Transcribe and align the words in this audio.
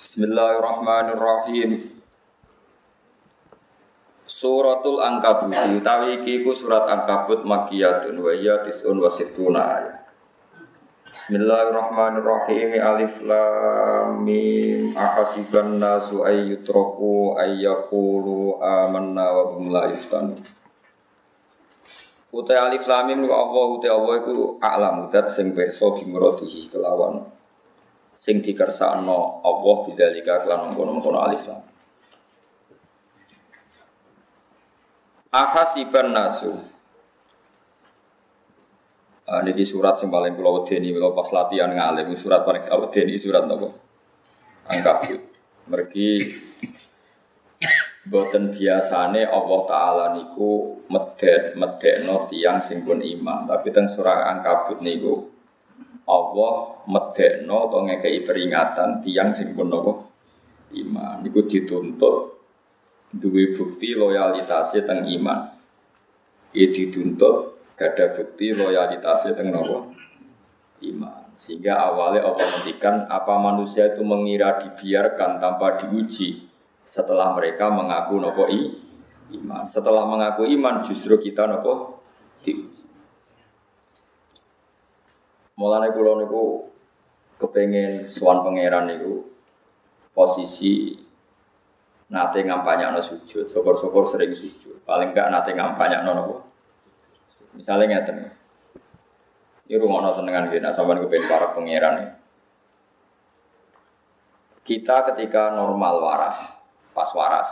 Bismillahirrahmanirrahim. 0.00 1.92
Suratul 4.24 4.96
Ankabut 5.04 5.52
utawi 5.52 6.24
iki 6.24 6.40
ku 6.40 6.56
surat 6.56 6.88
Ankabut 6.88 7.44
makiyatun 7.44 8.16
wa 8.16 8.32
ya 8.32 8.64
tis'un 8.64 8.96
wa 8.96 9.12
sittuna 9.12 9.60
ayat. 9.60 10.00
Bismillahirrahmanirrahim. 11.04 12.80
Alif 12.80 13.20
lam 13.28 14.24
mim 14.24 14.96
ahasiban 14.96 15.76
nasu 15.76 16.24
ay 16.24 16.48
yutraku 16.48 17.36
ay 17.36 17.60
yaqulu 17.60 18.56
amanna 18.56 19.28
wa 19.36 19.52
hum 19.52 19.68
la. 19.68 19.84
Utai 22.32 22.56
alif 22.56 22.88
lam 22.88 23.04
mim 23.04 23.28
Allah 23.28 23.64
utai 23.76 23.92
Allah 23.92 24.16
iku 24.24 24.56
a'lamu 24.64 25.12
dat 25.12 25.28
sing 25.28 25.52
bimrodihi 25.52 26.72
kelawan 26.72 27.36
sing 28.20 28.44
dikersakno 28.44 29.40
Allah 29.40 29.76
bidzalika 29.88 30.44
kelan 30.44 30.70
mengkono-mengkono 30.70 31.18
alif 31.24 31.42
lam. 31.48 31.60
Ahasiban 35.32 36.12
nasu 36.12 36.52
Uh, 39.30 39.46
niki 39.46 39.62
surat 39.62 39.94
sing 39.94 40.10
paling 40.10 40.34
kula 40.34 40.50
wedeni 40.58 40.90
kula 40.90 41.14
pas 41.14 41.30
latihan 41.30 41.70
ngalim 41.70 42.18
surat 42.18 42.42
paling 42.42 42.66
kula 42.66 42.82
wedeni 42.82 43.14
surat 43.14 43.46
napa? 43.46 43.70
Angkabut. 44.66 45.22
Mergi 45.70 46.34
boten 48.10 48.50
biasane 48.50 49.22
Allah 49.22 49.60
taala 49.70 50.06
niku 50.18 50.82
medet 50.90 51.54
medekno 51.54 52.26
tiyang 52.26 52.58
sing 52.58 52.82
pun 52.82 52.98
iman, 52.98 53.46
tapi 53.46 53.70
teng 53.70 53.86
surah 53.86 54.34
Angkabut 54.34 54.82
niku 54.82 55.29
Allah 56.10 56.82
medekno 56.90 57.70
atau 57.70 57.86
ngekei 57.86 58.26
peringatan 58.26 58.98
tiang 59.06 59.30
sing 59.30 59.54
pun 59.54 59.70
iman 60.70 61.22
niku 61.22 61.46
dituntut 61.46 62.40
duwe 63.10 63.58
bukti 63.58 63.98
loyalitasnya 63.98 64.86
teng 64.86 65.06
iman. 65.06 65.50
Ia 66.54 66.66
dituntut 66.70 67.34
gada 67.74 68.14
bukti 68.14 68.54
loyalitasnya 68.54 69.34
teng 69.34 69.50
nopo 69.50 69.94
iman. 70.82 71.34
Sehingga 71.40 71.72
awalnya 71.90 72.28
Allah 72.28 72.46
menghentikan 72.46 73.08
apa 73.08 73.34
manusia 73.40 73.90
itu 73.90 74.04
mengira 74.04 74.60
dibiarkan 74.60 75.40
tanpa 75.40 75.80
diuji 75.80 76.46
setelah 76.86 77.34
mereka 77.34 77.70
mengaku 77.70 78.20
nopo 78.20 78.44
iman. 79.30 79.64
Setelah 79.66 80.06
mengaku 80.06 80.46
iman 80.46 80.86
justru 80.86 81.18
kita 81.18 81.50
nopo 81.50 82.02
diuji. 82.46 82.79
Mulane 85.60 85.92
kula 85.92 86.24
niku 86.24 86.72
kepengen 87.36 88.08
suan 88.08 88.40
pangeran 88.40 88.88
niku 88.88 89.28
posisi 90.16 90.96
nate 92.08 92.40
ngampanyakno 92.48 93.04
sujud, 93.04 93.52
syukur-syukur 93.52 94.08
sering 94.08 94.32
sujud. 94.32 94.80
Paling 94.88 95.12
enggak 95.12 95.28
nate 95.28 95.52
ngampanyakno 95.52 96.10
nopo 96.16 96.36
Misalnya 97.52 98.00
ngeten. 98.00 98.32
Ini 99.68 99.78
rumah 99.78 100.16
senengan 100.16 100.50
gini, 100.50 100.66
sampai 100.72 100.98
kepengen 100.98 101.28
para 101.28 101.52
pangeran 101.52 101.94
ini. 102.02 102.12
Kita 104.66 105.12
ketika 105.12 105.54
normal 105.54 106.02
waras, 106.02 106.38
pas 106.90 107.10
waras, 107.14 107.46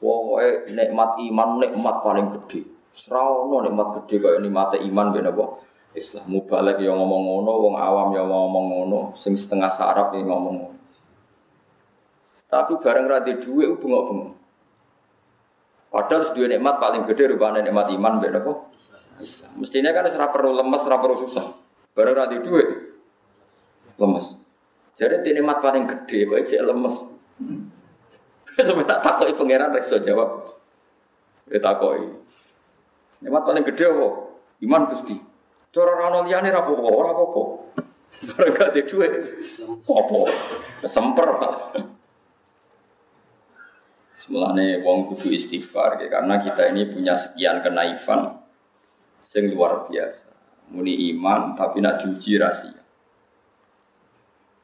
pokoknya 0.00 0.68
nikmat 0.72 1.16
iman 1.16 1.60
nikmat 1.60 1.96
paling 2.00 2.26
gede. 2.38 2.64
Serono 2.94 3.66
nikmat 3.66 4.04
gede 4.04 4.16
kayak 4.20 4.40
nikmat 4.44 4.78
iman 4.78 5.06
bener 5.12 5.32
kok. 5.34 5.50
Islam 5.94 6.26
mubalek 6.26 6.82
yang 6.82 6.98
ngomong 6.98 7.22
ngono, 7.22 7.52
wong 7.70 7.74
awam 7.78 8.08
yang 8.18 8.26
ngomong 8.26 8.66
ngono, 8.66 9.00
sing 9.14 9.38
setengah 9.38 9.70
sarap 9.70 10.10
yang 10.18 10.26
ngomong 10.26 10.54
ngono. 10.58 10.78
Tapi 12.50 12.72
bareng 12.78 13.06
rada 13.10 13.34
duit 13.34 13.66
itu 13.66 13.78
bengok-bengok. 13.82 14.30
Padahal 15.90 16.22
dua 16.34 16.46
nikmat 16.50 16.82
paling 16.82 17.02
gede 17.06 17.34
rupanya 17.34 17.62
nikmat 17.62 17.90
iman 17.94 18.18
bener 18.18 18.42
kok. 18.42 18.58
Islam. 19.22 19.62
Mestinya 19.62 19.94
kan 19.94 20.10
serap 20.10 20.34
perlu 20.34 20.50
lemes, 20.50 20.82
serap 20.82 20.98
perlu 21.02 21.18
susah. 21.22 21.54
Baru 21.94 22.14
rada 22.14 22.34
duit 22.34 22.94
lemes. 23.98 24.38
Jadi 24.94 25.26
ini 25.26 25.42
nikmat 25.42 25.62
paling 25.62 25.86
gede 25.86 26.26
kok 26.26 26.38
cek 26.46 26.62
lemes. 26.62 26.96
Sampai 28.54 28.86
tak 28.86 29.02
takoi 29.02 29.34
pangeran 29.34 29.74
rekso 29.74 29.98
jawab. 29.98 30.54
Ya 31.50 31.58
takoi. 31.58 32.06
Nikmat 33.18 33.42
paling 33.42 33.66
gede 33.66 33.90
apa? 33.90 34.08
Iman 34.62 34.86
Gusti. 34.94 35.33
Cara 35.74 35.90
rano 35.98 36.22
liyane 36.22 36.54
ra 36.54 36.62
apa-apa, 36.62 36.86
ora 36.86 37.10
apa-apa. 37.10 37.42
Bareng 38.30 38.54
gak 38.54 38.78
duit. 38.86 39.12
Apa? 39.82 40.18
Semper. 40.86 41.28
Semulane 44.14 44.78
wong 44.86 45.10
kudu 45.10 45.34
istighfar 45.34 45.98
ya, 45.98 46.06
karena 46.06 46.38
kita 46.38 46.70
ini 46.70 46.86
punya 46.86 47.18
sekian 47.18 47.58
kenaifan 47.60 48.38
sing 49.26 49.50
luar 49.50 49.90
biasa. 49.90 50.30
Muni 50.70 51.10
iman 51.12 51.58
tapi 51.58 51.82
nak 51.82 52.00
diuji 52.00 52.38
rahasia. 52.38 52.78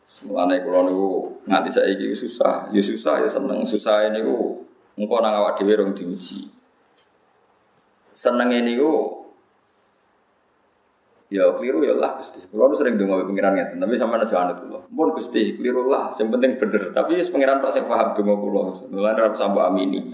Semulane 0.06 0.62
kula 0.62 0.86
niku 0.86 1.42
nganti 1.44 1.70
saiki 1.74 2.14
susah, 2.14 2.70
ya 2.70 2.80
susah 2.80 3.26
ya 3.26 3.28
seneng. 3.28 3.66
Susah 3.66 4.06
niku 4.14 4.62
engko 4.94 5.16
nang 5.18 5.42
awak 5.42 5.58
dhewe 5.58 5.74
rong 5.74 5.92
diuji. 5.92 6.48
Senenge 8.14 8.62
niku 8.62 9.19
Ya 11.30 11.46
keliru 11.54 11.86
ya 11.86 11.94
lah 11.94 12.18
Gusti. 12.18 12.42
Kulo 12.50 12.74
sering 12.74 12.98
donga 12.98 13.22
pengiran 13.22 13.54
ngeten, 13.54 13.78
tapi 13.78 13.94
sama 13.94 14.18
aja 14.18 14.34
anut 14.34 14.66
kula. 14.66 14.82
Mun 14.90 15.14
Gusti, 15.14 15.54
keliru 15.54 15.86
lah, 15.86 16.10
sing 16.10 16.26
penting 16.26 16.58
bener. 16.58 16.90
Tapi 16.90 17.22
wis 17.22 17.30
pengiran 17.30 17.62
tok 17.62 17.70
sing 17.70 17.86
paham 17.86 18.18
donga 18.18 18.34
kula. 18.34 18.62
Mulane 18.90 19.18
ora 19.22 19.30
usah 19.30 19.46
mbok 19.46 19.64
amini. 19.70 20.10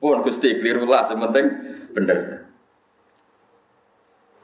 Pun 0.00 0.24
Gusti, 0.24 0.56
keliru 0.56 0.88
lah, 0.88 1.04
sing 1.04 1.20
penting 1.20 1.44
bener. 1.92 2.48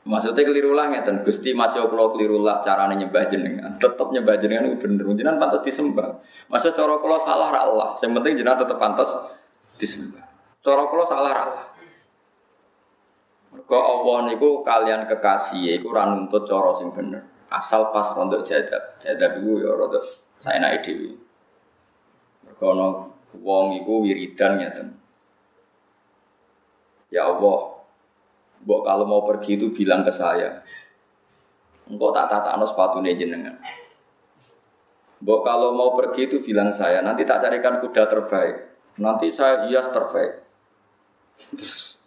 Maksudnya 0.05 0.45
keliru 0.45 0.77
lah 0.77 0.93
ngeten, 0.93 1.25
Gusti 1.25 1.57
masih 1.57 1.89
kula 1.89 2.13
keliru 2.13 2.45
lah 2.45 2.61
carane 2.61 3.01
nyembah 3.01 3.33
jenengan. 3.33 3.81
Tetep 3.81 4.13
nyembah 4.13 4.37
jenengan 4.37 4.69
itu 4.69 4.85
bener, 4.85 5.09
jenengan 5.17 5.41
pantas 5.41 5.65
disembah. 5.65 6.21
Maksud 6.53 6.77
cara 6.77 7.01
kula 7.01 7.25
salah 7.25 7.49
ra 7.57 7.61
Allah, 7.65 7.89
sing 7.97 8.13
penting 8.13 8.37
jenengan 8.37 8.61
tetep 8.61 8.77
pantas 8.77 9.09
disembah. 9.81 10.29
Cara 10.61 10.85
kula 10.93 11.09
salah 11.09 11.33
ra 11.33 11.43
Allah. 11.49 11.72
Mergo 13.63 13.79
Allah 13.79 14.27
niku 14.27 14.67
kalian 14.67 15.07
kekasih 15.07 15.79
iku 15.79 15.95
ora 15.95 16.11
nuntut 16.11 16.51
cara 16.51 16.75
sing 16.75 16.91
bener. 16.91 17.23
Asal 17.47 17.95
pas 17.95 18.11
rontok 18.11 18.43
jadab. 18.43 18.99
Jadab 18.99 19.39
iku 19.39 19.63
ya 19.63 19.71
rada 19.71 20.03
saenake 20.43 20.83
dhewe. 20.83 21.15
Mergo 22.43 22.65
ana 22.75 22.87
wong 23.39 23.79
iku 23.79 24.03
wiridan 24.03 24.59
ngeten. 24.59 24.99
Ya 27.15 27.31
Allah, 27.31 27.73
Mbok 28.67 28.83
kalau 28.83 29.05
mau 29.07 29.23
pergi 29.23 29.55
itu 29.55 29.71
bilang 29.71 30.03
ke 30.03 30.11
saya. 30.11 30.67
Engkau 31.87 32.11
tak 32.11 32.31
tatakno 32.31 32.67
sepatune 32.67 33.15
jenengan. 33.15 33.63
Mbok 35.23 35.41
kalau 35.47 35.71
mau 35.71 35.95
pergi 35.95 36.27
itu 36.27 36.43
bilang 36.43 36.75
saya, 36.75 36.99
nanti 36.99 37.23
tak 37.23 37.47
carikan 37.47 37.79
kuda 37.79 38.11
terbaik. 38.11 38.57
Nanti 38.99 39.31
saya 39.31 39.71
hias 39.71 39.87
terbaik. 39.95 40.33
Terus 41.55 42.02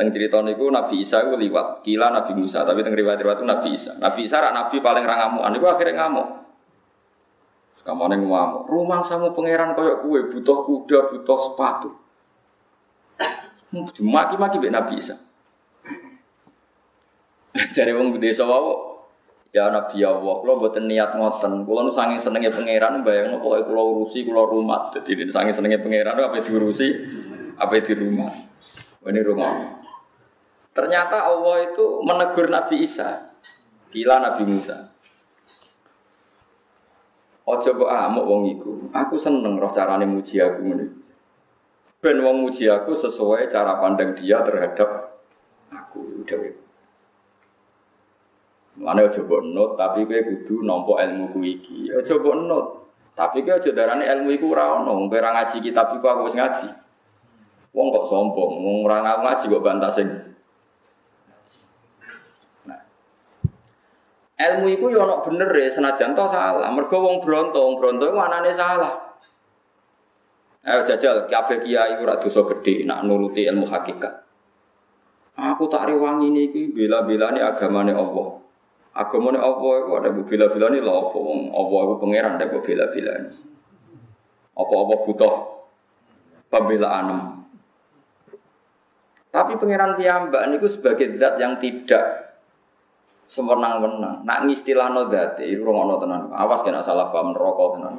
Teng 0.00 0.16
cerita 0.16 0.40
niku 0.40 0.72
Nabi 0.72 1.04
Isa 1.04 1.20
itu 1.20 1.36
liwat, 1.36 1.84
kila 1.84 2.08
Nabi 2.08 2.32
Musa, 2.32 2.64
tapi 2.64 2.80
teng 2.80 2.96
riwayat-riwayat 2.96 3.36
itu 3.36 3.44
Nabi 3.44 3.68
Isa. 3.76 3.92
Nabi 4.00 4.24
Isa 4.24 4.40
rak 4.40 4.56
Nabi 4.56 4.80
paling 4.80 5.04
ra 5.04 5.28
ngamukan, 5.28 5.52
niku 5.52 5.68
akhirnya 5.68 6.00
ngamuk. 6.00 6.28
Kamane 7.84 8.16
ngamuk, 8.16 8.64
rumah 8.64 9.04
samu 9.04 9.36
pangeran 9.36 9.76
koyok 9.76 10.00
kue, 10.00 10.20
butuh 10.32 10.64
kuda, 10.64 11.12
butuh 11.12 11.38
sepatu. 11.44 11.92
Maki-maki 14.00 14.56
mbek 14.56 14.72
Nabi 14.72 15.04
Isa. 15.04 15.20
Jadi 17.76 17.92
wong 17.92 18.16
desa 18.16 18.48
wae 18.48 18.88
Ya 19.52 19.68
Nabi 19.68 20.00
Allah, 20.00 20.34
kalau 20.40 20.62
buatan 20.64 20.88
niat 20.88 21.12
ngoten, 21.12 21.68
kalau 21.68 21.82
nu 21.84 21.92
sange 21.92 22.16
senengnya 22.16 22.56
pangeran, 22.56 23.04
bayang 23.04 23.36
pokoknya 23.36 23.66
kalau 23.68 23.84
urusi, 23.98 24.22
kalau 24.22 24.46
rumah, 24.46 24.94
jadi 24.94 25.26
sange 25.26 25.50
senengnya 25.50 25.82
pangeran, 25.82 26.14
apa 26.14 26.38
diurusi, 26.38 26.88
apa 27.58 27.82
di 27.82 27.94
rumah, 27.98 28.30
ini 29.10 29.20
rumah. 29.26 29.82
Ternyata 30.70 31.26
Allah 31.26 31.66
itu 31.66 32.00
menegur 32.06 32.46
Nabi 32.46 32.86
Isa. 32.86 33.34
Gila 33.90 34.22
Nabi 34.22 34.42
Musa. 34.46 34.94
Ojo 37.50 37.70
kok 37.74 37.90
amuk 37.90 38.24
wong 38.30 38.42
iku. 38.54 38.70
Aku 38.94 39.18
seneng 39.18 39.58
roh 39.58 39.74
carane 39.74 40.06
muji 40.06 40.38
aku 40.38 40.62
ngene. 40.62 40.86
Ben 41.98 42.22
wong 42.22 42.46
muji 42.46 42.70
aku 42.70 42.94
sesuai 42.94 43.50
cara 43.50 43.82
pandang 43.82 44.14
dia 44.14 44.38
terhadap 44.46 45.18
aku 45.74 46.22
dhewe. 46.22 46.54
Mana 48.78 49.10
ojo 49.10 49.26
mbok 49.26 49.42
not, 49.50 49.70
tapi 49.74 50.06
kowe 50.06 50.20
kudu 50.22 50.62
nampa 50.62 51.02
ilmu 51.02 51.34
ku 51.34 51.42
iki. 51.42 51.90
Ojo 51.90 52.22
mbok 52.22 52.36
not. 52.46 52.66
Tapi 53.18 53.42
kowe 53.42 53.58
aja 53.58 53.74
darane 53.74 54.06
ilmu 54.06 54.30
iku 54.30 54.54
ora 54.54 54.78
ono. 54.78 55.10
Kowe 55.10 55.18
ora 55.18 55.34
ngaji 55.34 55.58
kitab 55.58 55.98
iku 55.98 56.06
aku 56.06 56.30
wis 56.30 56.38
ngaji. 56.38 56.70
Wong 57.74 57.86
kok 57.90 58.06
sombong, 58.06 58.62
wong 58.62 58.76
ora 58.86 59.02
ngaji 59.02 59.50
kok 59.50 59.64
bantah 59.66 59.90
sing 59.90 60.29
Ilmu 64.40 64.72
iku 64.72 64.88
yo 64.88 65.04
ono 65.04 65.20
bener 65.20 65.52
ya 65.52 65.68
senajan 65.68 66.16
to 66.16 66.24
salah. 66.32 66.72
Mergo 66.72 66.96
wong 66.96 67.20
bronto, 67.20 67.60
wong 67.60 67.76
bronto 67.76 68.08
iku 68.08 68.16
salah. 68.56 69.10
Ayo 70.60 70.84
jajal 70.84 71.28
kabeh 71.28 71.64
kiai 71.64 72.00
ora 72.00 72.20
dosa 72.20 72.44
gedhe 72.48 72.84
nak 72.88 73.04
nuruti 73.04 73.44
ilmu 73.44 73.68
hakikat. 73.68 74.24
Aku 75.36 75.68
tak 75.72 75.88
rewangi 75.88 76.28
niki 76.32 76.72
bela-belani 76.72 77.40
agamane 77.40 77.92
Allah. 77.96 78.40
Agamane 78.92 79.40
Allah 79.40 79.72
iku 79.84 79.90
ada 79.96 80.08
bela-belani 80.12 80.84
lho 80.84 80.92
apa 80.92 81.16
wong 81.16 81.40
Allah 81.52 81.80
iku 81.84 81.94
pangeran 82.00 82.32
ada 82.36 82.46
bela-belani. 82.48 83.32
Apa-apa 84.56 84.94
butuh 85.08 85.34
pembelaan. 86.52 87.08
Tapi 89.32 89.52
pangeran 89.56 89.96
piyambak 89.96 90.44
niku 90.48 90.68
sebagai 90.68 91.16
zat 91.16 91.40
yang 91.40 91.56
tidak 91.56 92.29
semenang-menang. 93.30 94.26
Nak 94.26 94.38
ngistilahno 94.50 95.06
dzate 95.06 95.46
iku 95.46 95.70
rungono 95.70 96.02
tenan. 96.02 96.34
Awas 96.34 96.66
kena 96.66 96.82
salah 96.82 97.14
paham 97.14 97.30
neraka 97.30 97.78
tenan. 97.78 97.94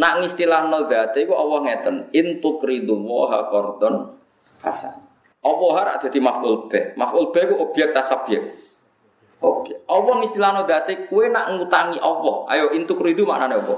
Nak 0.00 0.12
ngistilahno 0.24 0.88
dzate 0.88 1.28
iku 1.28 1.36
Allah 1.36 1.58
ngeten, 1.68 2.08
in 2.16 2.40
tukridu 2.40 2.96
wa 3.04 3.52
qardon 3.52 4.16
hasan. 4.64 5.04
Allah 5.44 6.00
ada 6.00 6.08
di 6.08 6.18
maf'ul 6.18 6.72
bih. 6.72 6.96
Maf'ul 6.96 7.30
bih 7.36 7.52
ku 7.52 7.54
objek 7.68 7.92
tasabiyek. 7.92 8.44
Objek. 9.44 9.84
Allah 9.92 10.14
ngistilahno 10.24 10.64
dzate 10.64 11.04
kue 11.12 11.28
nak 11.28 11.52
ngutangi 11.52 12.00
Allah. 12.00 12.48
Ayo 12.48 12.72
in 12.72 12.88
tukridu 12.88 13.28
maknane 13.28 13.60
apa? 13.60 13.76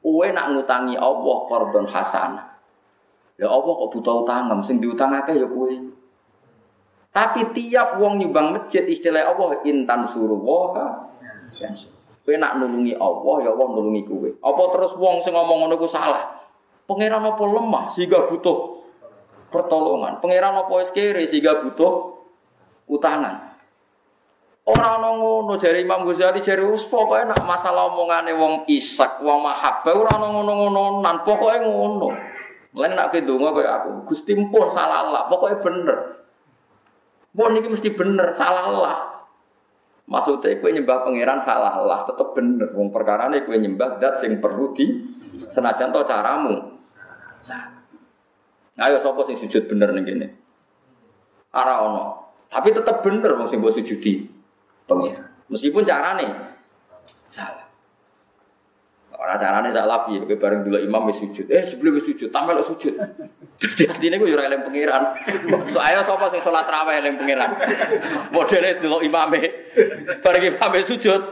Kue 0.00 0.26
nak 0.32 0.56
ngutangi 0.56 0.96
Allah 0.96 1.36
qardon 1.52 1.86
hasan. 1.92 2.40
Ya 3.34 3.50
Allah 3.50 3.72
kok 3.76 3.90
butuh 3.92 4.24
utang, 4.24 4.46
sing 4.64 4.80
diutangake 4.80 5.36
ya 5.36 5.44
kue. 5.44 5.74
Tapi 7.14 7.54
tiap 7.54 8.02
wong 8.02 8.18
nyumbang 8.18 8.58
masjid 8.58 8.82
istilah 8.82 9.22
Allah 9.22 9.62
intan 9.62 10.10
suruh 10.10 10.34
waha. 10.34 11.14
Kowe 12.26 12.34
nak 12.34 12.58
nulungi 12.58 12.98
Allah 12.98 13.34
ya 13.46 13.50
Allah 13.54 13.68
nulungi 13.70 14.02
kowe. 14.02 14.26
Apa 14.42 14.62
terus 14.74 14.92
wong 14.98 15.22
sing 15.22 15.30
ngomong 15.30 15.62
ngono 15.62 15.78
ku 15.78 15.86
salah? 15.86 16.42
Pangeran 16.90 17.22
apa 17.22 17.44
lemah 17.46 17.86
sehingga 17.94 18.26
butuh 18.26 18.82
pertolongan? 19.54 20.18
Pangeran 20.18 20.58
apa 20.58 20.72
wis 20.82 20.90
kere 20.90 21.22
sehingga 21.30 21.62
butuh 21.62 22.18
utangan? 22.90 23.54
Ora 24.64 24.96
ana 24.96 25.14
ngono 25.14 25.60
jare 25.60 25.84
Imam 25.84 26.08
Ghazali 26.08 26.40
jare 26.42 26.64
wis 26.66 26.82
pokoke 26.88 27.20
nak 27.28 27.44
masalah 27.44 27.94
omongane 27.94 28.32
wong 28.32 28.64
isak, 28.72 29.20
wong 29.20 29.44
mahabbah 29.44 29.92
ora 29.92 30.18
ana 30.18 30.34
ngono-ngono 30.34 31.04
nan 31.04 31.20
pokoke 31.22 31.62
ngono. 31.62 32.08
Lan 32.74 32.98
nak 32.98 33.14
ke 33.14 33.22
donga 33.22 33.54
koyo 33.54 33.70
aku, 33.70 33.90
Gusti 34.10 34.34
pun 34.34 34.66
salah 34.72 35.06
Allah, 35.06 35.22
pokoke 35.30 35.62
bener. 35.62 36.23
Mau 37.34 37.50
niki 37.50 37.66
mesti 37.66 37.90
bener, 37.90 38.30
salah 38.30 38.64
Allah. 38.70 38.96
Maksudnya 40.04 40.60
kue 40.60 40.70
nyembah 40.70 41.02
pangeran 41.02 41.40
salah 41.42 41.74
Allah, 41.74 42.06
tetap 42.06 42.36
bener. 42.36 42.70
Wong 42.76 42.94
perkara 42.94 43.26
ini 43.32 43.42
kue 43.42 43.58
nyembah 43.58 43.98
dat 43.98 44.22
sing 44.22 44.38
perlu 44.38 44.70
di 44.76 45.02
senajan 45.50 45.90
to 45.90 46.00
caramu. 46.06 46.78
Ayo 48.74 48.98
sopo 49.02 49.26
sing 49.26 49.40
sujud 49.40 49.66
bener 49.66 49.90
nih 49.96 50.02
gini. 50.06 50.26
Ono, 51.54 52.04
tapi 52.50 52.74
tetap 52.74 53.02
bener 53.02 53.34
wong 53.34 53.50
sing 53.50 53.58
sujud 53.58 53.82
sujudi 53.82 54.30
pangeran. 54.86 55.30
Meskipun 55.50 55.82
carane 55.82 56.26
salah. 57.32 57.66
Orang 59.14 59.38
carane 59.38 59.70
piye 60.06 60.20
kowe 60.26 60.36
bareng 60.36 60.64
dulu 60.66 60.78
imam 60.82 61.06
wis 61.06 61.16
sujud. 61.22 61.46
Eh 61.50 61.70
jebule 61.70 61.94
wis 61.94 62.04
sujud, 62.04 62.32
tampil 62.34 62.58
sujud. 62.66 62.94
Dadi 63.62 63.86
artine 63.86 64.18
ku 64.18 64.26
yo 64.26 64.34
ora 64.34 64.50
eling 64.50 64.66
pangeran. 64.66 65.14
So 65.70 65.78
ayo 65.78 66.02
sapa 66.02 66.34
sing 66.34 66.42
salat 66.42 66.66
raweh 66.66 66.98
eling 66.98 67.16
pangeran. 67.22 67.50
Modele 68.34 68.82
dulu 68.82 69.06
imame. 69.06 69.38
Bareng 70.18 70.44
imame 70.50 70.78
sujud, 70.82 71.22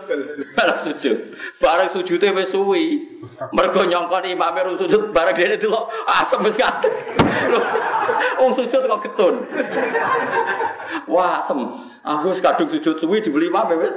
malah 0.55 0.79
sujud. 0.87 1.35
Bareng 1.59 1.91
sujude 1.91 2.29
wis 2.31 2.55
suwi. 2.55 3.19
Mergo 3.51 3.83
nyongkon 3.83 4.31
imame 4.31 4.61
ru 4.63 4.79
sujud 4.79 5.11
bareng 5.11 5.35
dene 5.35 5.59
dulu 5.59 5.83
asem 6.07 6.39
wis 6.47 6.55
kadek. 6.55 6.95
Wong 8.39 8.55
sujud 8.55 8.83
kok 8.87 9.03
getun. 9.03 9.43
Wah, 11.11 11.43
asem. 11.43 11.91
Aku 12.03 12.35
wis 12.35 12.43
kadung 12.43 12.67
sujud 12.67 12.99
suwi 12.99 13.23
dibeli 13.23 13.47
imame 13.47 13.79
wis. 13.79 13.95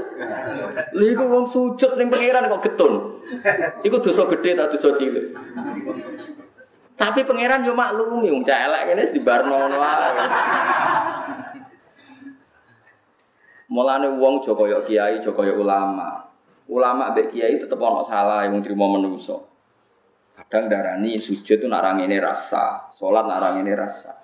Lha 0.93 1.05
iku 1.09 1.25
wong 1.25 1.45
sujud 1.49 1.97
ning 1.97 2.13
pangeran 2.13 2.49
kok 2.53 2.61
getun. 2.65 3.21
Iku 3.85 4.01
dosa 4.01 4.25
gede 4.33 4.57
tak 4.57 4.73
dosa 4.73 4.97
cilik. 4.97 5.25
Tapi 6.97 7.21
pangeran 7.21 7.67
yo 7.67 7.77
maklumi 7.77 8.33
wong 8.33 8.41
cah 8.41 8.65
elek 8.65 8.81
ngene 8.89 9.03
di 9.13 9.21
barno 9.21 9.53
ngono 9.61 9.77
Mulane 13.65 14.07
wong 14.17 14.41
aja 14.41 14.53
kaya 14.53 14.79
kiai, 14.85 15.19
aja 15.21 15.29
kaya 15.33 15.53
ulama. 15.53 16.25
Ulama 16.65 17.13
mbek 17.13 17.33
kiai 17.33 17.61
tetep 17.61 17.77
ana 17.77 18.01
salah 18.01 18.45
yang 18.49 18.61
trimo 18.65 18.89
menungso. 18.89 19.51
Kadang 20.33 20.69
darani 20.69 21.17
sujud 21.21 21.61
itu 21.61 21.65
nak 21.69 21.97
ini 21.97 22.17
rasa, 22.17 22.89
salat 22.93 23.25
nak 23.25 23.57
ini 23.57 23.73
rasa. 23.73 24.17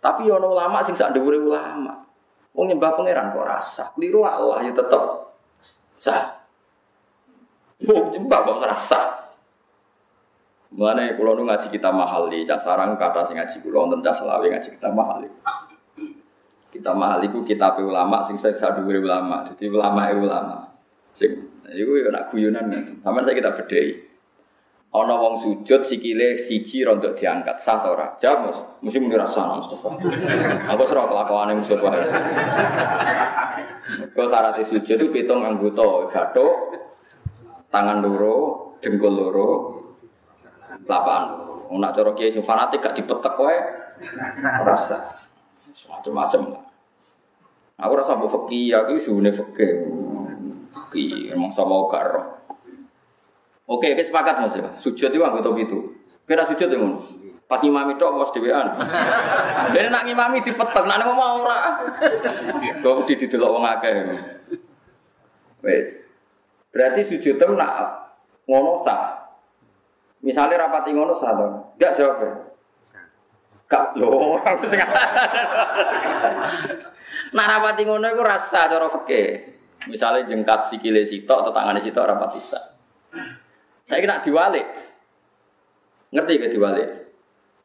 Tapi 0.00 0.28
ana 0.28 0.48
ulama 0.48 0.80
sing 0.84 0.96
sak 0.96 1.12
dhuwure 1.12 1.40
ulama. 1.40 2.04
Wong 2.52 2.72
nyembah 2.72 2.98
pangeran 2.98 3.32
kok 3.32 3.46
rasa, 3.46 3.84
keliru 3.94 4.26
Allah 4.26 4.64
ya 4.64 4.72
tetep 4.74 5.02
sah. 6.00 6.39
Wong 7.88 8.12
nyembah 8.12 8.38
kok 8.44 8.60
rasa. 8.64 9.00
Mulane 10.70 11.18
kula 11.18 11.34
nu 11.34 11.48
ngaji 11.48 11.66
kita 11.72 11.90
mahali, 11.90 12.46
cak 12.46 12.62
sarang 12.62 12.94
kata 12.94 13.26
sing 13.26 13.34
ngaji 13.40 13.56
kula 13.64 13.88
wonten 13.88 14.04
cak 14.06 14.14
selawe 14.22 14.46
ngaji 14.46 14.68
kita 14.78 14.88
mahali. 14.92 15.28
Kita 16.70 16.94
mahali 16.94 17.26
ku 17.34 17.42
kitab 17.42 17.82
ulama 17.82 18.22
sing 18.22 18.38
saya 18.38 18.54
dhuwure 18.54 19.02
ulama. 19.02 19.42
Jadi 19.50 19.66
ulama 19.66 20.00
e 20.06 20.14
ulama. 20.14 20.56
Sing 21.10 21.34
iku 21.66 21.98
yo 21.98 22.14
nak 22.14 22.30
guyonan 22.30 22.70
Sampeyan 23.02 23.26
saya 23.26 23.34
kita 23.34 23.50
bedhei. 23.58 24.10
Ana 24.90 25.14
wong 25.14 25.38
sujud 25.38 25.86
sikile 25.86 26.34
siji 26.34 26.82
rontok 26.82 27.14
diangkat 27.14 27.62
sah 27.62 27.78
ta 27.78 27.94
ora? 27.94 28.10
Jawab 28.18 28.82
mesti 28.82 28.98
muni 28.98 29.14
rasa 29.14 29.62
Mustafa. 29.62 29.86
Aku 30.66 30.82
serah 30.82 31.06
kelakuane 31.06 31.62
Mustafa. 31.62 31.90
Kau 34.10 34.26
syarat 34.26 34.58
sujud 34.66 34.98
itu 34.98 35.06
pitung 35.14 35.46
anggota, 35.46 36.10
gathuk, 36.10 36.74
tangan 37.70 38.02
loro, 38.02 38.36
dengkul 38.82 39.14
loro, 39.14 39.50
telapak 40.84 41.18
loro. 41.30 41.54
Nak 41.78 41.94
cara 41.94 42.10
kiai 42.18 42.34
sing 42.34 42.42
fanatik 42.42 42.82
gak 42.82 42.98
dipetek 42.98 43.34
wae. 43.38 43.58
Rasa. 44.66 45.14
Macam-macam. 45.86 46.66
Aku 47.80 47.92
rasa 47.96 48.18
mbok 48.18 48.30
fakih, 48.34 48.74
aku 48.74 49.00
suune 49.00 49.30
fakih. 49.32 49.88
Fakih, 50.74 51.32
emang 51.32 51.54
sama 51.54 51.88
karo. 51.88 52.42
Oke, 53.70 53.94
oke 53.94 54.02
sepakat 54.02 54.42
Mas. 54.42 54.58
Sujud 54.82 55.14
itu 55.14 55.22
anggota 55.22 55.54
itu. 55.54 55.94
Kira 56.26 56.42
sujud 56.50 56.66
ya. 56.66 56.78
Pas 57.46 57.58
ngimami 57.62 57.98
tok 57.98 58.14
bos 58.14 58.30
dhewean. 58.30 58.66
Dene 59.74 59.90
nak 59.90 60.06
ngimami 60.06 60.38
dipetek, 60.42 60.86
nak 60.86 61.02
ngomong 61.02 61.42
ora. 61.42 61.58
Kok 62.82 63.10
didelok 63.10 63.50
wong 63.58 63.64
akeh. 63.66 63.94
Wes. 65.62 66.09
Berarti 66.70 67.02
sujud 67.02 67.34
itu 67.34 67.52
nak 67.54 67.74
ngono 68.46 68.78
sah. 68.82 69.30
Misalnya 70.22 70.66
rapati 70.66 70.94
ngono 70.94 71.14
sah 71.18 71.34
to. 71.34 71.46
Enggak 71.76 71.94
jawab 71.98 72.16
ya. 72.22 72.30
Kak 73.70 73.94
lho, 73.94 74.38
aku 74.42 74.66
sing 74.66 74.82
Nak 77.30 77.46
rapati 77.46 77.82
ngono 77.86 78.06
iku 78.10 78.22
rasa 78.22 78.70
cara 78.70 78.86
fikih. 78.86 79.58
Misalnya 79.90 80.28
jengkat 80.28 80.68
sikile 80.70 81.02
sitok 81.02 81.46
atau 81.46 81.52
tangannya 81.54 81.82
sitok 81.82 82.06
rapati 82.06 82.38
sah. 82.38 82.76
Saya 83.82 83.98
kena 84.02 84.22
diwalik. 84.22 84.66
Ngerti 86.10 86.42
ke 86.42 86.50
diwalik? 86.50 86.90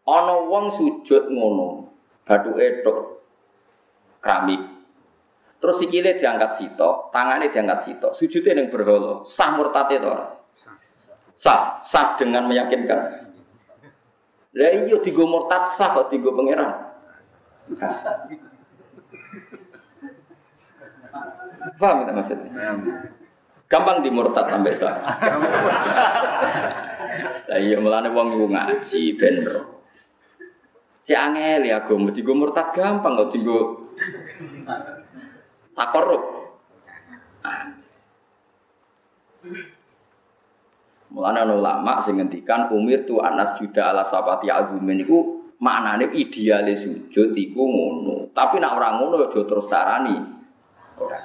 Ono 0.06 0.46
wong 0.46 0.66
sujud 0.78 1.34
ngono, 1.34 1.90
batu 2.30 2.54
etok 2.62 3.26
keramik 4.22 4.75
Terus 5.56 5.76
sikile 5.82 6.20
diangkat 6.20 6.52
sitok, 6.62 7.10
tangannya 7.10 7.50
diangkat 7.50 7.80
sitok, 7.90 8.12
sujudnya 8.14 8.60
yang 8.60 8.70
berholo, 8.70 9.26
sah 9.26 9.56
murtad 9.56 9.90
itu 9.90 10.06
orang. 10.06 10.36
Sah, 11.36 11.82
sah 11.82 12.16
dengan 12.20 12.46
meyakinkan. 12.48 13.32
Lah 14.56 14.72
iya 14.72 14.98
tiga 15.04 15.24
murtad 15.28 15.68
sah 15.76 15.92
kok 15.92 16.08
tiga 16.08 16.32
pangeran. 16.32 16.72
Paham 21.76 21.98
itu 22.06 22.12
maksudnya? 22.14 22.52
Gampang 23.68 24.00
di 24.06 24.10
murtad 24.14 24.46
sampai 24.48 24.78
sah. 24.80 24.96
Lah 27.52 27.60
iya 27.60 27.82
mulane 27.84 28.14
wong 28.14 28.38
iku 28.38 28.48
ngaji 28.48 29.02
ben 29.20 29.36
ro. 29.44 29.62
Cek 31.06 31.20
angel 31.20 31.62
ya 31.70 31.84
agama 31.84 32.10
tiga 32.16 32.32
murtad 32.32 32.72
gampang 32.72 33.18
kok 33.18 33.32
tiga 33.36 33.58
takorup. 35.76 36.24
Mulane 41.14 41.48
ulama 41.48 42.02
sing 42.02 42.18
ngendikan 42.20 42.74
umir 42.74 43.06
tu 43.06 43.22
anas 43.22 43.56
juda 43.62 43.94
ala 43.94 44.04
sapati 44.04 44.50
agumen 44.52 45.00
iku 45.06 45.46
maknane 45.62 46.12
ideale 46.12 46.76
sujud 46.76 47.32
iku 47.38 47.62
ngono. 47.62 48.16
Tapi 48.36 48.60
nak 48.60 48.76
ora 48.76 48.90
ngono 49.00 49.24
aja 49.24 49.40
terus 49.46 49.70
tarani. 49.70 50.18
Ora. 51.00 51.20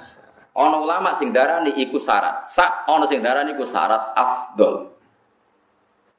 Ana 0.50 0.76
ulama 0.78 1.10
sing 1.18 1.34
darani 1.34 1.74
iku 1.78 1.98
syarat. 1.98 2.50
Sak 2.50 2.86
ana 2.86 3.06
sing 3.10 3.18
darani 3.24 3.56
iku 3.56 3.66
syarat 3.66 4.14
afdol. 4.14 4.94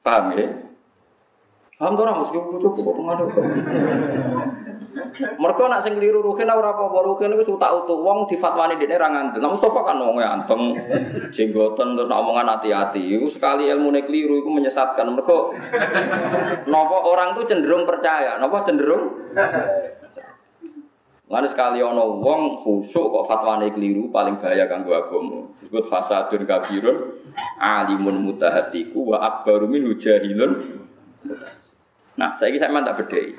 Paham 0.02 0.34
ya? 0.34 0.48
Paham 1.78 1.94
to 1.96 2.02
ora 2.02 2.12
mesti 2.18 2.36
cukup 2.36 2.84
kok. 2.84 3.46
Mereka 5.40 5.62
nak 5.68 5.80
sing 5.80 5.96
keliru 5.96 6.20
ruhin 6.20 6.48
ora 6.48 6.76
apa-apa 6.76 6.98
ruhin 7.04 7.32
wis 7.36 7.48
utak 7.48 7.72
utuk 7.84 7.98
wong 8.00 8.28
difatwani 8.28 8.76
dene 8.76 9.00
ra 9.00 9.08
ngandel. 9.08 9.40
Nah 9.40 9.50
Mustofa 9.52 9.80
kan 9.84 10.00
wong 10.00 10.20
anteng 10.20 10.76
jenggoten 11.32 11.96
terus 11.96 12.08
nak 12.08 12.20
omongan 12.20 12.52
hati-hati. 12.58 13.00
Iku 13.16 13.28
sekali 13.32 13.72
ilmune 13.72 14.04
keliru 14.04 14.40
iku 14.40 14.52
menyesatkan. 14.52 15.08
Mereka 15.08 15.36
napa 16.68 16.98
orang 17.08 17.32
tuh 17.36 17.48
cenderung 17.48 17.88
percaya, 17.88 18.36
napa 18.36 18.64
cenderung 18.68 19.32
Lalu 21.32 21.48
sekali 21.48 21.80
ono 21.80 22.20
wong 22.20 22.60
khusuk 22.60 23.08
kok 23.08 23.24
fatwane 23.24 23.72
keliru 23.72 24.12
paling 24.12 24.36
bahaya 24.36 24.68
kanggo 24.68 24.92
agama. 24.92 25.48
Disebut 25.56 25.88
fasadun 25.88 26.44
kabirun 26.44 27.24
alimun 27.56 28.20
mutahatiku 28.20 29.16
wa 29.16 29.16
akbaru 29.16 29.64
min 29.64 29.88
jahilun. 29.96 30.84
Nah, 32.20 32.36
saya 32.36 32.52
saya 32.60 32.84
tak 32.84 32.96
bedhei. 33.00 33.32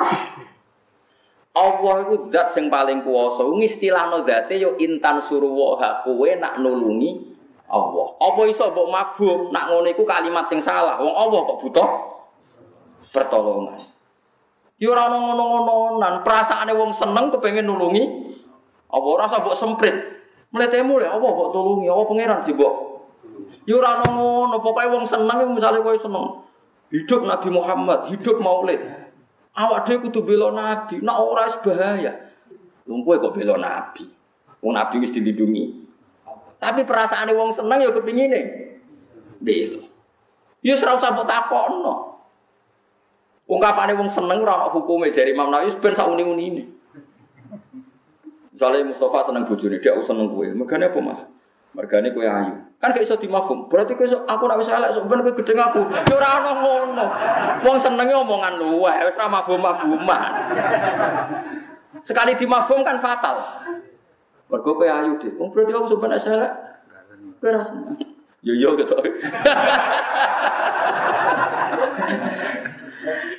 Allah 1.54 2.10
itu 2.10 2.34
zat 2.34 2.50
sing 2.50 2.66
paling 2.74 3.06
kuwasa. 3.06 3.46
Ngistilahno 3.46 4.26
zate 4.26 4.58
yo 4.58 4.74
intan 4.82 5.22
suruwa 5.30 6.02
kowe 6.02 6.30
nak 6.42 6.58
nulungi 6.58 7.30
Allah. 7.70 8.08
Apa 8.18 8.42
iso 8.50 8.74
mbok 8.74 8.88
mabum 8.90 9.40
nak 9.54 9.70
ngono 9.70 9.94
kalimat 9.94 10.50
sing 10.50 10.58
salah. 10.58 10.98
Wong 10.98 11.14
Allah 11.14 11.40
kok 11.46 11.60
butuh 11.62 11.90
pertolongan. 13.14 13.86
Ya 14.82 14.90
ora 14.90 15.06
ono 15.08 15.18
ngono-ngononan, 15.22 16.26
perasaane 16.26 16.74
wong 16.74 16.92
seneng 16.92 17.30
kepengin 17.30 17.70
nulungi. 17.70 18.34
Apa 18.90 19.06
ora 19.06 19.30
usah 19.30 19.46
mbok 19.46 19.58
semprit. 19.58 19.96
Mletemu 20.50 21.02
le 21.02 21.08
apa 21.10 21.22
mbok 21.22 21.50
tulungi, 21.54 21.86
apa 21.86 22.02
pangeran 22.10 22.40
sih 22.50 22.58
mbok. 22.58 22.74
Ya 23.70 23.78
ora 23.78 24.02
ono 24.02 24.10
ngono, 24.10 24.56
pokoke 24.58 24.90
wong 24.90 25.06
seneng 25.06 25.54
misale 25.54 25.86
kowe 25.86 25.94
seneng. 26.02 26.42
Hidup 26.90 27.26
Nabi 27.26 27.50
Muhammad, 27.54 28.10
hidup 28.10 28.42
Maulid. 28.42 29.03
Awak 29.54 29.86
dhewe 29.86 30.10
kudu 30.10 30.26
bela 30.26 30.50
Nabi, 30.50 30.98
nek 30.98 31.18
ora 31.18 31.46
wis 31.46 31.58
bahaya. 31.62 32.14
Wong 32.90 33.06
kok 33.06 33.38
bela 33.38 33.54
Nabi. 33.58 34.10
Wong 34.66 34.74
Nabi 34.74 34.96
wis 34.98 35.14
dilindungi. 35.14 35.86
Tapi 36.58 36.82
perasaane 36.88 37.36
wong 37.38 37.54
seneng 37.54 37.86
ya 37.86 37.94
kepingine 37.94 38.40
bela. 39.38 39.86
Ya 40.66 40.74
ora 40.82 40.98
usah 40.98 41.14
mbok 41.14 41.30
takokno. 41.30 41.94
Ungkapane 43.46 43.94
wong 43.94 44.10
seneng 44.10 44.42
ora 44.42 44.66
ono 44.66 44.74
hukume 44.74 45.14
jare 45.14 45.30
Imam 45.36 45.54
Nawawi 45.54 45.76
ben 45.78 45.94
sak 45.94 46.10
uni-unine. 46.10 46.74
Misalnya 48.54 48.86
Mustafa 48.86 49.34
seneng 49.34 49.50
bojone, 49.50 49.82
dia 49.82 49.98
seneng 50.06 50.30
kowe. 50.30 50.46
Mergane 50.46 50.86
apa, 50.86 51.00
Mas? 51.02 51.26
Mergane 51.74 52.14
kowe 52.14 52.22
ayu. 52.22 52.54
Kan 52.78 52.94
gak 52.94 53.02
iso 53.02 53.18
dimafhum. 53.18 53.66
Berarti 53.66 53.98
kowe 53.98 54.06
aku 54.06 54.44
nek 54.46 54.60
wis 54.62 54.70
elek 54.70 54.94
sok 54.94 55.10
ben 55.10 55.26
kowe 55.26 55.34
gedeng 55.34 55.58
aku. 55.58 55.82
Ya 55.90 56.14
ora 56.14 56.30
ono 56.38 56.52
ngono. 56.62 57.06
Wong 57.66 57.78
senenge 57.82 58.14
omongan 58.14 58.62
luweh, 58.62 59.10
wis 59.10 59.18
ora 59.18 59.26
mafhum-mafhuman. 59.34 60.32
Sekali 62.06 62.38
dimafhum 62.38 62.86
kan 62.86 63.02
fatal. 63.02 63.42
Mergo 64.54 64.72
kowe 64.78 64.86
ayu, 64.86 65.18
Dik. 65.18 65.34
Wong 65.42 65.50
berarti 65.50 65.74
aku 65.74 65.90
sok 65.90 66.02
ben 66.02 66.14
elek. 66.14 66.52
Kowe 67.42 67.50
ora 67.50 67.62
seneng. 67.66 67.98
Yo 68.46 68.54
yo 68.54 68.78
gitu. 68.78 68.94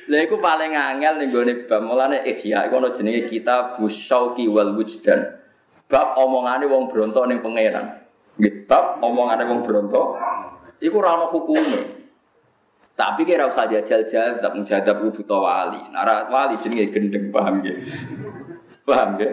Lha 0.05 0.17
iku 0.21 0.37
paling 0.37 0.77
angel 0.77 1.17
ning 1.17 1.33
gone 1.33 1.65
bab 1.65 1.81
mulane 1.81 2.21
ihya 2.21 2.69
iku 2.69 2.77
ana 2.77 2.93
jenenge 2.93 3.25
kita 3.25 3.79
busyauqi 3.79 4.45
wal 4.51 4.75
wujdan. 4.77 5.39
Bab 5.89 6.19
omongane 6.19 6.67
wong 6.67 6.91
bronto 6.91 7.25
ning 7.25 7.39
pangeran. 7.41 8.04
Nggih, 8.35 8.67
bab 8.67 8.99
omongane 8.99 9.47
wong 9.47 9.63
bronto 9.63 10.19
iku 10.83 10.99
ora 10.99 11.27
hukume. 11.31 11.81
Tapi 12.95 13.27
kira 13.27 13.51
usah 13.51 13.67
jajal-jajal 13.67 14.39
tak 14.39 14.55
menjadab 14.55 15.03
buta 15.03 15.35
wali. 15.35 15.81
Nara 15.91 16.31
wali 16.31 16.55
jenenge 16.63 16.95
gendeng 16.95 17.27
paham 17.27 17.59
nggih. 17.59 17.75
Paham 18.87 19.19
nggih? 19.19 19.31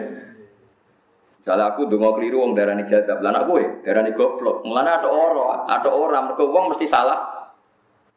Misalnya 1.39 1.75
aku 1.75 1.87
dongo 1.87 2.15
keliru 2.15 2.43
wong 2.43 2.55
darani 2.55 2.87
jadab, 2.87 3.19
lan 3.19 3.35
aku 3.35 3.59
ya 3.59 3.69
darani 3.87 4.15
goblok. 4.15 4.63
Mulane 4.67 4.91
ada 4.99 5.07
orang, 5.11 5.67
ada 5.67 5.89
orang 5.91 6.23
wong 6.35 6.75
mesti 6.75 6.87
salah. 6.87 7.51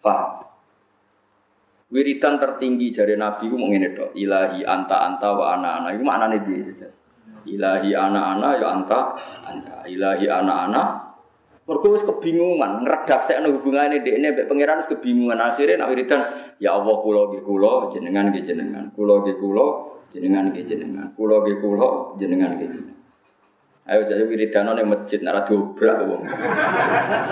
Paham? 0.02 0.46
Wiridan 1.94 2.42
tertinggi 2.42 2.90
dari 2.90 3.14
Nabi 3.14 3.46
itu 3.46 3.54
mungkin 3.54 3.86
itu 3.86 4.06
ilahi 4.18 4.66
anta 4.66 5.06
anta 5.06 5.30
wa 5.30 5.54
ana 5.54 5.78
ana 5.78 5.94
itu 5.94 6.02
maknanya 6.02 6.42
dia 6.42 6.66
saja. 6.74 6.90
Ilahi 7.46 7.94
ana 7.94 8.36
ana 8.36 8.48
ya 8.58 8.66
anta 8.74 9.14
anta. 9.46 9.86
Ilahi 9.86 10.26
ana 10.26 10.54
ana. 10.66 10.82
Mergo 11.66 11.98
wis 11.98 12.06
kebingungan, 12.06 12.86
ngredaksekno 12.86 13.50
hubungane 13.58 13.98
dekne 13.98 14.38
mbek 14.38 14.46
pangeran 14.46 14.86
wis 14.86 14.90
kebingungan. 14.90 15.38
Akhirnya 15.38 15.82
nak 15.82 15.90
wiridan 15.90 16.22
ya 16.62 16.78
Allah 16.78 16.94
kula 17.02 17.26
nggih 17.30 17.42
kula 17.42 17.90
jenengan 17.90 18.30
nggih 18.30 18.46
jenengan. 18.46 18.86
Kula 18.94 19.26
nggih 19.26 19.36
kula 19.42 19.66
jenengan 20.14 20.54
nggih 20.54 20.62
jenengan. 20.62 21.10
Kula 21.18 21.42
nggih 21.42 21.58
kula 21.58 21.90
jenengan 22.22 22.54
nggih 22.54 22.70
jenengan. 22.70 22.98
Ayo 23.86 24.02
jadi 24.02 24.22
wiridan 24.26 24.66
ning 24.78 24.86
masjid 24.86 25.22
nara 25.22 25.42
dobrak 25.42 26.06
wong. 26.06 26.22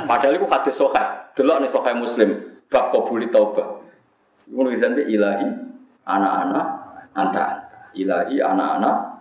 Padahal 0.06 0.34
iku 0.34 0.46
hadis 0.50 0.74
sahih. 0.78 1.06
Delok 1.34 1.58
nih 1.62 1.70
sahih 1.70 1.94
Muslim 1.94 2.30
bab 2.70 2.90
qabuli 2.90 3.30
taubah. 3.30 3.82
Ngono 4.50 4.66
wiridan 4.70 4.98
ilahi 4.98 5.46
anak-anak 6.06 6.66
anta 7.14 7.42
anta. 7.42 7.44
Ilahi 7.94 8.42
anak-anak. 8.42 9.13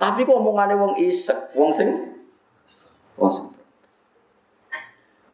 Tapi 0.00 0.24
kok 0.24 0.40
omongane 0.40 0.72
wong 0.80 0.96
isek, 0.96 1.52
wong 1.52 1.68
sing 1.76 1.92
wong 3.20 3.28
sing 3.28 3.46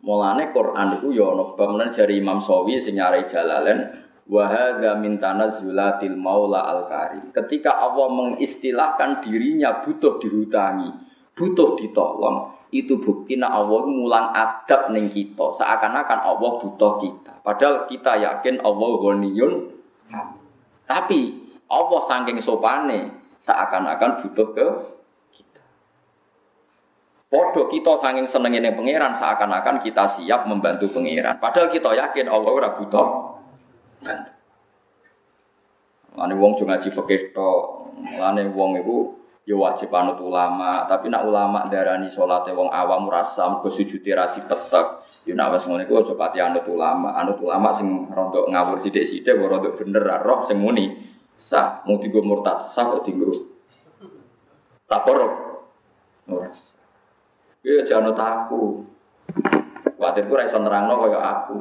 Mulane 0.02 0.54
Quran 0.54 0.98
itu 0.98 1.18
ya 1.18 1.34
ana 1.34 1.54
bab 1.58 1.78
jari 1.90 2.22
Imam 2.22 2.38
Sawi 2.38 2.78
sing 2.78 2.94
nyarai 2.94 3.26
Jalalain 3.26 4.06
wa 4.26 4.46
hadza 4.46 4.98
min 5.02 5.18
tanazzulatil 5.18 6.14
maula 6.14 6.62
al 6.62 6.86
karim. 6.86 7.34
Ketika 7.34 7.74
Allah 7.74 8.06
mengistilahkan 8.14 9.22
dirinya 9.26 9.82
butuh 9.82 10.22
dihutangi, 10.22 10.94
butuh 11.34 11.74
ditolong, 11.74 12.54
itu 12.70 13.02
bukti 13.02 13.34
nak 13.34 13.50
Allah 13.50 13.82
ngulang 13.82 14.26
adab 14.30 14.94
ning 14.94 15.10
kita. 15.10 15.46
Seakan-akan 15.58 16.20
Allah 16.22 16.50
butuh 16.62 17.02
kita. 17.02 17.42
Padahal 17.42 17.90
kita 17.90 18.14
yakin 18.18 18.62
Allah 18.62 18.90
ghaniyun. 19.02 19.52
Tapi 20.86 21.20
Allah 21.66 22.00
saking 22.06 22.38
sopane 22.38 23.25
seakan-akan 23.42 24.24
butuh 24.24 24.48
ke 24.56 24.68
kita 25.34 25.62
Podo 27.26 27.66
kita 27.66 27.98
saking 28.00 28.26
senengin 28.30 28.70
pangeran 28.72 29.12
seakan-akan 29.12 29.82
kita 29.82 30.06
siap 30.08 30.48
membantu 30.48 30.88
pangeran 30.92 31.36
padahal 31.40 31.68
kita 31.68 31.92
yakin 31.92 32.26
Allah 32.30 32.50
ora 32.52 32.68
butuh 32.76 33.06
bantu 34.00 34.36
wong 36.16 36.56
cuma 36.56 36.80
ngaji 36.80 36.88
fikih 36.96 37.36
tok, 37.36 37.92
wong 38.56 38.70
iku 38.80 39.20
ya 39.46 39.54
wajib 39.54 39.94
anut 39.94 40.18
ulama, 40.18 40.88
tapi 40.90 41.06
nak 41.06 41.22
ulama 41.28 41.70
darani 41.70 42.10
salate 42.10 42.50
wong 42.50 42.66
awam 42.72 43.06
rasam 43.06 43.62
ke 43.62 43.68
sujudi 43.70 44.10
ra 44.10 44.34
dipetek. 44.34 45.06
Ya 45.26 45.34
nak 45.38 45.54
wis 45.54 45.66
ngono 45.66 45.86
iku 45.86 46.02
aja 46.02 46.14
pati 46.18 46.38
anut 46.42 46.66
ulama. 46.66 47.14
Anut 47.14 47.38
ulama 47.38 47.70
sing 47.74 48.10
rondok 48.10 48.50
ngawur 48.50 48.78
sithik-sithik 48.82 49.38
ora 49.38 49.58
rondok 49.58 49.78
bener 49.78 50.02
roh 50.22 50.42
sing 50.42 50.58
muni. 50.58 51.15
Sah, 51.36 51.84
mau 51.84 52.00
digo 52.00 52.24
murtad, 52.24 52.68
sah 52.72 52.88
kok 52.90 53.04
digo. 53.06 53.32
Tak 54.88 55.02
korup. 55.04 55.32
Ora 56.26 56.50
sah. 56.50 56.82
Ya 57.66 57.82
jangan 57.82 58.14
aku. 58.14 58.86
Kuatir 59.96 60.28
ku 60.30 60.38
ra 60.38 60.46
iso 60.46 60.60
nerangno 60.62 61.02
kaya 61.02 61.18
aku. 61.18 61.58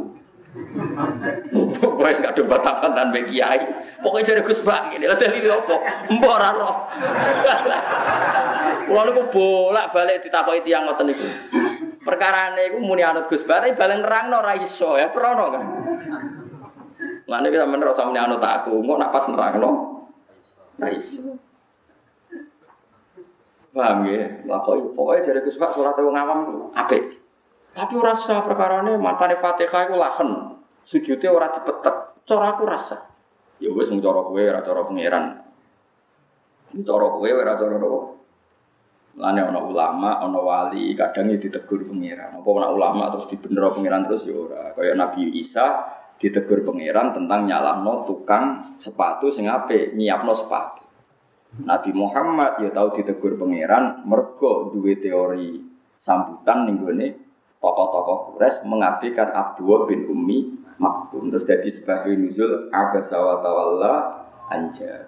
Pokoknya 1.75 2.31
gak 2.31 2.33
ada 2.37 2.43
batasan 2.47 2.95
mbek 3.11 3.27
kiai. 3.27 3.59
Pokoknya 3.99 4.37
jadi 4.37 4.41
Gus 4.45 4.63
Bak 4.63 4.95
ini 4.95 5.09
lah 5.09 5.17
dalile 5.19 5.51
apa? 5.51 5.75
Mbok 6.13 6.31
ora 6.31 6.49
roh. 6.55 6.75
Kulo 8.87 9.01
niku 9.03 9.21
bolak-balik 9.33 10.23
ditakoki 10.23 10.63
tiyang 10.63 10.87
ngoten 10.87 11.11
niku. 11.11 11.27
Perkarane 12.05 12.69
iku 12.71 12.77
muni 12.79 13.03
anut 13.03 13.27
Gus 13.27 13.43
Bak 13.43 13.65
tapi 13.65 13.73
balen 13.75 14.05
nerangno 14.05 14.39
ora 14.39 14.53
iso 14.55 14.95
ya 14.95 15.11
prono 15.11 15.45
kan. 15.51 15.63
Lah 17.25 17.41
nek 17.41 17.57
sampean 17.57 17.81
ora 17.81 17.93
sampe 17.97 18.17
anut 18.21 18.43
aku, 18.43 18.85
engko 18.85 18.93
nak 19.01 19.09
pas 19.09 19.25
nerangno 19.25 19.71
ora 20.77 20.87
iso. 20.93 21.41
Paham 23.75 24.07
ya? 24.07 24.45
Lah 24.47 24.63
kok 24.63 24.95
pokoknya 24.95 25.25
dari 25.27 25.39
Gus 25.43 25.59
Bak 25.59 25.75
surat 25.75 25.97
wong 25.99 26.15
awam 26.15 26.39
apik. 26.71 27.19
Tapi 27.75 27.93
rasa 27.99 28.39
perkara 28.45 28.87
ini 28.87 28.95
matane 28.95 29.35
Fatihah 29.35 29.91
itu 29.91 29.95
lahen. 29.99 30.29
Sujudnya 30.87 31.33
ora 31.33 31.51
dipetek. 31.51 32.23
Cara 32.23 32.55
aku 32.55 32.63
rasa. 32.63 33.11
Ya 33.59 33.67
wis 33.75 33.91
mung 33.91 33.99
cara 33.99 34.23
kowe 34.23 34.39
ora 34.39 34.63
cara 34.63 34.81
pangeran. 34.87 35.25
Cara 36.87 37.07
kowe 37.11 37.29
ora 37.29 37.53
cara 37.59 37.75
apa? 37.75 37.99
Lane 39.15 39.39
ana 39.47 39.63
ulama, 39.63 40.19
ana 40.19 40.39
wali, 40.39 40.91
kadang 40.95 41.31
ya 41.31 41.39
ditegur 41.39 41.83
pangeran. 41.83 42.39
Apa 42.39 42.47
ana 42.47 42.67
ulama 42.71 43.11
terus 43.11 43.27
dibener 43.27 43.67
pangeran 43.75 44.07
terus 44.07 44.23
ya 44.23 44.35
ora. 44.39 44.71
Kaya 44.71 44.95
Nabi 44.95 45.35
Isa 45.35 45.83
ditegur 46.19 46.63
pangeran 46.63 47.11
tentang 47.11 47.47
nyalahno 47.47 48.07
tukang 48.07 48.75
sepatu 48.79 49.27
sing 49.27 49.51
apik, 49.51 49.93
nyiapno 49.93 50.31
sepatu. 50.31 50.83
Nabi 51.55 51.95
Muhammad 51.95 52.59
ya 52.59 52.71
tahu 52.71 52.99
ditegur 52.99 53.39
pangeran 53.39 54.03
mergo 54.03 54.75
duwe 54.75 54.99
teori 54.99 55.63
sambutan 55.95 56.67
ning 56.67 56.83
gone 56.83 57.07
tokoh-tokoh 57.63 58.35
Quraisy 58.35 58.67
mengabdikan 58.67 59.31
Abdullah 59.31 59.87
bin 59.87 60.03
Ummi 60.11 60.39
Maktum 60.75 61.31
terus 61.31 61.47
jadi 61.47 61.71
sebagai 61.71 62.19
nuzul 62.19 62.67
abasa 62.67 63.15
wa 63.15 63.39
tawalla 63.39 63.93
anjar. 64.51 65.07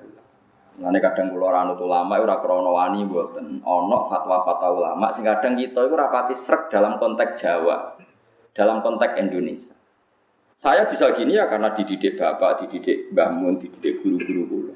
Kadang 0.77 1.33
kula 1.33 1.51
ora 1.51 1.59
anut 1.65 1.81
ulama 1.81 2.21
ora 2.21 2.39
krana 2.39 2.71
wani 2.71 3.03
mboten. 3.03 3.59
Ana 3.65 3.97
fatwa-fatwa 4.07 4.69
ulama 4.71 5.11
sing 5.11 5.27
kadang 5.27 5.59
kita 5.59 5.89
iku 5.89 5.95
rapati 5.99 6.37
srek 6.37 6.71
dalam 6.71 6.95
konteks 7.01 7.43
Jawa. 7.43 7.99
Dalam 8.55 8.79
konteks 8.79 9.19
Indonesia. 9.19 9.76
Saya 10.67 10.83
bisa 10.91 11.15
gini 11.15 11.39
ya 11.39 11.47
karena 11.47 11.71
dididik 11.71 12.19
bapak, 12.19 12.67
dididik 12.67 13.07
Mbah 13.15 13.31
Mun, 13.39 13.55
dididik 13.55 14.03
guru-guru 14.03 14.43
kula. 14.51 14.75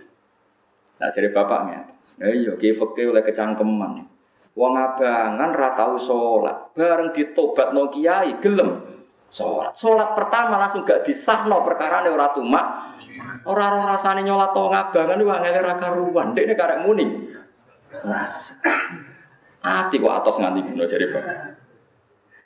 Nah, 1.04 1.12
jadi 1.12 1.36
bapaknya, 1.36 1.84
eh 2.24 2.32
iya, 2.32 2.56
ki 2.56 2.80
fakir 2.80 3.12
oleh 3.12 3.20
kecangkeman. 3.20 4.08
Wong 4.56 4.74
abangan 4.80 5.52
ra 5.52 5.76
tau 5.76 6.00
salat, 6.00 6.72
bareng 6.80 7.12
ditobat 7.12 7.76
no 7.76 7.92
kiai 7.92 8.40
gelem 8.40 9.04
salat. 9.28 9.76
Salat 9.76 10.16
pertama 10.16 10.64
langsung 10.64 10.88
gak 10.88 11.04
disahno 11.04 11.60
perkara 11.68 12.08
ora 12.08 12.32
tumak. 12.32 12.96
Ora 13.44 13.76
ora 13.76 13.92
rasane 13.92 14.24
nyolat 14.24 14.56
to 14.56 14.64
ngabangan 14.72 15.20
wae 15.28 15.40
ngene 15.44 15.60
ra 15.60 15.76
karuan. 15.76 16.32
Dekne 16.32 16.56
karek 16.56 16.88
muni. 16.88 17.36
Ras. 18.08 18.56
Ati 19.60 20.00
kok 20.00 20.16
atos 20.24 20.40
nganti 20.40 20.72
ngono 20.72 20.88
jare 20.88 21.06
Bapak. 21.12 21.38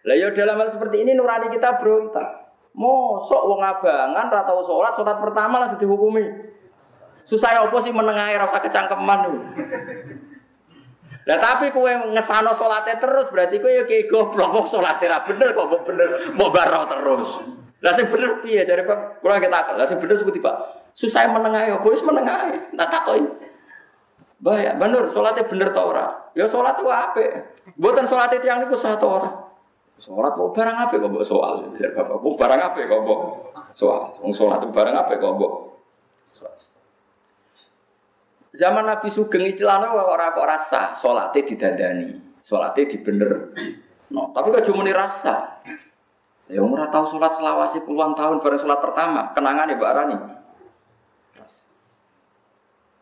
Lah 0.05 0.15
ya 0.17 0.33
dalam 0.33 0.57
hal 0.61 0.69
seperti 0.73 0.97
ini 1.05 1.13
nurani 1.13 1.53
kita 1.53 1.77
berontak. 1.77 2.44
Mosok 2.75 3.41
wong 3.47 3.63
abangan 3.63 4.27
ra 4.27 4.43
tau 4.43 4.59
salat, 4.67 4.99
salat 4.99 5.17
pertama 5.23 5.63
langsung 5.63 5.79
dihukumi. 5.79 6.27
Susah 7.23 7.55
ya 7.55 7.63
apa 7.63 7.77
sih 7.81 7.95
menengahi 7.95 8.35
rasa 8.35 8.59
kecangkeman 8.59 9.19
itu. 9.31 9.39
Lah 11.25 11.41
tapi 11.41 11.73
kue 11.73 11.89
ngesano 12.13 12.53
salate 12.53 13.01
terus 13.01 13.33
berarti 13.33 13.57
kue 13.57 13.73
ya 13.73 13.83
kayak 13.89 14.13
goblok 14.13 14.53
kok 14.53 14.77
salate 14.77 15.09
ra 15.09 15.25
bener 15.25 15.57
kok 15.57 15.71
bener 15.87 16.35
mau 16.37 16.53
baro 16.53 16.85
terus. 16.85 17.29
Lah 17.81 17.91
sing 17.97 18.11
bener 18.11 18.45
piye 18.45 18.61
dari 18.67 18.85
Pak? 18.85 19.25
Kula 19.25 19.41
kita 19.41 19.57
akal. 19.57 19.73
Lah 19.79 19.89
sing 19.89 19.97
bener 19.97 20.19
seperti 20.19 20.37
Pak. 20.43 20.55
Susah 20.93 21.25
menengahi 21.31 21.73
apa 21.73 21.87
wis 21.89 22.05
menengahi. 22.05 22.77
Tak 22.77 22.87
takoki. 22.91 23.25
Bahaya, 24.35 24.77
bener 24.77 25.09
salate 25.09 25.47
bener 25.47 25.73
ta 25.73 25.81
ora? 25.81 26.05
Ya 26.37 26.45
salat 26.45 26.77
ku 26.77 26.91
apik. 26.91 27.55
Mboten 27.79 28.05
salate 28.05 28.37
tiyang 28.43 28.61
niku 28.61 28.77
sah 28.77 28.99
ta 28.99 29.07
ora? 29.07 29.29
Salat 29.95 30.35
kok 30.35 30.51
barang 30.51 30.77
apik 30.85 30.99
kok 30.99 31.23
soal. 31.23 31.71
Dari 31.71 31.91
Bapak, 31.95 32.19
kok 32.19 32.35
barang 32.35 32.61
apik 32.61 32.83
kok 32.91 32.99
mbok 33.03 33.19
soal. 33.71 34.19
Wong 34.19 34.35
salat 34.35 34.61
barang 34.67 34.95
apik 34.95 35.17
kok 35.23 35.33
mbok 35.39 35.53
Zaman 38.55 38.87
Nabi 38.87 39.11
Sugeng 39.11 39.43
istilahnya 39.43 39.91
orang 39.91 40.31
kok 40.31 40.47
rasa 40.47 40.81
sholatnya 40.95 41.43
didandani, 41.43 42.39
sholatnya 42.39 42.87
dibener. 42.87 43.51
No, 44.07 44.31
tapi 44.31 44.55
kok 44.55 44.63
cuma 44.71 44.87
rasa. 44.95 45.59
Ya 46.47 46.63
umur 46.63 46.79
tahu 46.87 47.03
sholat 47.03 47.35
selawasi 47.35 47.83
puluhan 47.83 48.15
tahun 48.15 48.39
baru 48.39 48.55
sholat 48.55 48.79
pertama, 48.79 49.35
kenangan 49.35 49.67
ya 49.67 49.75
Mbak 49.75 49.93
Rani. 49.97 50.17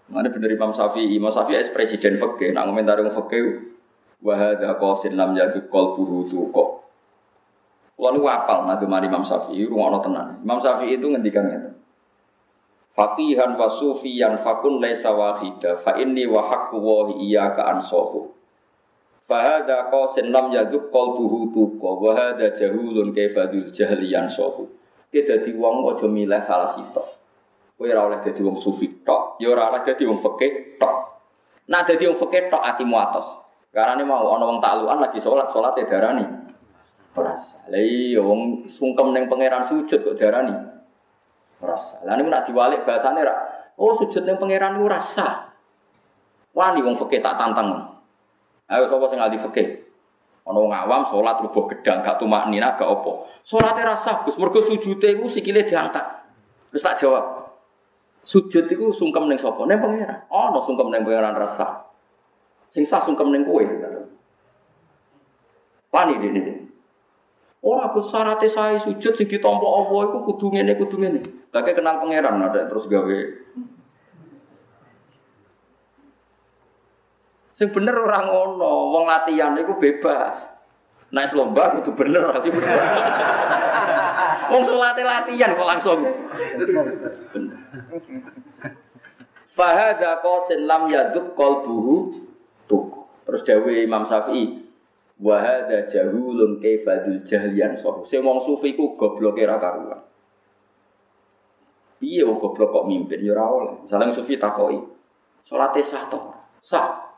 Mana 0.10 0.28
bener 0.30 0.52
Imam 0.52 0.72
Syafi'i, 0.74 1.16
Imam 1.16 1.32
Syafi'i 1.32 1.60
es 1.60 1.70
presiden 1.70 2.18
fakih, 2.18 2.52
nak 2.56 2.70
komentar 2.70 3.00
yang 3.00 3.12
fakih, 3.14 3.76
wahada 4.24 4.80
kosin 4.80 5.20
lam 5.20 5.36
jadi 5.36 5.60
kol 5.68 5.96
buru 5.96 6.28
tuh 6.28 6.50
kok. 6.50 6.70
Lalu 7.94 8.26
apal 8.26 8.66
nanti 8.66 8.90
mari 8.90 9.06
Imam 9.06 9.22
Syafi'i, 9.22 9.70
rumah 9.70 10.02
tenan. 10.02 10.42
Imam 10.42 10.58
Syafi'i 10.58 10.98
itu 10.98 11.06
ngendikan 11.08 11.46
itu. 11.46 11.70
Faqihan 12.94 13.58
wa 13.58 13.70
sufiyan 13.70 14.42
fakun 14.46 14.78
laisa 14.78 15.10
wahida 15.10 15.82
fa 15.82 15.98
inni 15.98 16.30
wa 16.30 16.46
haqqu 16.46 16.78
wa 16.78 17.10
iyyaka 17.10 17.66
ansahu. 17.74 18.30
Fa 19.26 19.42
hadha 19.42 19.90
qasin 19.90 20.30
lam 20.30 20.54
yaduk 20.54 20.94
qalbuhu 20.94 21.50
tuqa 21.50 21.90
wa 21.90 22.12
hadha 22.14 22.54
jahulun 22.54 23.10
kaifadul 23.14 23.74
jahli 23.74 24.14
yansahu. 24.14 24.70
Ki 25.10 25.26
dadi 25.26 25.58
wong 25.58 25.90
aja 25.90 26.06
milih 26.06 26.42
salah 26.42 26.70
sitok. 26.70 27.06
Kowe 27.74 27.90
ora 27.90 28.06
oleh 28.06 28.20
dadi 28.22 28.42
wong 28.46 28.62
sufi 28.62 29.02
tok, 29.02 29.42
ya 29.42 29.50
ora 29.50 29.74
oleh 29.74 29.82
dadi 29.82 30.06
wong 30.06 30.22
fikih 30.22 30.78
tok. 30.78 30.96
Nah 31.74 31.82
dadi 31.82 32.06
wong 32.06 32.18
fikih 32.22 32.54
tok 32.54 32.62
atimu 32.62 32.94
atos. 32.98 33.28
Karena 33.74 34.06
mau 34.06 34.38
ana 34.38 34.46
wong 34.46 34.62
taklukan 34.62 35.02
lagi 35.02 35.18
sholat, 35.18 35.50
sholat 35.50 35.74
ya 35.82 35.90
darani. 35.90 36.26
Ora. 37.14 37.38
Lah 37.70 37.82
iya 37.82 38.18
wong 38.18 38.66
sungkem 38.74 39.14
ning 39.14 39.30
pangeran 39.30 39.70
sujud 39.70 40.02
kok 40.02 40.18
darani. 40.18 40.58
Rasa. 41.62 42.02
Lah 42.02 42.18
niku 42.18 42.30
nak 42.34 42.50
diwalik 42.50 42.82
bahasane 42.90 43.22
rak. 43.22 43.40
Oh 43.78 43.94
sujud 44.02 44.26
ning 44.26 44.42
pangeran 44.42 44.82
niku 44.82 44.90
rasa. 44.90 45.54
Wani 46.58 46.82
wong 46.82 46.98
fikih 46.98 47.22
tak 47.22 47.38
tantang. 47.38 48.02
Ayo 48.66 48.90
sapa 48.90 49.06
sing 49.14 49.22
ahli 49.22 49.38
fikih? 49.38 49.86
Ana 50.44 50.58
wong 50.58 50.74
awam 50.74 51.06
salat 51.08 51.40
rubuh 51.40 51.70
gedang 51.70 52.02
gak 52.02 52.18
tumak 52.18 52.50
nina 52.50 52.74
gak 52.76 52.90
apa. 52.90 53.30
Salate 53.46 53.82
rasa 53.86 54.26
Gus 54.26 54.36
mergo 54.36 54.66
sujude 54.66 55.08
iku 55.14 55.30
sikile 55.30 55.64
diangkat. 55.64 56.04
Terus 56.74 56.82
tak 56.82 56.98
jawab. 56.98 57.54
Sujud 58.26 58.66
iku 58.74 58.90
sungkem 58.90 59.30
ning 59.30 59.38
sapa? 59.38 59.62
Ning 59.70 59.78
pangeran. 59.78 60.26
Oh, 60.34 60.50
no 60.50 60.66
sungkem 60.66 60.90
ning 60.90 61.06
pangeran 61.06 61.38
rasa. 61.38 61.86
Sing 62.74 62.90
sah 62.90 63.06
sungkem 63.06 63.30
ning 63.30 63.46
kowe. 63.46 63.62
Wani 65.94 66.14
dene. 66.18 66.63
Orang 67.64 67.96
aku 67.96 68.04
syaratnya 68.04 68.52
saya 68.52 68.76
sujud 68.76 69.16
sing 69.16 69.24
ditompo 69.24 69.64
Allah 69.64 70.12
itu 70.12 70.18
kudu 70.28 70.52
ngene 70.52 70.76
kudu 70.76 71.00
ngene. 71.00 71.48
Lagi 71.56 71.72
kenal 71.72 72.04
pangeran 72.04 72.44
ada 72.44 72.68
terus 72.68 72.92
gawe. 72.92 73.20
Sing 77.56 77.72
bener 77.72 77.96
orang 77.96 78.28
ngono, 78.28 78.92
wong 78.92 79.08
latihan 79.08 79.56
itu 79.56 79.80
bebas. 79.80 80.44
Naik 81.16 81.32
lomba 81.32 81.80
kudu 81.80 81.96
bener 81.96 82.36
tapi 82.36 82.52
bener. 82.52 82.74
Wong 84.52 84.62
salate 84.66 85.02
latihan 85.08 85.56
kok 85.56 85.70
langsung. 85.70 86.00
Fahada 89.54 90.20
qasin 90.20 90.66
lam 90.66 90.90
yaduk 90.92 91.38
qalbuhu 91.38 92.12
tuh. 92.68 93.08
Terus 93.24 93.42
Dewi 93.48 93.88
Imam 93.88 94.04
Syafi'i, 94.04 94.73
Wahada 95.22 95.86
jahulun 95.86 96.58
kaifadul 96.58 97.22
jahlian 97.22 97.78
sohu. 97.78 98.02
Sing 98.02 98.26
wong 98.26 98.42
sufi 98.42 98.74
ku 98.74 98.98
goblok 98.98 99.38
era 99.38 99.62
karuan. 99.62 100.02
Piye 102.02 102.26
wong 102.26 102.42
goblok 102.42 102.74
kok 102.74 102.86
mimpin 102.90 103.22
ya 103.22 103.38
ora 103.38 104.10
sufi 104.10 104.42
takoki, 104.42 104.82
salate 105.46 105.86
sah 105.86 106.10
to? 106.10 106.20
Sah. 106.66 107.14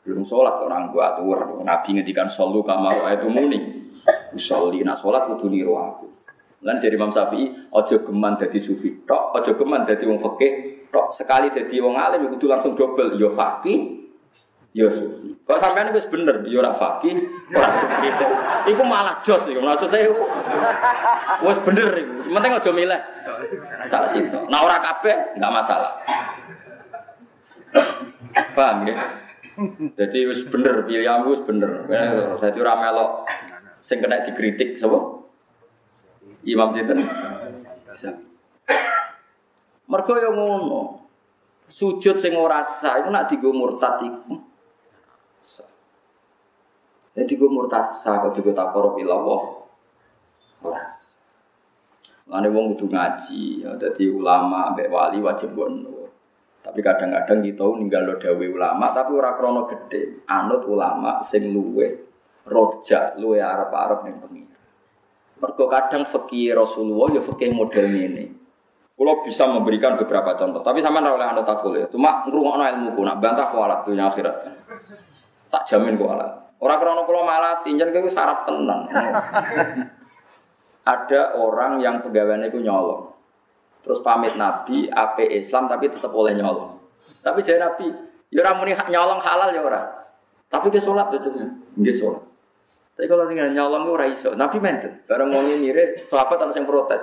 Belum 0.00 0.24
sholat 0.24 0.64
orang 0.64 0.88
gua 0.90 1.12
atur. 1.12 1.60
Nabi 1.60 2.00
ngedikan 2.00 2.26
solu 2.26 2.64
kamar 2.64 3.04
itu 3.12 3.28
muni. 3.28 3.60
Usolli 4.32 4.80
nak 4.80 4.96
sholat 4.96 5.28
kudu 5.28 5.52
niru 5.52 5.76
aku. 5.76 6.08
Lan 6.64 6.76
jadi 6.76 6.96
Imam 6.96 7.08
Syafi'i, 7.08 7.72
ojo 7.72 8.04
geman 8.04 8.36
dadi 8.36 8.60
sufi 8.60 9.04
tok, 9.08 9.32
ojo 9.32 9.56
geman 9.56 9.84
dadi 9.84 10.04
wong 10.08 10.20
fikih 10.20 10.52
tok. 10.88 11.12
Sekali 11.12 11.52
dadi 11.52 11.76
wong 11.80 12.00
alim 12.00 12.32
kudu 12.32 12.48
langsung 12.48 12.72
double 12.72 13.16
yo 13.20 13.28
ya 13.28 13.36
fakih 13.36 13.99
ya 14.70 14.86
sufi. 14.86 15.34
Kok 15.42 15.58
sampean 15.58 15.90
wis 15.90 16.06
bener 16.06 16.46
ya 16.46 16.62
ora 16.62 16.72
fakih, 16.78 17.18
ora 17.50 17.70
sufi. 17.74 18.08
Iku 18.70 18.82
malah 18.86 19.18
jos 19.26 19.42
iku 19.50 19.58
maksudnya 19.58 20.06
iku. 20.06 20.24
Wis 21.42 21.58
bener 21.66 21.88
iku. 21.98 22.12
Penting 22.30 22.52
aja 22.54 22.70
milih. 22.70 23.00
Salah 23.90 24.08
situ. 24.14 24.38
Nah 24.46 24.60
ora 24.62 24.78
kabeh 24.78 25.34
enggak 25.34 25.54
masalah. 25.54 25.92
Paham 28.54 28.86
ya? 28.86 28.94
Jadi 29.98 30.18
wis 30.30 30.46
bener 30.46 30.86
pilihanmu 30.86 31.28
wis 31.34 31.42
bener. 31.42 31.90
Dadi 32.38 32.58
ora 32.62 32.74
melok 32.78 33.10
sing 33.82 33.98
kena 33.98 34.22
dikritik 34.22 34.78
sapa? 34.78 35.18
Imam 36.46 36.72
sinten? 36.78 37.04
Mergo 39.90 40.14
yo 40.14 40.30
ngono. 40.30 40.82
Sujud 41.70 42.18
sing 42.18 42.38
ora 42.38 42.66
sah 42.66 42.98
iku 43.02 43.10
nak 43.10 43.30
digo 43.30 43.50
murtad 43.54 44.02
iku 44.02 44.49
jadi 47.10 47.32
gue 47.34 47.50
murtad 47.50 47.90
sah, 47.90 48.22
kalau 48.22 48.32
gue 48.32 48.54
tak 48.54 48.70
korup 48.70 48.94
ilawah. 48.96 49.60
Lalu 52.30 52.48
wong 52.54 52.66
kudu 52.78 52.86
ngaji, 52.94 53.66
ya, 53.66 53.74
jadi 53.74 54.06
ulama, 54.14 54.70
mbak 54.70 54.86
wali 54.86 55.18
wajib 55.18 55.50
gue 55.50 55.66
Tapi 56.60 56.78
kadang-kadang 56.84 57.42
kita 57.42 57.66
ninggal 57.66 58.02
lo 58.06 58.14
dawe 58.20 58.46
ulama, 58.46 58.94
tapi 58.94 59.10
ora 59.16 59.34
krono 59.34 59.66
gede. 59.66 60.22
Anut 60.30 60.62
ulama 60.70 61.18
sing 61.26 61.50
luwe, 61.50 61.88
rojak 62.46 63.18
luwe 63.18 63.42
arab-arab 63.42 64.06
yang 64.06 64.22
pengen. 64.22 64.46
Mergo 65.40 65.66
kadang 65.66 66.04
fakih 66.04 66.52
Rasulullah 66.52 67.16
ya 67.16 67.22
fakih 67.24 67.50
model 67.56 67.86
ini. 67.90 68.28
Kalau 69.00 69.24
bisa 69.24 69.48
memberikan 69.48 69.96
beberapa 69.96 70.36
contoh, 70.36 70.60
tapi 70.60 70.84
sama 70.84 71.00
oleh 71.00 71.24
anut 71.24 71.48
takul 71.48 71.72
ya. 71.72 71.88
Cuma 71.88 72.28
ngurungokno 72.28 72.60
ilmu 72.60 73.00
nak 73.00 73.16
bantah 73.16 73.48
kualat 73.48 73.88
dunia 73.88 74.12
akhirat. 74.12 74.36
Tak 75.50 75.66
jamin 75.66 75.98
kualat. 75.98 76.56
Orang 76.60 76.78
krono 76.78 77.02
kulo 77.04 77.26
malah 77.26 77.60
tinjan 77.66 77.90
gue 77.90 78.12
sarap 78.12 78.46
tenang. 78.46 78.86
Ada 80.92 81.36
orang 81.36 81.82
yang 81.82 82.00
pegawainya 82.00 82.48
itu 82.48 82.62
nyolong. 82.62 83.12
Terus 83.80 84.00
pamit 84.04 84.36
Nabi, 84.36 84.88
AP 84.88 85.24
Islam 85.28 85.68
tapi 85.68 85.88
tetap 85.88 86.12
boleh 86.12 86.36
nyolong. 86.36 86.78
Tapi 87.24 87.40
jadi 87.40 87.60
Nabi, 87.60 87.88
Ya 88.30 88.46
ora 88.46 88.54
muni 88.54 88.72
nyolong 88.78 89.20
halal 89.26 89.50
ya 89.50 89.60
ora. 89.66 89.82
Tapi 90.46 90.70
ke 90.70 90.78
sholat 90.78 91.10
betul 91.10 91.34
nggih 91.74 91.94
sholat. 91.94 92.22
Tapi 92.94 93.06
kalau 93.10 93.26
dengan 93.26 93.50
nyolong 93.50 93.90
ora 93.90 94.06
iso. 94.06 94.38
Nabi 94.38 94.62
menten. 94.62 95.02
Bareng 95.10 95.34
mau 95.34 95.42
nyire 95.42 96.06
sahabat 96.06 96.38
ana 96.38 96.54
sing 96.54 96.62
protes. 96.62 97.02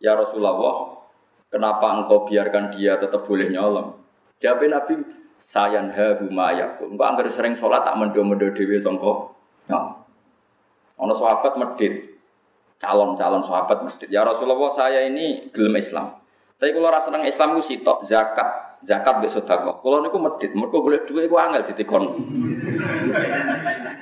Ya 0.00 0.16
Rasulullah, 0.16 1.00
kenapa 1.48 1.96
engkau 1.96 2.28
biarkan 2.28 2.76
dia 2.76 3.00
tetap 3.00 3.24
boleh 3.24 3.48
nyolong? 3.52 4.00
Jawab 4.40 4.64
Nabi, 4.68 5.04
sayan 5.40 5.90
ha 5.90 6.20
huma. 6.20 6.52
Engkau 6.54 7.04
anggar 7.04 7.26
sering 7.32 7.56
sholat 7.56 7.82
tak 7.82 7.96
mendo-mendo 7.96 8.52
dewi 8.52 8.76
songko 8.78 9.34
nyolong. 9.66 9.96
Ono 11.00 11.16
sahabat 11.16 11.56
medit, 11.56 12.20
calon-calon 12.76 13.40
sahabat 13.40 13.88
medit. 13.88 14.08
Ya 14.12 14.20
Rasulullah 14.20 14.68
saya 14.68 15.08
ini 15.08 15.48
gelem 15.48 15.80
Islam. 15.80 16.20
Tapi 16.60 16.76
kalau 16.76 16.92
rasa 16.92 17.08
seneng 17.08 17.24
Islam 17.24 17.56
itu 17.56 17.72
sitok 17.72 18.04
zakat, 18.04 18.76
zakat 18.84 19.24
besok 19.24 19.48
sedekah. 19.48 19.80
Kalau 19.80 20.04
niku 20.04 20.20
medit, 20.20 20.52
mereka 20.52 20.76
boleh 20.76 21.00
dua 21.08 21.24
itu 21.24 21.36
angel. 21.40 21.62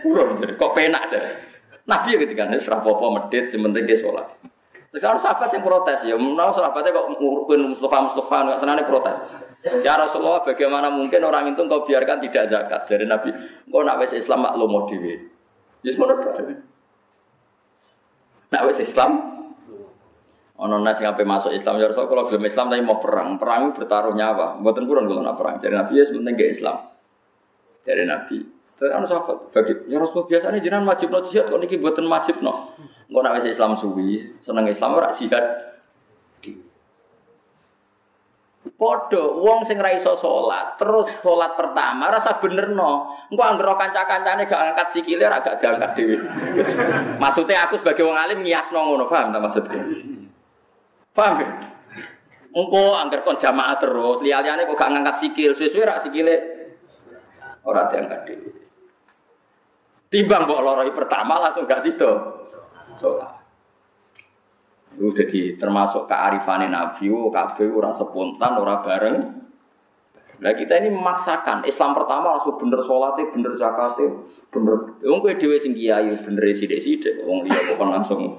Kurang, 0.03 0.43
kok 0.43 0.73
penak 0.75 1.07
deh. 1.07 1.23
Nabi 1.87 2.19
ya 2.19 2.19
ketika 2.19 2.51
ini 2.51 2.59
serapopo 2.59 3.15
medit, 3.15 3.55
sementing 3.55 3.87
dia 3.87 4.03
sholat. 4.03 4.27
Terus 4.89 5.03
kalau 5.05 5.21
sahabat 5.21 5.53
yang 5.53 5.61
protes, 5.61 6.01
ya 6.09 6.17
mau 6.17 6.49
sahabatnya 6.49 6.97
kok 6.97 7.21
ngurukin 7.21 7.77
Mustafa 7.77 8.09
Mustafa 8.09 8.37
nggak 8.49 8.59
senang 8.65 8.81
protes. 8.89 9.17
Ya 9.85 10.01
Rasulullah, 10.01 10.41
bagaimana 10.41 10.89
mungkin 10.89 11.21
orang 11.29 11.53
itu 11.53 11.61
kau 11.69 11.85
biarkan 11.85 12.25
tidak 12.25 12.49
zakat 12.49 12.81
dari 12.89 13.05
Nabi? 13.05 13.35
Kau 13.69 13.85
nak 13.85 14.01
wes 14.01 14.17
Islam 14.17 14.49
maklum 14.49 14.71
mau 14.71 14.83
dewi. 14.89 15.19
Ya 15.85 15.93
semua 15.93 16.17
Nak 18.49 18.63
wes 18.65 18.81
Islam 18.81 19.39
Ono 20.59 20.75
nasi 20.83 21.07
ngapain 21.07 21.23
masuk 21.23 21.55
Islam 21.55 21.79
ya 21.79 21.87
Rasul 21.87 22.11
kalau 22.11 22.27
belum 22.27 22.43
Islam 22.43 22.67
tapi 22.67 22.83
mau 22.83 22.99
perang, 22.99 23.39
perang 23.39 23.79
bertaruh 23.79 24.11
nyawa. 24.11 24.59
Buatan 24.59 24.91
kurang 24.91 25.07
kalau 25.07 25.23
nak 25.23 25.39
perang. 25.39 25.63
Jadi 25.63 25.71
Nabi 25.71 26.03
ya 26.03 26.05
sebenarnya 26.11 26.35
gak 26.35 26.51
Islam. 26.51 26.77
Dari 27.87 28.03
Nabi. 28.03 28.39
Terus 28.79 28.95
anu 28.95 29.07
sahabat 29.11 29.51
bagi 29.51 29.75
ya 29.91 29.99
Rasul 29.99 30.31
biasanya 30.31 30.63
jangan 30.63 30.87
wajib 30.87 31.11
no 31.11 31.19
jihad 31.19 31.51
kok 31.51 31.59
niki 31.59 31.83
buatan 31.83 32.07
wajib 32.07 32.39
no. 32.39 32.79
Engko 33.11 33.21
nak 33.27 33.43
Islam 33.43 33.75
suwi, 33.75 34.39
seneng 34.39 34.71
Islam 34.71 34.95
ora 34.95 35.11
jihad. 35.11 35.67
Podo, 38.79 39.43
wong 39.43 39.67
sing 39.67 39.83
ra 39.83 39.91
iso 39.91 40.15
salat, 40.15 40.79
terus 40.79 41.11
salat 41.19 41.59
pertama 41.59 42.15
rasa 42.15 42.39
bener 42.39 42.71
no. 42.71 43.11
Engko 43.27 43.43
anggere 43.43 43.75
kanca-kancane 43.75 44.47
gak 44.47 44.63
angkat 44.71 44.89
sikile 44.95 45.27
ra 45.27 45.43
gak 45.43 45.59
diangkat 45.59 45.99
dhewe. 45.99 46.23
Maksudnya 47.23 47.67
aku 47.67 47.83
sebagai 47.83 48.07
wong 48.07 48.15
alim 48.15 48.47
ngiasno 48.47 48.79
ngono, 48.79 49.11
paham 49.11 49.35
ta 49.35 49.43
maksudnya? 49.43 49.83
Paham 51.11 51.43
ya? 51.43 51.49
Engko 52.55 52.95
angger 52.95 53.27
kon 53.27 53.35
jamaah 53.35 53.75
terus, 53.83 54.23
liya-liyane 54.23 54.63
kok 54.71 54.79
gak 54.79 54.95
ngangkat 54.95 55.17
sikil, 55.27 55.59
sesuai 55.59 55.89
rak 55.89 56.03
sikile 56.07 56.35
ora 57.67 57.91
diangkat 57.91 58.21
dhewe. 58.31 58.58
Timbang 60.09 60.49
mbok 60.49 60.61
loroi 60.65 60.93
pertama 60.97 61.37
langsung 61.37 61.69
gak 61.69 61.85
sido. 61.85 62.11
Salat. 62.97 63.39
Itu 64.97 65.13
jadi 65.15 65.55
termasuk 65.61 66.09
kearifan 66.09 66.65
Nabi, 66.73 67.13
oh, 67.13 67.29
kabeh 67.29 67.69
ora 67.71 67.93
spontan, 67.93 68.57
ora 68.57 68.81
bareng. 68.81 69.17
Nah 70.39 70.53
kita 70.55 70.81
ini 70.81 70.91
memaksakan 70.91 71.67
Islam 71.69 71.99
pertama 71.99 72.39
langsung 72.39 72.57
bener 72.57 72.81
sholatnya, 72.83 73.31
bener 73.31 73.53
zakatnya, 73.59 74.23
bener. 74.49 74.97
Wong 75.03 75.19
kowe 75.21 75.35
dhewe 75.35 75.59
sing 75.61 75.75
bener 75.75 76.45
sithik-sithik, 76.55 77.27
wong 77.27 77.47
liya 77.47 77.75
kok 77.75 77.83
langsung 77.83 78.39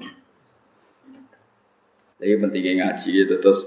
tapi 2.20 2.36
pentingnya 2.36 2.84
ngaji 2.84 3.24
itu 3.24 3.36
terus 3.40 3.64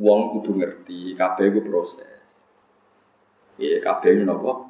uang 0.00 0.40
kudu 0.40 0.56
ngerti, 0.56 1.12
kabeh 1.12 1.52
itu 1.52 1.60
proses. 1.60 2.24
Ya 3.60 3.76
itu 3.76 4.24
nopo 4.24 4.40
proses. 4.40 4.69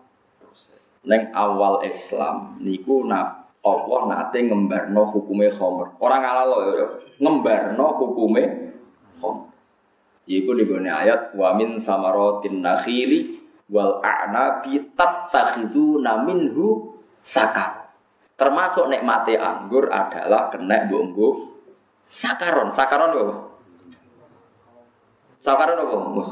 Neng 1.01 1.33
awal 1.33 1.81
Islam 1.89 2.61
niku 2.61 3.09
na 3.09 3.49
Allah 3.61 4.01
nate 4.09 4.45
ngembarno 4.45 5.05
hukume 5.09 5.49
khomer. 5.53 5.97
Orang 6.01 6.23
ala 6.25 6.45
lo 6.49 6.59
ya, 6.77 6.87
ngembarno 7.21 7.87
hukume 7.97 8.43
khomer. 9.21 9.49
Iku 10.31 10.55
nih 10.55 10.93
ayat 10.93 11.35
wa 11.35 11.57
min 11.57 11.81
samaratin 11.83 12.63
nakhili 12.63 13.41
wal 13.73 13.99
a'nabi 14.05 14.93
tattakhiduna 14.95 16.23
minhu 16.23 16.95
sakar. 17.19 17.91
Termasuk 18.39 18.89
nikmati 18.89 19.37
anggur 19.37 19.93
adalah 19.93 20.49
kena 20.49 20.89
bumbu 20.89 21.61
Sakaron, 22.11 22.75
sakaron 22.75 23.15
apa? 23.15 23.35
Sakaron 25.39 25.79
apa? 25.79 25.97
Mus. 26.11 26.31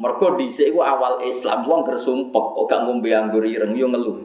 Mergo 0.00 0.32
dhisik 0.40 0.72
iku 0.72 0.80
awal 0.80 1.20
Islam 1.28 1.68
wong 1.68 1.84
gersumpek 1.84 2.44
kok 2.56 2.64
gak 2.72 2.88
ngombe 2.88 3.12
anggur 3.12 3.44
ireng 3.44 3.76
yo 3.76 3.84
ngeluh. 3.84 4.24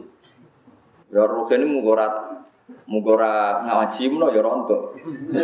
Ya 1.12 1.28
rukene 1.28 1.68
mung 1.68 1.84
ora 1.84 2.08
mung 2.88 3.04
ora 3.04 3.60
ngaji 3.60 4.08
menawa 4.08 4.32
ya 4.32 4.40
rontok. 4.40 4.96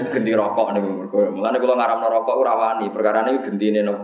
Gendi 0.08 0.32
rokok 0.32 0.72
niku 0.72 0.88
mergo. 0.88 1.18
Mulane 1.36 1.60
kula 1.60 1.76
ngaramno 1.76 2.06
rokok 2.08 2.36
ora 2.40 2.52
wani, 2.56 2.88
perkara 2.88 3.28
niku 3.28 3.52
gendine 3.52 3.84
no. 3.84 3.94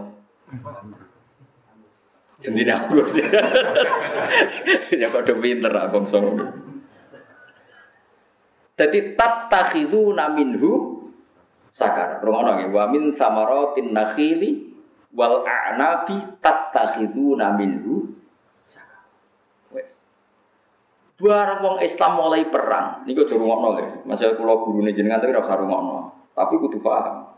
Gendine 2.44 2.76
anggur 2.76 3.08
sih. 3.08 3.24
ya 5.00 5.08
kok 5.08 5.24
pinter 5.40 5.72
ah 5.72 5.88
bangsa 5.88 6.20
ngono. 6.20 6.44
Jadi 8.76 9.16
tattakhiduna 9.16 10.28
minhu 10.36 11.00
sakar. 11.72 12.20
Rungono 12.20 12.60
nggih 12.60 12.68
wa 12.68 12.84
min 12.92 13.16
samaratin 13.16 13.96
nakhili 13.96 14.67
wal 15.18 15.42
a'nabi 15.42 16.38
tattakhiduna 16.38 17.59
minhu. 17.59 18.07
Wes. 19.74 19.98
Barang 21.18 21.66
wong 21.66 21.76
Islam 21.83 22.22
mulai 22.22 22.46
perang, 22.46 23.02
niku 23.02 23.26
aja 23.26 23.35
rungokno 23.35 23.68
nggih. 23.74 23.88
Masih 24.07 24.38
kula 24.38 24.62
gurune 24.62 24.94
jenengan 24.94 25.18
tapi 25.18 25.35
ora 25.35 25.42
usah 25.42 25.59
rungokno. 25.59 25.98
Tapi 26.38 26.54
kudu 26.62 26.78
paham. 26.78 27.35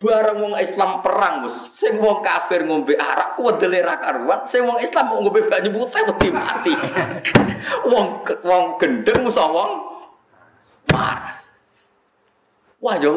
Barang 0.00 0.38
wong 0.40 0.54
Islam 0.56 1.04
perang, 1.04 1.44
Gus. 1.44 1.76
Sing 1.76 2.00
wong 2.00 2.24
kafir 2.24 2.64
ngombe 2.64 2.96
arak 2.96 3.36
wedele 3.36 3.84
ra 3.84 4.00
karuan, 4.00 4.48
sing 4.48 4.64
wong 4.64 4.80
Islam 4.80 5.12
mau 5.12 5.20
ngombe 5.20 5.44
banyu 5.44 5.68
putih 5.68 6.02
wedi 6.08 6.32
mati. 6.32 6.72
wong 7.92 8.24
wong 8.24 8.64
gendeng 8.80 9.28
musa 9.28 9.44
wong. 9.44 9.70
Wah 12.78 12.96
ya. 12.96 13.12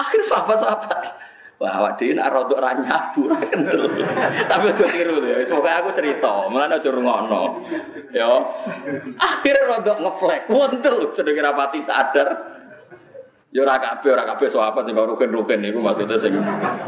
Akhir 0.00 0.20
sahabat-sahabat. 0.24 1.12
Wah, 1.60 1.76
awak 1.76 2.00
dhewe 2.00 2.16
nek 2.16 2.32
rodok 2.32 2.56
ra 2.56 2.72
nyabu. 2.72 3.28
Tapi 4.48 4.64
aja 4.72 4.86
tiru 4.88 5.20
ya. 5.28 5.44
Pokoke 5.44 5.68
aku 5.68 5.92
cerita, 5.92 6.48
mulane 6.48 6.80
aja 6.80 6.88
rungokno. 6.88 7.68
Ya. 8.16 8.32
Akhir 9.20 9.68
rodok 9.68 10.00
ngeflek, 10.00 10.48
wontel 10.48 11.12
sedeng 11.12 11.36
rapati 11.36 11.84
sadar. 11.84 12.56
Ya 13.52 13.60
ora 13.60 13.76
kabeh 13.76 14.08
ora 14.08 14.24
kabeh 14.24 14.48
sahabat 14.48 14.88
sing 14.88 14.96
rugen-rugen 14.96 15.60
niku 15.60 15.84
maksudnya 15.84 16.16
sing 16.16 16.32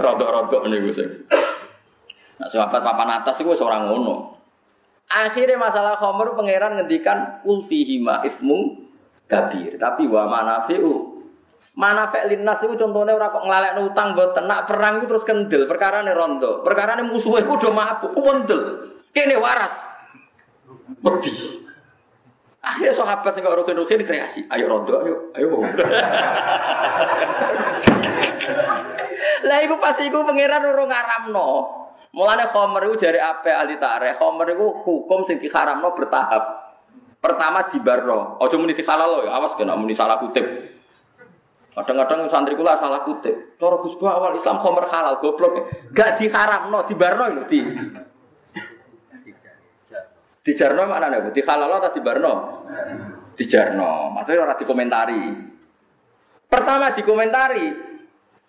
rodok-rodok 0.00 0.64
niku 0.72 0.88
sing. 0.96 1.10
Nah, 2.40 2.48
sahabat 2.48 2.80
papan 2.80 3.20
atas 3.20 3.44
iku 3.44 3.52
wis 3.52 3.60
ora 3.60 3.76
ngono. 3.84 4.40
Akhirnya 5.12 5.60
masalah 5.60 6.00
khomer 6.00 6.32
pangeran 6.32 6.80
ngendikan 6.80 7.44
ulfihima 7.44 8.24
ismu 8.24 8.88
kabir. 9.28 9.76
Tapi 9.76 10.08
wa 10.08 10.24
manafi'u 10.32 11.11
Manafek 11.72 12.28
linnas 12.28 12.60
itu 12.60 12.76
contohnya 12.76 13.16
orang 13.16 13.32
kok 13.32 13.44
ngelalek 13.48 13.72
utang 13.80 14.12
buat 14.12 14.36
tenak 14.36 14.68
perang 14.68 15.00
itu 15.00 15.06
terus 15.08 15.24
kendel 15.24 15.64
perkara 15.64 16.04
nih 16.04 16.12
rondo. 16.12 16.60
Perkara 16.60 17.00
nih 17.00 17.06
musuhnya 17.08 17.48
udah 17.48 17.72
mabuk 17.72 18.12
kendel 18.12 18.62
ini 19.16 19.36
waras. 19.40 19.72
Wedi. 21.00 21.32
Akhirnya 22.62 22.94
sahabat 22.94 23.34
yang 23.34 23.56
rukin 23.56 23.74
rukin 23.74 24.04
kreasi. 24.04 24.44
Ayo 24.52 24.68
rondo 24.68 25.00
ayo 25.00 25.32
ayo. 25.34 25.64
Lah 29.42 29.58
itu 29.64 29.74
pasti 29.80 30.06
itu 30.06 30.18
pangeran 30.22 30.70
urung 30.70 30.92
ngaramno. 30.92 31.48
Mulane 32.12 32.52
khomer 32.52 32.84
itu 32.92 33.08
jari 33.08 33.16
apa 33.16 33.64
ahli 33.64 33.80
tarikh 33.80 34.20
khomer 34.20 34.52
itu 34.52 34.66
hukum 34.84 35.24
sing 35.24 35.40
diharamno 35.40 35.96
bertahap. 35.96 36.62
Pertama 37.22 37.70
di 37.70 37.78
barno, 37.78 38.34
ojo 38.42 38.58
muni 38.58 38.74
halal 38.74 39.22
ya, 39.22 39.30
awas 39.38 39.54
kena 39.54 39.78
muni 39.78 39.94
salah 39.94 40.18
kutip. 40.18 40.42
Kadang-kadang 41.72 42.28
santri 42.28 42.52
kula 42.52 42.76
salah 42.76 43.00
kutip. 43.00 43.56
Cara 43.56 43.80
Gus 43.80 43.96
awal 43.96 44.36
Islam 44.36 44.60
khomer 44.60 44.84
halal 44.92 45.16
goblok. 45.24 45.72
Gak 45.96 46.20
diharamno, 46.20 46.84
di 46.84 46.94
barno 46.94 47.24
itu 47.32 47.42
di. 47.48 47.60
Di 50.42 50.52
jarno 50.58 50.84
mana 50.84 51.08
nih? 51.08 51.32
Di 51.32 51.40
halal 51.46 51.80
atau 51.80 51.94
di 51.96 52.02
barno? 52.04 52.32
Di 53.32 53.44
jarno. 53.48 54.12
Maksudnya 54.12 54.44
orang 54.44 54.60
dikomentari. 54.60 55.22
Pertama 56.44 56.92
dikomentari 56.92 57.72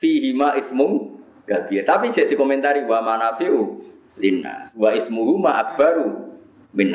fihima 0.03 0.59
ismum 0.59 1.23
gabia. 1.47 1.87
Tapi 1.87 2.11
jadi 2.11 2.35
dikomentari 2.35 2.83
wa 2.83 2.99
manafiu 2.99 3.79
linnas 4.19 4.75
wa 4.75 4.91
ismuhu 4.91 5.39
ma 5.39 5.63
akbaru 5.63 6.35
min 6.75 6.91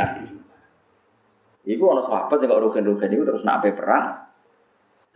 Iku 1.68 1.84
ana 1.88 2.00
sahabat 2.04 2.36
sing 2.40 2.48
kok 2.48 2.60
rugen-rugen 2.64 3.12
iku 3.12 3.24
terus 3.24 3.44
nak 3.44 3.64
perang. 3.64 4.27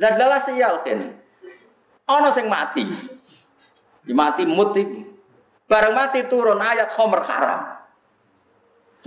Lah 0.03 0.19
dalah 0.19 0.43
sial 0.43 0.83
kan. 0.83 1.15
Ana 2.11 2.35
sing 2.35 2.51
mati. 2.51 2.83
Di 4.03 4.11
mati 4.11 4.43
mut 4.43 4.75
iki. 4.75 5.07
Bareng 5.71 5.95
mati 5.95 6.27
turun 6.27 6.59
ayat 6.59 6.91
khomer 6.91 7.23
haram. 7.23 7.79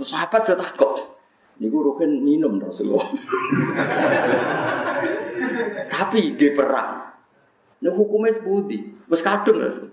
Terus 0.00 0.08
sahabat 0.08 0.48
sudah 0.48 0.64
takut. 0.64 1.04
Niku 1.60 1.84
Ruhin 1.84 2.24
minum 2.24 2.56
Rasulullah. 2.56 3.12
Tapi 5.92 6.32
dia 6.40 6.56
perang. 6.56 7.12
Ini 7.84 7.92
hukumnya 7.92 8.32
sebudi. 8.32 8.80
Wes 9.12 9.20
kadung 9.20 9.60
Rasul. 9.60 9.92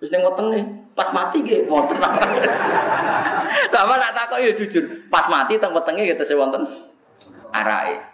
Terus 0.00 0.10
ning 0.10 0.24
nih, 0.24 0.64
pas 0.96 1.12
mati 1.14 1.44
nggih 1.44 1.68
wonten. 1.68 1.96
Sama 3.72 3.94
nak 4.00 4.12
takut 4.16 4.40
ya 4.40 4.50
jujur. 4.56 5.06
Pas 5.12 5.28
mati 5.28 5.60
teng 5.60 5.76
wetenge 5.76 6.08
gitu 6.08 6.24
sih 6.24 6.36
wonten 6.36 6.66
arai. 7.52 8.11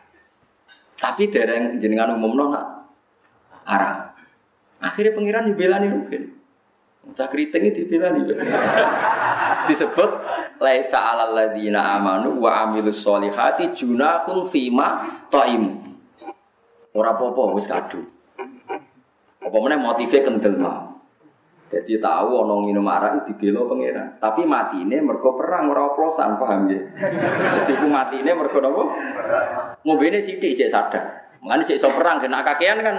Tapi 0.99 1.31
dereng 1.31 1.79
jenengan 1.79 2.19
umum 2.19 2.35
nona 2.35 2.83
arah. 3.63 4.19
Akhirnya 4.83 5.15
pangeran 5.15 5.47
dibelani 5.51 5.89
Ruhin. 5.91 6.25
Cak 7.15 7.31
keriting 7.33 7.71
itu 7.71 7.87
dibelani. 7.87 8.27
Disebut 9.71 10.11
laisa 10.59 10.99
alal 10.99 11.39
ladina 11.39 11.97
amanu 11.97 12.43
wa 12.43 12.67
amilus 12.67 12.99
solihati 12.99 13.73
junahun 13.79 14.51
fima 14.51 15.23
taim. 15.31 15.87
Ora 16.93 17.15
apa-apa 17.15 17.55
wis 17.55 17.71
kado. 17.71 18.03
Apa 19.39 19.57
meneh 19.63 19.79
motive 19.79 20.19
kendel 20.19 20.59
mah. 20.59 20.98
Jadi 21.69 22.01
tahu 22.01 22.49
ono 22.49 22.65
minum 22.65 22.89
arak 22.89 23.29
dibela 23.29 23.69
pangeran. 23.69 24.17
Tapi 24.17 24.49
matine 24.49 25.05
mergo 25.05 25.37
perang 25.37 25.69
ora 25.69 25.93
oplosan, 25.93 26.41
paham 26.41 26.65
ya? 26.65 26.81
Jadi 27.61 27.77
ku 27.77 27.93
matine 27.93 28.33
mergo 28.33 28.57
napa? 28.65 28.83
Ngombene 29.85 30.25
sithik 30.25 30.57
cek 30.57 30.73
sadar. 30.73 31.05
Mengani 31.45 31.69
cek 31.69 31.77
iso 31.77 31.93
perang 31.93 32.25
kena 32.25 32.41
kakean 32.41 32.81
kan. 32.81 32.97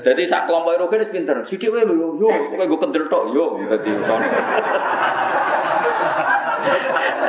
Jadi 0.00 0.22
sak 0.24 0.48
kelompok 0.48 0.80
itu 0.80 1.04
wis 1.04 1.12
pinter. 1.12 1.36
Sithik 1.44 1.68
wae 1.68 1.84
lho 1.84 2.16
yo, 2.16 2.28
kowe 2.32 2.64
go 2.64 2.76
kendel 2.80 3.04
tok 3.12 3.28
yo 3.36 3.60
dadi 3.68 3.90
sono. 4.00 4.28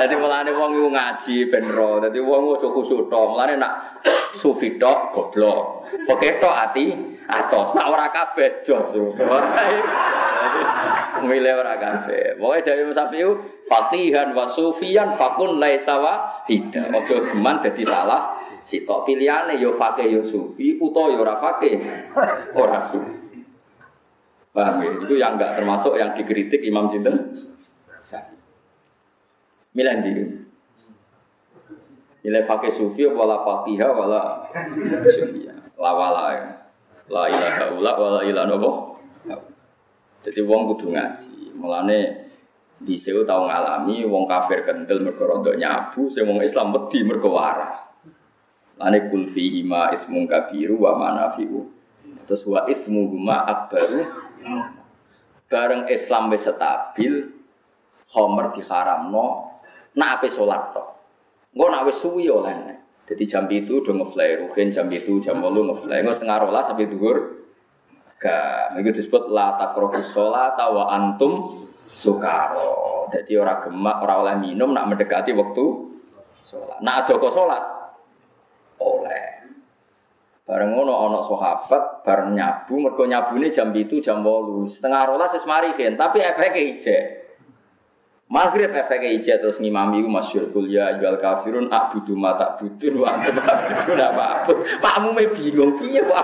Jadi 0.01 0.13
mulane 0.17 0.51
wong 0.51 0.71
iku 0.77 0.89
ngaji 0.89 1.35
ben 1.51 1.65
ro. 1.71 2.01
Dadi 2.01 2.19
wong 2.19 2.57
ojo 2.57 2.67
khusuk 2.73 3.07
tok. 3.11 3.25
Mulane 3.35 3.55
nak 3.59 4.01
sufi 4.35 4.75
tok 4.81 5.13
goblok. 5.13 5.87
Fakih 6.07 6.41
tok 6.41 6.55
ati 6.55 6.85
atos. 7.27 7.75
Nak 7.77 7.87
ora 7.87 8.07
kabeh 8.09 8.65
jos. 8.65 8.91
Milih 11.21 11.53
ora 11.53 11.77
kabeh. 11.77 12.41
Pokoke 12.41 12.65
Jawa 12.65 12.83
Musafiu 12.89 13.29
fatihan 13.69 14.33
wa 14.33 14.45
sufiyan 14.49 15.15
fakun 15.19 15.61
laisa 15.61 16.01
wa 16.01 16.43
hida. 16.49 16.89
Ojo 16.91 17.29
geman 17.29 17.61
dadi 17.61 17.85
salah. 17.85 18.41
Sitok 18.61 19.09
pilihane 19.09 19.57
yo 19.57 19.73
fakih 19.77 20.05
yo 20.09 20.21
sufi 20.21 20.77
utawa 20.81 21.13
yo 21.13 21.21
ora 21.21 21.35
fakih. 21.37 21.77
Ora 22.57 22.89
sufi. 22.89 23.13
Paham 24.51 24.83
ya? 24.83 24.91
Itu 24.99 25.15
yang 25.15 25.39
enggak 25.39 25.55
termasuk 25.55 25.95
yang 25.95 26.11
dikritik 26.11 26.59
Imam 26.67 26.91
Sinten 26.91 27.15
Syafi'i. 28.03 28.40
Milih 29.71 29.95
di 30.03 30.11
Milih 32.21 32.43
fakih 32.45 32.73
sufi 32.75 33.07
wala 33.07 33.41
fakihah 33.41 33.89
wala 33.95 34.45
sufiya. 35.07 35.55
Lawala 35.79 36.25
ya. 36.37 36.49
La 37.11 37.23
ilaha 37.27 37.63
illa 37.73 37.91
wa 37.97 38.07
la 38.19 38.21
ilaha 38.23 38.45
nopo. 38.47 38.71
Jadi 40.21 40.39
wong 40.45 40.69
kudu 40.75 40.93
ngaji. 40.93 41.57
Mulane 41.57 41.99
di 42.81 42.93
sini 42.97 43.25
tau 43.25 43.49
ngalami 43.49 44.05
wong 44.05 44.29
kafir 44.29 44.61
kendel 44.65 45.01
mergo 45.01 45.25
rodok 45.25 45.57
nyabu, 45.57 46.13
sing 46.13 46.29
wong 46.29 46.45
Islam 46.45 46.73
wedi 46.77 47.01
mergo 47.01 47.33
waras. 47.33 47.89
Lane 48.77 49.09
kul 49.09 49.25
fihi 49.25 49.65
ma 49.65 49.89
ismun 49.93 50.29
kabiru 50.29 50.77
wa 50.77 50.93
manafi'u. 50.93 51.61
Terus 52.29 52.45
wa 52.45 52.69
ismuhuma 52.69 53.49
akbaru. 53.49 54.05
Bareng 55.51 55.89
Islam 55.91 56.31
wis 56.31 56.47
stabil, 56.47 57.33
Homer 58.13 58.55
diharamno, 58.55 59.50
nak 59.97 60.19
ape 60.19 60.27
salat 60.31 60.71
tok. 60.71 60.87
Engko 61.51 61.65
nak 61.67 61.83
wis 61.87 61.99
suwi 61.99 62.31
oleh. 62.31 62.79
Jadi 63.11 63.23
jam 63.27 63.43
itu 63.51 63.83
udah 63.83 63.91
ngefly, 63.91 64.29
rugen 64.47 64.71
jam 64.71 64.87
itu 64.87 65.19
jam 65.19 65.43
malu 65.43 65.67
ngefly, 65.67 65.99
nggak 65.99 66.15
setengah 66.15 66.47
rola 66.47 66.63
sampai 66.63 66.87
duhur. 66.87 67.43
Gak, 68.21 68.77
itu 68.77 69.01
disebut 69.01 69.33
la 69.33 69.57
takrohus 69.57 70.13
sholat 70.13 70.55
wa 70.55 70.87
antum 70.93 71.65
sukaro. 71.91 73.09
Jadi 73.11 73.35
orang 73.35 73.67
gemak, 73.67 73.97
orang 73.99 74.17
oleh 74.23 74.35
minum 74.39 74.71
nak 74.71 74.87
mendekati 74.87 75.35
waktu 75.35 75.65
sholat. 76.31 76.79
Nak 76.79 76.95
ada 77.03 77.13
kok 77.19 77.33
sholat, 77.35 77.63
oleh. 78.79 79.27
Bareng 80.47 80.71
ngono 80.71 80.93
ono 80.93 81.19
sahabat 81.25 82.05
bareng 82.07 82.31
nyabu, 82.31 82.79
mergo 82.79 83.03
nyabune 83.03 83.51
jam 83.51 83.75
itu 83.75 83.99
jam 83.99 84.23
8. 84.23 84.71
Setengah 84.71 85.01
rola 85.11 85.27
sesmari 85.27 85.75
kan, 85.75 85.99
tapi 85.99 86.23
efeknya 86.23 86.61
ijek. 86.77 87.03
Maghrib 88.31 88.71
efek 88.71 89.03
ijat 89.19 89.43
terus 89.43 89.59
ngimami 89.59 89.99
ku 89.99 90.07
masyur 90.07 90.55
kuliah 90.55 90.95
jual 90.95 91.19
kafirun 91.19 91.67
abudu 91.67 92.15
mata 92.15 92.55
budun 92.55 93.03
wa 93.03 93.19
antum 93.19 93.35
abudu 93.35 93.91
nak 93.99 94.15
apa 94.15 94.55
Pakmu 94.79 95.11
me 95.11 95.27
bingung 95.35 95.75
piye 95.75 95.99
kok 95.99 96.15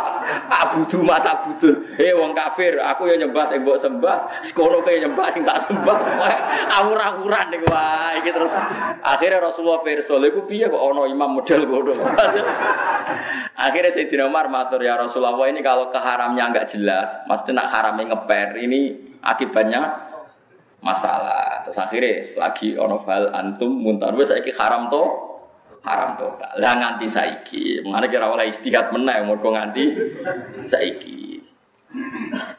abudu 0.47 1.03
mata 1.03 1.43
budun. 1.43 1.83
Hei 1.99 2.15
wong 2.15 2.31
kafir, 2.31 2.79
aku 2.79 3.11
yang 3.11 3.27
nyembah 3.27 3.51
sing 3.51 3.59
mbok 3.67 3.75
sembah, 3.83 4.39
sekono 4.39 4.87
kaya 4.87 5.03
nyembah 5.03 5.35
sing 5.35 5.43
tak 5.43 5.67
sembah. 5.67 5.97
Awur-awuran 6.79 7.51
niku 7.51 7.67
wae 7.75 8.23
iki 8.23 8.31
terus 8.31 8.55
akhirnya 9.03 9.43
Rasulullah 9.43 9.83
pirsa 9.83 10.15
lha 10.15 10.31
iku 10.31 10.47
piye 10.47 10.71
kok 10.71 10.79
ana 10.79 11.11
imam 11.11 11.43
model 11.43 11.67
ngono. 11.67 11.91
akhirnya 13.67 13.91
Sayyidina 13.91 14.31
Umar 14.31 14.47
matur 14.47 14.79
ya 14.79 14.95
Rasulullah 14.95 15.35
ini 15.51 15.59
kalau 15.59 15.91
keharamnya 15.91 16.55
enggak 16.55 16.71
jelas, 16.71 17.11
maksudnya 17.27 17.59
nak 17.59 17.67
haramnya 17.67 18.15
ngeper 18.15 18.63
ini 18.63 18.95
akibatnya 19.27 20.06
masalah. 20.87 21.67
Terus 21.67 21.77
akhirnya 21.83 22.39
lagi 22.39 22.79
ono 22.79 23.03
antum 23.35 23.75
muntar 23.75 24.15
wis 24.15 24.31
saiki 24.31 24.55
haram 24.55 24.87
to 24.87 25.03
haram 25.83 26.15
to. 26.15 26.27
Lah 26.63 26.73
nganti 26.79 27.11
saiki. 27.11 27.83
Mengane 27.83 28.07
kira 28.07 28.31
oleh 28.31 28.47
istihad 28.47 28.95
meneh 28.95 29.27
mergo 29.27 29.51
nganti 29.51 29.83
saiki. 30.63 31.43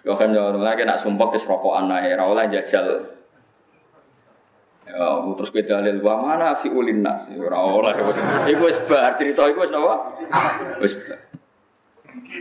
Yo 0.05 0.13
kan 0.17 0.37
yo 0.37 0.53
lagi 0.61 0.85
nak 0.85 1.01
sumpah 1.01 1.33
wis 1.33 1.49
rokokan 1.49 1.89
ae 1.89 2.13
ora 2.13 2.45
jajal. 2.45 3.17
Ya, 4.89 5.21
terus 5.37 5.53
kita 5.53 5.85
dalil 5.85 6.01
wa 6.01 6.25
mana 6.25 6.57
fi 6.57 6.73
ulin 6.73 7.05
nas 7.05 7.29
ora 7.33 7.61
oleh 7.65 7.97
wis. 8.09 8.21
Iku 8.53 8.63
wis 8.69 8.79
bar 8.85 9.17
cerita 9.17 9.49
iku 9.49 9.65
wis 9.65 9.73
napa? 9.73 9.95
Wis. 10.85 10.93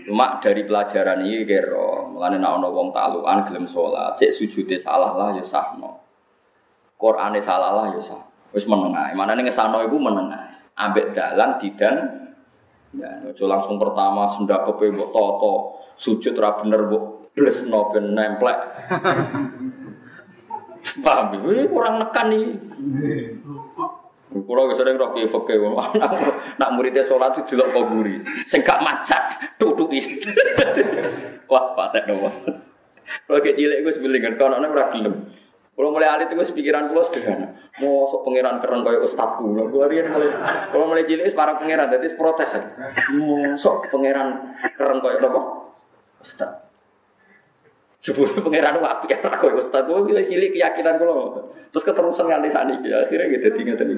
Cuma 0.08 0.40
dari 0.40 0.64
pelajaran 0.64 1.28
ini 1.28 1.44
kero, 1.44 2.07
mulane 2.18 2.42
nek 2.42 2.50
ana 2.50 2.66
wong 2.66 2.90
talukan 2.90 3.46
gelem 3.46 3.70
salat, 3.70 4.18
cek 4.18 4.34
sujude 4.34 4.74
salah 4.74 5.14
lah 5.14 5.38
ya 5.38 5.46
sahno. 5.46 6.02
Qur'ane 6.98 7.38
salah 7.38 7.78
lah 7.78 7.94
ya 7.94 8.02
sah. 8.02 8.26
Wis 8.58 8.66
menengah. 8.66 9.14
Manane 9.14 9.46
ngesano 9.46 9.86
iku 9.86 10.02
menengah. 10.02 10.50
Ambek 10.74 11.14
dalan 11.14 11.62
didan 11.62 11.96
ya 12.98 13.22
ojo 13.22 13.46
langsung 13.46 13.78
pertama 13.78 14.26
sendak 14.34 14.66
kepe 14.66 14.90
mbok 14.90 15.14
toto, 15.14 15.78
sujud 15.94 16.34
ra 16.42 16.58
bener 16.58 16.90
mbok 16.90 17.38
blesno 17.38 17.94
ben 17.94 18.18
nemplek. 18.18 18.60
Paham, 21.04 21.36
ini 21.52 21.68
kurang 21.68 22.00
nekan 22.00 22.32
nih. 22.32 22.48
Kulo 24.28 24.68
wis 24.68 24.76
sering 24.76 25.00
roh 25.00 25.16
kiye 25.16 25.24
fikih 25.24 25.56
nak 26.60 26.70
muridnya 26.76 27.08
salat 27.08 27.40
itu 27.40 27.56
delok 27.56 27.72
kuburi. 27.72 28.20
Sing 28.44 28.60
gak 28.60 28.84
macet 28.84 29.56
tutuki. 29.56 30.04
Wah, 31.52 31.72
patek 31.72 32.12
nopo. 32.12 32.28
Kulo 33.24 33.40
ke 33.40 33.56
cilik 33.56 33.88
iku 33.88 33.90
sebilingan 33.96 34.36
kono 34.36 34.60
nek 34.60 34.76
ora 34.76 34.92
gelem. 34.92 35.32
Kulo 35.72 35.96
mulai 35.96 36.12
alit 36.12 36.28
itu 36.28 36.44
pikiran 36.60 36.92
kulo 36.92 37.08
sederhana. 37.08 37.56
Mau 37.80 38.12
sok 38.12 38.28
pangeran 38.28 38.60
keren 38.60 38.84
kaya 38.84 39.00
ustadku. 39.00 39.48
Kulo 39.48 39.88
riyen 39.88 40.12
mulai 40.12 40.30
kulo 40.76 40.92
mulai 40.92 41.08
cilik 41.08 41.32
para 41.32 41.56
pangeran 41.56 41.88
dadi 41.88 42.12
protes. 42.20 42.52
Mau 43.16 43.56
sok 43.56 43.88
pangeran 43.88 44.60
keren 44.76 45.00
kaya 45.00 45.24
apa? 45.24 45.42
Ustad. 46.20 46.67
Jebule 48.08 48.40
pangeran 48.40 48.80
wapi 48.80 49.12
kaya 49.12 49.52
ustad. 49.60 49.84
Kulo 49.84 50.08
cilik 50.08 50.56
keyakinan 50.56 50.96
kulo. 50.96 51.52
Terus 51.76 51.84
keterusan 51.84 52.32
nganti 52.32 52.56
akhirnya 52.56 53.26
gitu 53.36 53.48
tinggal 53.52 53.76
tadi. 53.76 53.96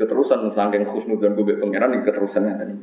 Keterusan 0.00 0.48
saking 0.48 0.88
khusnudan 0.88 1.36
gue 1.36 1.60
pangeran 1.60 1.92
yang 1.92 2.00
keterusannya 2.08 2.56
tadi. 2.56 2.74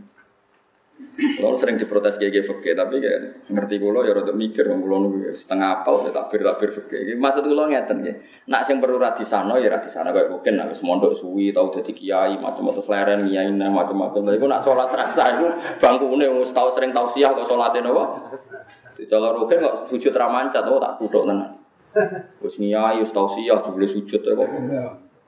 Kalau 1.17 1.57
sering 1.57 1.81
diprotes 1.81 2.17
kayak 2.21 2.29
gitu, 2.29 2.61
tapi 2.77 3.01
kayak 3.01 3.49
ngerti 3.49 3.81
gue 3.81 3.89
ya 4.05 4.13
rada 4.13 4.33
mikir, 4.37 4.69
gue 4.69 4.85
nunggu 4.85 5.33
setengah 5.33 5.81
apal, 5.81 6.05
ya 6.05 6.13
takbir 6.13 6.45
takbir 6.45 6.69
fakir. 6.77 7.17
Maksud 7.17 7.41
gue 7.45 7.57
ngeten 7.57 7.97
ya, 8.05 8.13
nak 8.49 8.69
sing 8.69 8.77
perlu 8.77 9.01
rati 9.01 9.25
sana 9.25 9.57
ya 9.57 9.69
rati 9.69 9.89
sana 9.89 10.13
kayak 10.13 10.29
mungkin, 10.29 10.61
nak 10.61 10.77
mondok 10.85 11.17
suwi, 11.17 11.49
tau 11.49 11.73
jadi 11.73 11.89
kiai, 11.89 12.33
macam-macam 12.37 12.81
seleren, 12.85 13.25
kiai 13.29 13.49
nah 13.49 13.69
macam-macam. 13.73 14.29
Tapi 14.29 14.37
gue 14.37 14.49
nak 14.49 14.61
sholat 14.61 14.89
rasa 14.93 15.23
itu 15.37 15.45
bangku 15.81 16.05
ini, 16.17 16.25
tahu 16.53 16.69
sering 16.73 16.93
tahu 16.93 17.09
siah 17.09 17.33
kok 17.33 17.49
sholatin 17.49 17.89
apa? 17.89 18.03
Di 18.93 19.03
jalan 19.09 19.41
rugen 19.41 19.65
kok 19.65 19.75
sujud 19.89 20.13
ramancat, 20.13 20.69
oh 20.69 20.77
tak 20.77 21.01
kudok 21.01 21.25
tenan. 21.25 21.49
Wis 22.45 22.61
wis 22.61 23.09
tau 23.09 23.25
siah, 23.33 23.57
boleh 23.57 23.89
sujud 23.89 24.21
ya 24.21 24.33
kok. 24.37 24.49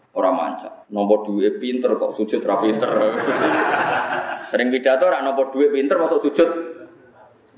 Orang 0.10 0.36
manca. 0.38 0.89
Nomor 0.89 1.21
dua 1.25 1.53
pinter 1.62 1.93
kok 1.97 2.13
sujud 2.17 2.41
ra 2.41 2.58
pinter. 2.58 2.89
Sering 4.47 4.71
pidato 4.71 5.04
ora 5.04 5.19
nomor 5.19 5.52
dua 5.52 5.67
pinter 5.67 5.99
masuk 5.99 6.23
sujud. 6.32 6.49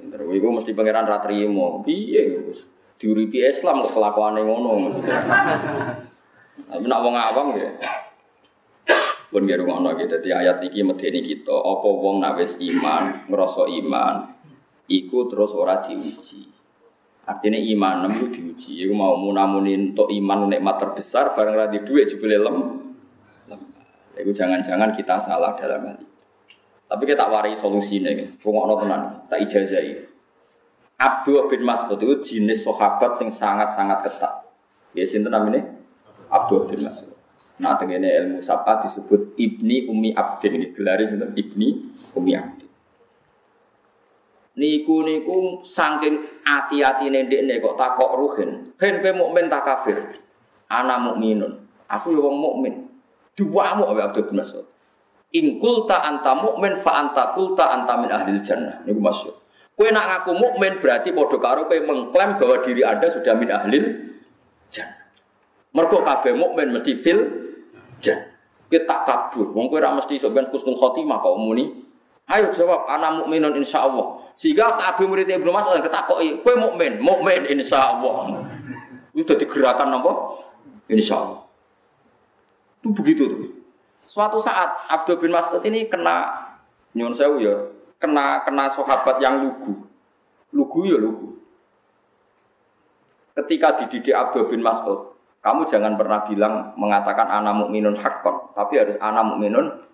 bener. 0.01 0.27
Iku 0.27 0.47
mesti 0.51 0.71
pangeran 0.73 1.07
ra 1.07 1.21
trimo. 1.23 1.79
Piye 1.85 2.41
Gus? 2.43 2.67
Diuripi 2.99 3.41
Islam 3.41 3.85
kok 3.85 3.97
kelakuane 3.97 4.41
ngono. 4.45 5.01
Tapi 6.69 6.85
nak 6.85 7.01
wong 7.01 7.15
awam 7.17 7.47
ya. 7.57 7.71
Pun 9.31 9.47
nggih 9.47 9.63
ngono 9.63 9.95
iki 9.95 10.27
ayat 10.27 10.59
iki 10.59 10.83
medeni 10.83 11.23
kita, 11.23 11.55
apa 11.55 11.87
wong 11.87 12.19
nak 12.19 12.43
iman, 12.43 13.31
ngrasa 13.31 13.63
iman, 13.63 14.15
iku 14.91 15.31
terus 15.31 15.55
ora 15.55 15.79
diuji. 15.87 16.51
Artinya 17.23 17.55
iman 17.55 17.95
nemu 18.11 18.27
diuji. 18.27 18.83
Iku 18.83 18.91
mau 18.91 19.15
munamuni 19.15 19.95
untuk 19.95 20.11
iman 20.11 20.51
nikmat 20.51 20.83
terbesar 20.83 21.31
bareng 21.31 21.55
ra 21.55 21.71
di 21.71 21.79
dhuwit 21.79 22.11
jebule 22.11 22.37
lem. 22.43 22.57
Iku 24.19 24.35
jangan-jangan 24.35 24.91
kita 24.91 25.23
salah 25.23 25.55
dalam 25.55 25.87
hal 25.87 25.95
ini. 25.95 26.10
Tapi 26.91 27.03
kita 27.07 27.31
warai 27.31 27.55
solusinya, 27.55 28.11
rungokno 28.43 28.83
tenan, 28.83 29.01
tak 29.31 29.47
ijazahi. 29.47 30.11
Abdul 30.99 31.47
bin 31.47 31.63
Mas'ud 31.63 31.95
itu 31.95 32.19
jenis 32.19 32.67
sahabat 32.67 33.15
yang 33.23 33.31
sangat-sangat 33.31 34.03
ketat. 34.03 34.33
Ya 34.91 35.07
sinten 35.07 35.31
namanya? 35.31 35.71
Abdul 36.27 36.67
bin 36.67 36.83
Mas'ud. 36.83 37.15
Nah, 37.61 37.79
tengene 37.79 38.11
ilmu 38.11 38.37
sabah 38.43 38.81
disebut 38.83 39.39
Ibni 39.39 39.87
Umi 39.87 40.11
Abdin. 40.11 40.59
Ini 40.59 40.67
gelari 40.75 41.07
sinten 41.07 41.31
Ibni 41.31 41.67
Umi 42.11 42.31
Abdin. 42.35 42.69
Niku 44.59 45.07
niku 45.07 45.63
saking 45.63 46.43
hati-hati 46.43 47.07
ndekne 47.07 47.63
kok 47.63 47.79
takok 47.79 48.19
ruhin. 48.19 48.75
Ben 48.75 48.99
kowe 48.99 49.13
mukmin 49.15 49.47
tak 49.47 49.63
kafir. 49.63 50.19
Ana 50.67 50.99
mukminun. 50.99 51.65
Aku 51.87 52.11
yo 52.11 52.27
wong 52.27 52.35
mukmin. 52.35 52.75
Duwamu 53.37 53.87
Abdul 53.89 54.27
bin 54.27 54.43
Mas'ud. 54.43 54.67
In 55.31 55.63
kulta 55.63 56.03
anta 56.03 56.35
mukmin 56.35 56.75
fa 56.75 56.99
anta 56.99 57.31
kulta 57.31 57.71
anta 57.71 57.95
min 57.95 58.11
ahli 58.11 58.35
jannah. 58.43 58.83
Niku 58.83 58.99
maksud. 58.99 59.33
Kue 59.79 59.87
nak 59.87 60.11
ngaku 60.11 60.31
mukmin 60.35 60.83
berarti 60.83 61.15
podo 61.15 61.39
karo 61.39 61.71
kue 61.71 61.79
mengklaim 61.79 62.35
bahwa 62.35 62.59
diri 62.59 62.83
anda 62.83 63.07
sudah 63.07 63.33
min 63.39 63.47
ahlil 63.47 64.11
jannah. 64.67 65.07
Mergo 65.71 66.03
kabeh 66.03 66.35
mukmin 66.35 66.75
mesti 66.75 66.99
fil 66.99 67.19
jannah. 68.03 68.27
Kita 68.67 68.87
tak 68.87 68.99
kabur. 69.07 69.55
Wong 69.55 69.71
kue 69.71 69.79
ra 69.79 69.95
mesti 69.95 70.19
sok 70.19 70.35
ben 70.35 70.51
khotimah 70.51 71.23
kok 71.23 71.35
muni. 71.39 71.79
Ayo 72.27 72.51
jawab 72.51 72.87
ana 72.91 73.23
mukminun 73.23 73.55
insyaallah. 73.59 74.35
Sehingga 74.35 74.75
kabeh 74.75 75.07
murid 75.07 75.27
Ibnu 75.27 75.51
Mas'ud 75.51 75.79
ketakoki, 75.79 76.43
kue 76.43 76.55
mukmin, 76.59 76.99
mukmin 76.99 77.47
insyaallah. 77.47 78.47
Itu 79.15 79.35
digerakan 79.35 79.95
apa? 79.95 80.11
Insyaallah. 80.91 81.43
Itu 82.83 82.87
begitu 82.95 83.23
tuh. 83.27 83.60
Suatu 84.11 84.43
saat 84.43 84.91
Abdul 84.91 85.23
bin 85.23 85.31
Mas'ud 85.31 85.63
ini 85.63 85.87
kena 85.87 86.35
nyuwun 86.91 87.15
sewu 87.15 87.39
ya, 87.39 87.55
kena 87.95 88.43
kena 88.43 88.67
sahabat 88.75 89.23
yang 89.23 89.39
lugu. 89.39 89.87
Lugu 90.51 90.83
ya 90.83 90.99
lugu. 90.99 91.39
Ketika 93.31 93.79
dididik 93.79 94.11
Abdul 94.11 94.51
bin 94.51 94.59
Mas'ud, 94.59 95.15
kamu 95.39 95.63
jangan 95.63 95.95
pernah 95.95 96.27
bilang 96.27 96.75
mengatakan 96.75 97.23
anak 97.23 97.63
mukminun 97.63 97.95
hakon, 97.95 98.51
tapi 98.51 98.83
harus 98.83 98.99
anak 98.99 99.23
mukminun 99.31 99.87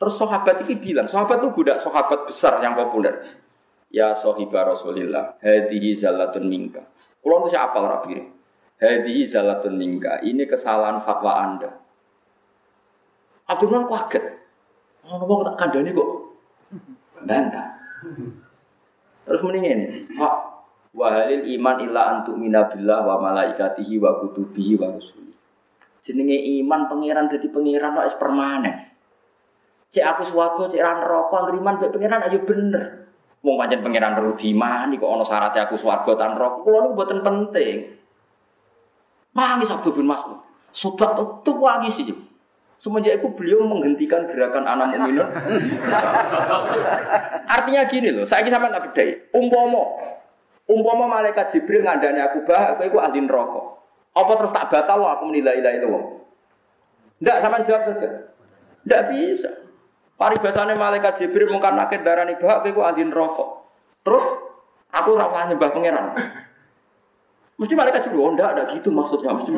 Terus 0.00 0.16
sahabat 0.16 0.64
ini 0.64 0.80
bilang, 0.80 1.06
sahabat 1.06 1.44
itu 1.44 1.52
budak 1.52 1.78
sahabat 1.84 2.26
besar 2.26 2.58
yang 2.64 2.72
populer. 2.72 3.22
Ya 3.92 4.16
sohibah 4.16 4.72
Rasulillah, 4.72 5.36
hadihi 5.38 5.94
zalatun. 5.94 6.48
Kalau 6.48 7.44
itu 7.44 7.48
siapa 7.52 7.76
rapi 7.76 8.18
Hadihi 8.80 9.22
zalatun 9.28 9.78
minka. 9.78 10.18
Ini 10.24 10.48
kesalahan 10.48 10.98
fatwa 11.04 11.38
anda. 11.38 11.81
Abdurrahman 13.56 13.88
kaget. 13.88 14.24
Oh, 15.06 15.18
nopo 15.18 15.42
tak 15.44 15.56
kandani 15.58 15.90
kok. 15.92 16.10
Bantah. 17.22 17.68
Terus 19.22 19.40
mendingin, 19.46 20.10
Pak, 20.18 20.34
wahalil 20.90 21.46
iman 21.46 21.76
illa 21.78 22.02
antuk 22.10 22.34
minabillah 22.34 23.06
wa 23.06 23.22
malaikatihi 23.22 24.02
wa 24.02 24.18
kutubihi 24.18 24.74
wa 24.74 24.90
rusuli. 24.90 25.30
Jenenge 26.02 26.34
iman 26.58 26.90
pangeran 26.90 27.30
jadi 27.30 27.46
pangeran 27.46 27.94
kok 27.94 28.18
permanen. 28.18 28.90
Cek 29.92 30.02
aku 30.02 30.22
swarga, 30.26 30.66
cek 30.66 30.82
ran 30.82 31.04
neraka, 31.04 31.36
ngriman 31.46 31.78
mbek 31.78 31.92
pangeran 31.94 32.26
ayo 32.26 32.38
bener. 32.42 32.84
Wong 33.42 33.58
pancen 33.58 33.82
pangeran 33.82 34.18
rudiman 34.18 34.90
kok 34.94 35.10
ana 35.10 35.24
syaratnya 35.26 35.66
aku 35.70 35.76
swarga 35.78 36.10
tan 36.18 36.34
neraka. 36.34 36.58
Kulo 36.62 36.76
niku 36.82 36.92
mboten 36.98 37.20
penting. 37.22 37.76
Nangis 39.36 39.70
Abdul 39.70 40.02
bin 40.02 40.10
Mas'ud. 40.10 40.40
Sobat 40.72 41.14
tuh 41.44 41.56
wangi 41.60 41.92
sih. 41.92 42.31
Semenjak 42.82 43.22
itu 43.22 43.30
beliau 43.30 43.62
menghentikan 43.62 44.26
gerakan 44.26 44.66
anak 44.66 44.98
mukminun. 44.98 45.30
Artinya 47.46 47.86
gini 47.86 48.10
loh, 48.10 48.26
saya 48.26 48.42
sama 48.50 48.74
tak 48.74 48.90
beda. 48.90 49.30
Umpomo, 49.38 50.02
umpomo 50.66 51.06
malaikat 51.06 51.54
Jibril 51.54 51.86
ngandani 51.86 52.18
aku 52.18 52.42
bah, 52.42 52.74
aku 52.74 52.90
itu 52.90 52.98
ahli 52.98 53.22
neraka. 53.22 53.78
Apa 54.18 54.32
terus 54.34 54.50
tak 54.50 54.66
batal 54.66 54.98
loh 54.98 55.14
aku 55.14 55.30
menilai 55.30 55.62
ilah 55.62 55.72
itu? 55.78 55.86
Tidak 57.22 57.36
sama 57.38 57.62
jawab 57.62 57.82
saja. 57.86 58.34
Tidak 58.82 59.02
bisa. 59.14 59.50
Paribasane 60.18 60.74
malaikat 60.74 61.22
Jibril 61.22 61.54
mungkin 61.54 61.78
nakit 61.78 62.02
darah 62.02 62.26
nih 62.26 62.34
bah, 62.42 62.66
aku 62.66 62.74
itu 62.74 62.82
ahli 62.82 63.06
neraka. 63.06 63.62
Terus 64.02 64.26
aku 64.90 65.14
ramah 65.14 65.46
nyembah 65.46 65.70
pangeran. 65.70 66.06
Mesti 67.62 67.78
malaikat 67.78 68.10
Jibril, 68.10 68.26
oh 68.26 68.34
enggak, 68.34 68.58
enggak 68.58 68.74
gitu 68.74 68.90
maksudnya. 68.90 69.38
Mesti 69.38 69.54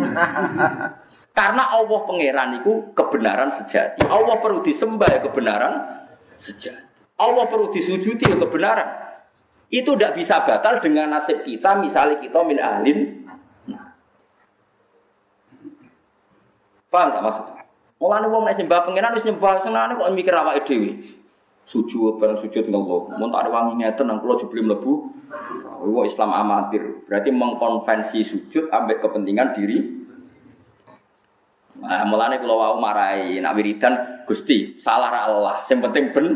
Karena 1.34 1.66
Allah 1.66 2.00
pangeran 2.06 2.62
itu 2.62 2.94
kebenaran 2.94 3.50
sejati. 3.50 4.06
Allah 4.06 4.38
perlu 4.38 4.62
disembah 4.62 5.10
ya 5.10 5.18
kebenaran 5.18 6.06
sejati. 6.38 7.10
Allah 7.18 7.50
perlu 7.50 7.74
disujudi 7.74 8.22
ya 8.22 8.38
kebenaran. 8.38 9.18
Itu 9.66 9.98
tidak 9.98 10.14
bisa 10.14 10.46
batal 10.46 10.78
dengan 10.78 11.10
nasib 11.10 11.42
kita, 11.42 11.74
misalnya 11.82 12.22
kita 12.22 12.38
min 12.46 12.62
ahlin. 12.62 12.98
Paham 16.86 17.10
tak 17.10 17.22
maksudnya? 17.26 17.66
Mulane 17.98 18.26
wong 18.30 18.42
nek 18.46 18.54
nyembah 18.54 18.80
pangeran 18.86 19.18
wis 19.18 19.26
nyembah 19.26 19.66
senane 19.66 19.98
kok 19.98 20.14
mikir 20.14 20.34
awake 20.38 20.62
dhewe. 20.62 20.90
Sujud 21.66 22.22
bareng 22.22 22.38
sujud 22.38 22.70
ngello. 22.70 23.10
Mun 23.18 23.34
tak 23.34 23.50
wangi 23.50 23.82
ngeten 23.82 24.06
nang 24.06 24.22
kula 24.22 24.38
jebule 24.38 24.70
mlebu. 24.70 24.92
Wong 25.82 26.06
Islam 26.06 26.30
amatir. 26.30 27.02
Berarti 27.10 27.34
mengkonvensi 27.34 28.22
sujud 28.22 28.70
ambek 28.70 29.02
kepentingan 29.02 29.58
diri 29.58 30.03
Nah, 31.84 32.02
mulane 32.08 32.40
kula 32.40 32.54
wau 32.56 32.76
marai 32.80 33.36
nak 33.44 33.52
wiridan 33.60 34.24
Gusti, 34.24 34.80
salah 34.80 35.12
ra 35.12 35.20
Allah. 35.28 35.60
Sing 35.68 35.84
penting 35.84 36.16
ben. 36.16 36.26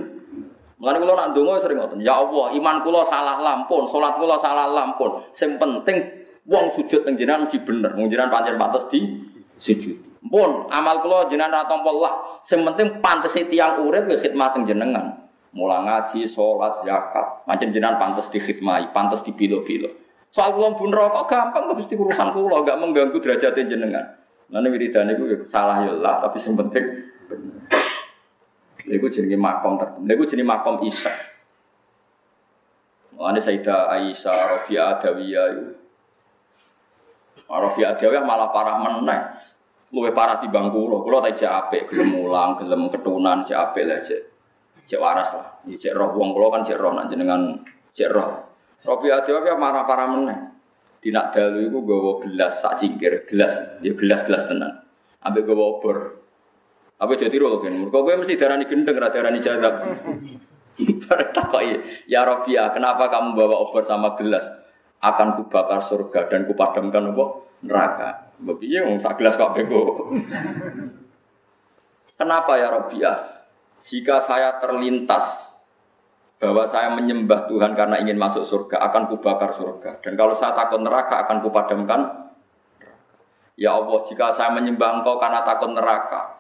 Mulane 0.77 1.01
kula 1.01 1.17
nak 1.17 1.29
ndonga 1.33 1.57
sering 1.57 1.81
ngoten. 1.81 2.05
Ya 2.05 2.21
Allah, 2.21 2.53
iman 2.53 2.77
kula 2.85 3.01
salah 3.09 3.41
lampun, 3.41 3.89
salat 3.89 4.21
kula 4.21 4.37
salah 4.37 4.69
lampun. 4.69 5.25
Sing 5.33 5.57
penting 5.57 6.05
wong 6.45 6.69
sujud 6.77 7.09
teng 7.09 7.17
jenengan 7.17 7.49
mesti 7.49 7.65
bener. 7.65 7.97
Wong 7.97 8.13
jenengan 8.13 8.29
pancen 8.29 8.61
pantes 8.61 8.85
di 8.93 9.01
sujud. 9.57 10.21
Pun 10.29 10.69
amal 10.69 11.01
kula 11.01 11.33
jenengan 11.33 11.57
ra 11.57 11.63
tampa 11.65 11.89
lah. 11.97 12.45
Sing 12.45 12.61
penting 12.61 13.01
pantes 13.01 13.33
tiang 13.33 13.81
urip 13.89 14.05
ya 14.05 14.21
khidmat 14.21 14.53
teng 14.53 14.69
jenengan. 14.69 15.33
Mula 15.49 15.81
ngaji, 15.81 16.29
salat, 16.29 16.85
zakat. 16.85 17.49
Pancen 17.49 17.73
jenengan 17.73 17.97
pantes 17.97 18.29
dikhidmati, 18.29 18.93
pantes 18.93 19.25
dipilo-pilo. 19.25 19.89
Soal 20.29 20.53
kula 20.53 20.77
pun 20.77 20.93
rokok 20.93 21.25
gampang 21.25 21.73
mesti 21.73 21.97
urusan 21.97 22.37
kula, 22.37 22.61
gak 22.69 22.77
mengganggu 22.77 23.17
derajat 23.17 23.57
jenengan. 23.65 24.18
Nanti 24.49 24.69
wiridan 24.73 25.13
itu 25.13 25.45
salah 25.45 25.85
ya 25.85 25.93
lah, 25.93 26.25
tapi 26.25 26.41
yang 26.41 26.57
penting 26.57 26.85
benar. 27.29 27.69
Itu 28.89 29.07
jadi 29.13 29.37
makom 29.37 29.77
tertentu. 29.77 30.09
Itu 30.09 30.25
jadi 30.33 30.45
makom 30.45 30.81
isak. 30.89 31.13
Mulanya 33.13 33.43
Sayyidah 33.43 33.93
Aisyah, 33.93 34.39
Rabi'ah 34.57 34.87
Adawiyah 34.97 35.47
itu. 35.53 35.65
Rabi'ah 37.45 37.99
Adawiyah 37.99 38.25
malah 38.25 38.49
parah 38.49 38.77
meneng. 38.81 39.23
Luwe 39.93 40.13
parah 40.17 40.41
bangku 40.41 40.81
lo. 40.89 41.05
Kalau 41.05 41.21
tak 41.25 41.37
cek 41.37 41.49
apik, 41.49 41.83
gelem 41.93 42.13
mulang, 42.13 42.57
gelem 42.61 42.89
ketunan, 42.89 43.45
cek 43.45 43.57
apik 43.57 43.85
lah 43.85 44.01
cek. 44.01 44.23
Cek 44.89 45.01
waras 45.01 45.33
lah. 45.37 45.61
Cek 45.69 45.93
roh 45.93 46.17
wong 46.17 46.33
kulo 46.33 46.49
kan 46.49 46.65
cek 46.65 46.79
roh 46.81 46.97
nanti 46.97 47.17
dengan 47.19 47.61
cek 47.93 48.09
roh. 48.09 48.33
Rabi'ah 48.87 49.21
Adawiyah 49.27 49.59
marah 49.61 49.85
parah 49.85 50.09
meneng. 50.09 50.41
Di 50.99 51.15
nak 51.15 51.31
dalu 51.31 51.71
itu 51.71 51.79
gawa 51.87 52.13
gelas 52.27 52.59
sak 52.59 52.83
cingkir, 52.83 53.23
gelas, 53.31 53.55
ya 53.81 53.95
gelas-gelas 53.95 54.51
tenan. 54.51 54.83
Ambek 55.23 55.47
gawa 55.47 55.79
obor. 55.79 55.97
Apa 56.99 57.15
jadi 57.15 57.39
roh 57.39 57.63
kan? 57.63 57.71
Mergo 57.71 58.03
kowe 58.03 58.15
mesti 58.19 58.35
darani 58.35 58.67
gendeng, 58.67 58.99
ra 58.99 59.15
darani 59.15 59.39
jadab. 59.39 59.87
Takoki, 61.35 62.07
ya 62.07 62.23
Robiah, 62.23 62.71
kenapa 62.71 63.11
kamu 63.11 63.35
bawa 63.35 63.67
obor 63.67 63.83
sama 63.87 64.15
gelas? 64.19 64.47
Akan 64.99 65.39
kubakar 65.39 65.79
surga 65.83 66.27
dan 66.27 66.51
kupadamkan 66.51 67.15
apa? 67.15 67.25
Neraka. 67.63 68.09
Mbok 68.39 68.63
piye 68.63 68.83
sak 69.03 69.19
gelas 69.19 69.35
kok 69.35 69.55
bego. 69.55 70.05
Kenapa 72.19 72.59
ya 72.59 72.75
Robiah? 72.75 73.47
Jika 73.79 74.19
saya 74.19 74.59
terlintas 74.59 75.48
bahwa 76.39 76.63
saya 76.71 76.95
menyembah 76.95 77.51
Tuhan 77.51 77.75
karena 77.75 77.99
ingin 77.99 78.15
masuk 78.15 78.47
surga 78.47 78.79
akan 78.91 79.11
kubakar 79.11 79.51
surga 79.51 79.99
dan 80.03 80.15
kalau 80.15 80.35
saya 80.35 80.55
takut 80.55 80.79
neraka 80.79 81.27
akan 81.27 81.43
kupadamkan 81.43 82.01
ya 83.59 83.75
Allah 83.75 83.99
jika 84.07 84.31
saya 84.31 84.55
menyembah 84.55 85.03
engkau 85.03 85.19
karena 85.19 85.43
takut 85.43 85.75
neraka 85.75 86.39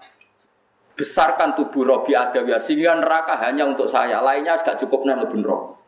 besarkan 0.95 1.59
tubuh 1.59 1.83
Robi 1.83 2.15
Adawiyah 2.15 2.63
sehingga 2.63 2.95
neraka 2.95 3.39
hanya 3.43 3.67
untuk 3.67 3.91
saya 3.91 4.23
lainnya 4.23 4.55
tidak 4.59 4.83
cukup 4.87 5.07
lebih 5.07 5.43
neraka 5.43 5.79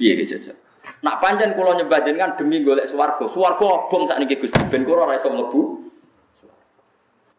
Piye 0.00 0.16
ge 0.16 0.24
jajal? 0.24 0.56
Nak 1.04 1.20
pancen 1.20 1.52
kula 1.52 1.76
nyembah 1.76 2.00
demi 2.40 2.64
golek 2.64 2.88
swarga. 2.88 3.28
Swarga 3.28 3.84
obong 3.84 4.08
sakniki 4.08 4.40
Gusti 4.40 4.64
ben 4.72 4.88
kula 4.88 5.04
ora. 5.04 5.20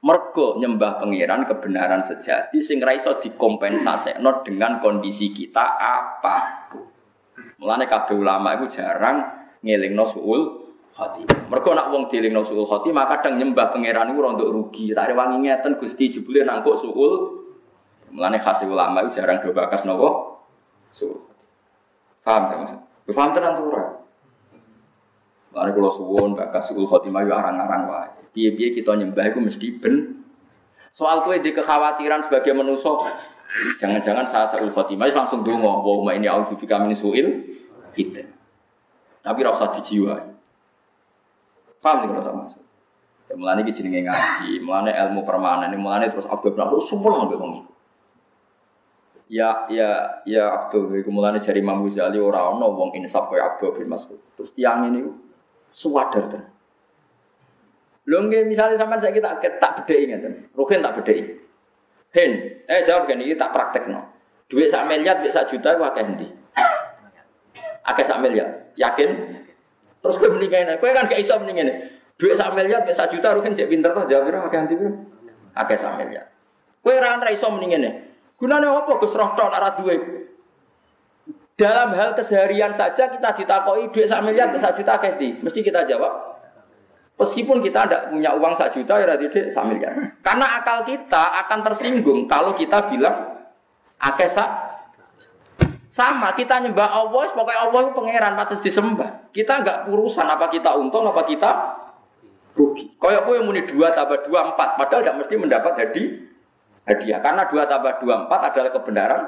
Mergo 0.01 0.57
nyembah 0.57 0.97
pangeran 0.97 1.45
kebenaran 1.45 2.01
sejati 2.01 2.57
sing 2.57 2.81
ra 2.81 2.89
iso 2.97 3.21
dikompensasekno 3.21 4.41
dengan 4.41 4.81
kondisi 4.81 5.29
kita 5.29 5.77
apa. 5.77 6.37
Mulane 7.61 7.85
kabeh 7.85 8.17
ulama 8.17 8.57
itu 8.57 8.81
jarang 8.81 9.21
ngelingno 9.61 10.09
suul 10.09 10.41
khotimah. 10.97 11.45
Mergo 11.53 11.77
nak 11.77 11.93
wong 11.93 12.09
dielingno 12.09 12.41
suul 12.41 12.65
khotimah 12.65 13.05
kadang 13.13 13.37
nyembah 13.37 13.69
pangeran 13.69 14.09
iku 14.09 14.19
rontok 14.25 14.49
rugi. 14.49 14.89
Tak 14.97 15.13
wangi 15.13 15.45
ngeten 15.45 15.77
Gusti 15.77 16.09
jebule 16.09 16.41
nangkuk 16.41 16.81
suul. 16.81 17.13
Mulane 18.09 18.41
khas 18.41 18.65
ulama 18.65 19.05
itu 19.05 19.21
jarang 19.21 19.37
do 19.45 19.53
bakas 19.53 19.85
nopo 19.85 20.41
suul. 20.89 21.29
Paham 22.25 22.49
tak 22.49 22.57
maksud? 22.57 22.79
Paham 23.13 23.29
tenan 23.37 23.53
tuh 23.53 23.69
ora? 25.51 25.67
Mulane 25.67 25.71
kula 25.75 25.89
suwun 25.91 26.31
bakas 26.33 26.71
suul 26.71 26.87
khotimah 26.87 27.27
yo 27.27 27.35
arang-arang 27.35 27.83
wae. 27.91 28.09
Piye-piye 28.31 28.71
kita 28.71 28.95
nyembah 28.95 29.27
itu 29.27 29.39
mesti 29.43 29.67
ben. 29.75 30.23
Soal 30.91 31.23
kue 31.27 31.39
di 31.39 31.55
kekhawatiran 31.55 32.27
sebagai 32.27 32.51
manusia, 32.51 33.15
jangan-jangan 33.79 34.27
saya 34.27 34.47
seul 34.47 34.71
khotimah 34.71 35.07
langsung 35.11 35.43
dongo, 35.43 35.83
bahwa 35.83 36.11
ini 36.11 36.27
audio 36.27 36.55
min 36.83 36.95
suil 36.95 37.27
kita. 37.95 38.27
Tapi 39.23 39.39
rasa 39.43 39.71
di 39.75 39.81
jiwa. 39.83 40.15
Paham 41.79 41.97
sih 42.03 42.07
kalau 42.11 42.23
tak 42.23 42.35
maksud? 42.35 42.63
Ya, 43.31 43.33
mulane 43.39 43.63
iki 43.63 43.71
jenenge 43.71 44.03
ngaji, 44.03 44.59
mulane 44.59 44.91
ilmu 44.91 45.23
permanen, 45.23 45.71
mulane 45.79 46.11
terus 46.11 46.27
Abdul 46.27 46.53
Rahman 46.53 46.83
sumpel 46.83 47.11
wong 47.15 47.31
iku. 47.31 47.71
Ya 49.31 49.63
ya 49.71 50.19
ya 50.27 50.51
Abdul 50.51 50.91
iku 50.99 51.07
mulane 51.15 51.39
jari 51.39 51.63
Imam 51.63 51.87
Ghazali 51.87 52.19
ora 52.19 52.51
ana 52.51 52.67
wong 52.67 52.91
insaf 52.99 53.31
kaya 53.31 53.55
Abdul 53.55 53.79
bin 53.79 53.87
Mas'ud. 53.87 54.19
Terus 54.35 54.51
tiang 54.51 54.91
ini 54.91 55.07
suwadar 55.71 56.27
tenan. 56.31 56.51
Lho 58.07 58.17
nggih 58.27 58.49
misale 58.49 58.75
sampean 58.75 58.99
saiki 58.99 59.21
tak 59.21 59.39
tak 59.61 59.71
bedheki 59.81 60.05
ngeten. 60.11 60.33
Ruhin 60.57 60.81
tak 60.81 60.99
bedheki. 60.99 61.37
Hen, 62.11 62.31
eh 62.67 62.81
jawab 62.83 63.07
gini 63.07 63.31
tak 63.39 63.55
praktekno. 63.55 64.03
Duit 64.51 64.67
sak 64.67 64.83
miliar, 64.83 65.23
duit 65.23 65.31
sak 65.31 65.47
juta 65.47 65.79
wae 65.79 65.87
akeh 65.87 66.03
ndi? 66.11 66.27
Akeh 67.87 68.03
sak 68.03 68.19
miliar. 68.19 68.67
Yakin? 68.75 69.09
Terus 70.03 70.19
kowe 70.19 70.27
mending 70.27 70.51
kene. 70.51 70.73
Kowe 70.81 70.91
kan 70.91 71.07
gak 71.07 71.23
iso 71.23 71.39
mending 71.39 71.63
ngene. 71.63 71.73
Duit 72.19 72.35
sak 72.35 72.51
miliar, 72.51 72.83
duit 72.83 72.97
sak 72.97 73.15
juta 73.15 73.31
Ruhin 73.31 73.55
cek 73.55 73.71
pinter 73.71 73.95
to 73.95 74.11
jawab 74.11 74.27
piro 74.27 74.39
akeh 74.43 74.59
ndi 74.67 74.75
piro? 74.75 74.91
Akeh 75.55 75.77
sak 75.79 75.95
miliar. 75.95 76.27
Kowe 76.83 76.91
ora 76.91 77.31
iso 77.31 77.47
mending 77.47 77.71
ngene. 77.79 77.89
Gunane 78.35 78.67
apa 78.67 78.91
Gus 78.99 79.13
roh 79.15 79.31
tok 79.37 79.53
ora 79.53 79.69
duit? 79.79 80.01
Dalam 81.61 81.93
hal 81.93 82.17
keseharian 82.17 82.73
saja 82.73 83.05
kita 83.05 83.37
ditakoi 83.37 83.93
duit 83.93 84.09
sak 84.09 84.25
miliar, 84.25 84.49
duit 84.49 84.57
sak 84.57 84.81
juta 84.81 84.97
akeh 84.97 85.13
ndi? 85.21 85.45
Mesti 85.45 85.61
kita 85.61 85.85
jawab 85.85 86.31
Meskipun 87.21 87.61
kita 87.61 87.85
tidak 87.85 88.09
punya 88.09 88.33
uang 88.33 88.57
satu 88.57 88.81
juta 88.81 88.97
ya 88.97 89.13
tidak 89.13 89.53
sambil 89.53 89.77
ya. 89.77 89.93
Karena 90.25 90.57
akal 90.57 90.81
kita 90.89 91.37
akan 91.45 91.59
tersinggung 91.69 92.25
kalau 92.25 92.57
kita 92.57 92.89
bilang 92.89 93.45
akesa 94.01 94.73
sama 95.85 96.33
kita 96.33 96.65
nyembah 96.65 96.87
Allah, 96.87 97.29
pokoknya 97.29 97.61
Allah 97.69 97.79
itu 97.85 97.91
pangeran 97.93 98.33
patut 98.33 98.59
disembah. 98.65 99.29
Kita 99.29 99.61
nggak 99.61 99.77
urusan 99.93 100.25
apa 100.25 100.49
kita 100.49 100.73
untung 100.81 101.05
apa 101.05 101.21
kita 101.29 101.51
rugi. 102.57 102.89
Kayak 102.97 103.29
yang 103.29 103.45
muni 103.45 103.69
dua 103.69 103.93
tambah 103.93 104.25
dua 104.25 104.55
empat, 104.55 104.81
padahal 104.81 105.05
tidak 105.05 105.17
mesti 105.21 105.35
mendapat 105.37 105.73
hadiah. 105.77 106.11
Hadiah 106.89 107.19
karena 107.21 107.45
dua 107.45 107.63
tambah 107.69 108.01
dua 108.01 108.25
empat 108.25 108.39
adalah 108.49 108.71
kebenaran. 108.73 109.21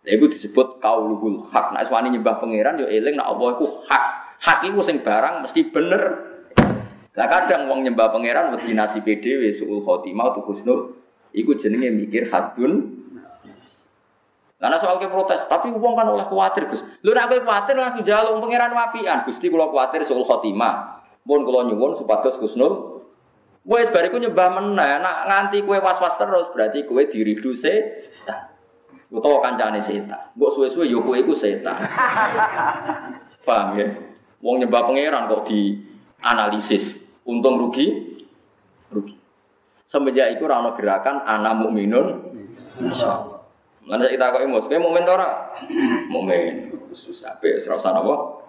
Ya, 0.00 0.16
itu 0.16 0.32
disebut 0.32 0.80
kauluhul 0.80 1.52
hak. 1.52 1.76
Nah, 1.76 1.84
suami 1.84 2.08
nyembah 2.08 2.40
pangeran, 2.40 2.80
yo 2.80 2.88
eling, 2.88 3.20
nah 3.20 3.28
Allah 3.28 3.60
itu 3.60 3.66
hak 3.84 4.04
hak 4.40 4.58
iku 4.72 4.80
sing 4.80 5.04
barang 5.04 5.44
mesti 5.44 5.60
bener. 5.68 6.02
Lah 7.12 7.26
kadang 7.28 7.68
wong 7.68 7.84
nyembah 7.84 8.08
pangeran 8.08 8.56
wedi 8.56 8.72
nasib 8.72 9.04
dhewe 9.04 9.52
suul 9.52 9.84
khotimah 9.84 10.32
tu 10.32 10.40
husnul 10.46 10.96
iku 11.36 11.52
jenenge 11.58 11.92
mikir 11.92 12.24
hadun 12.32 12.96
karena 14.60 14.76
soal 14.76 15.00
ke 15.00 15.08
protes, 15.08 15.48
tapi 15.48 15.72
uang 15.72 15.96
kan 15.96 16.04
oleh 16.04 16.28
khawatir 16.28 16.68
Gus. 16.68 16.84
Lu 17.00 17.16
nak 17.16 17.32
kowe 17.32 17.40
khawatir 17.40 17.80
langsung 17.80 18.04
jaluk 18.04 18.44
pangeran 18.44 18.76
wapian. 18.76 19.24
Gusti 19.24 19.48
kula 19.48 19.72
khawatir 19.72 20.04
soal 20.04 20.20
khotimah. 20.20 21.00
Mun 21.24 21.48
kula 21.48 21.64
nyuwun 21.64 21.96
supados 21.96 22.36
Gusnul 22.36 23.00
Wes 23.64 23.92
bariku 23.92 24.16
nyembah 24.16 24.56
meneh, 24.56 25.04
nak 25.04 25.28
nganti 25.28 25.64
kue 25.64 25.76
was-was 25.80 26.16
terus 26.16 26.48
berarti 26.52 26.88
kue 26.88 27.08
diridu 27.08 27.52
setan. 27.52 28.49
Utawa 29.10 29.42
kancane 29.42 29.82
setan. 29.82 30.30
Mbok 30.38 30.50
suwe-suwe 30.54 30.86
yo 30.86 31.02
kowe 31.02 31.18
iku 31.18 31.34
setan. 31.34 31.74
Paham 33.46 33.74
ya? 33.74 33.86
Wong 34.38 34.62
nyembah 34.62 34.86
pangeran 34.86 35.26
kok 35.26 35.50
di 35.50 35.82
analisis 36.22 36.94
untung 37.26 37.58
rugi 37.58 38.16
rugi. 38.94 39.18
Semenjak 39.84 40.38
itu 40.38 40.46
rano 40.46 40.70
gerakan 40.78 41.26
anak 41.26 41.58
mukminun 41.58 42.06
insyaallah. 42.78 43.42
Mana 43.90 44.06
kita 44.06 44.30
kok 44.30 44.44
emos, 44.46 44.70
kowe 44.70 44.78
mukmin 44.78 45.02
ora? 45.08 45.50
Mukmin. 46.14 46.70
Susah 46.94 47.34
pe 47.42 47.58
serasa 47.58 47.90
napa? 47.90 48.46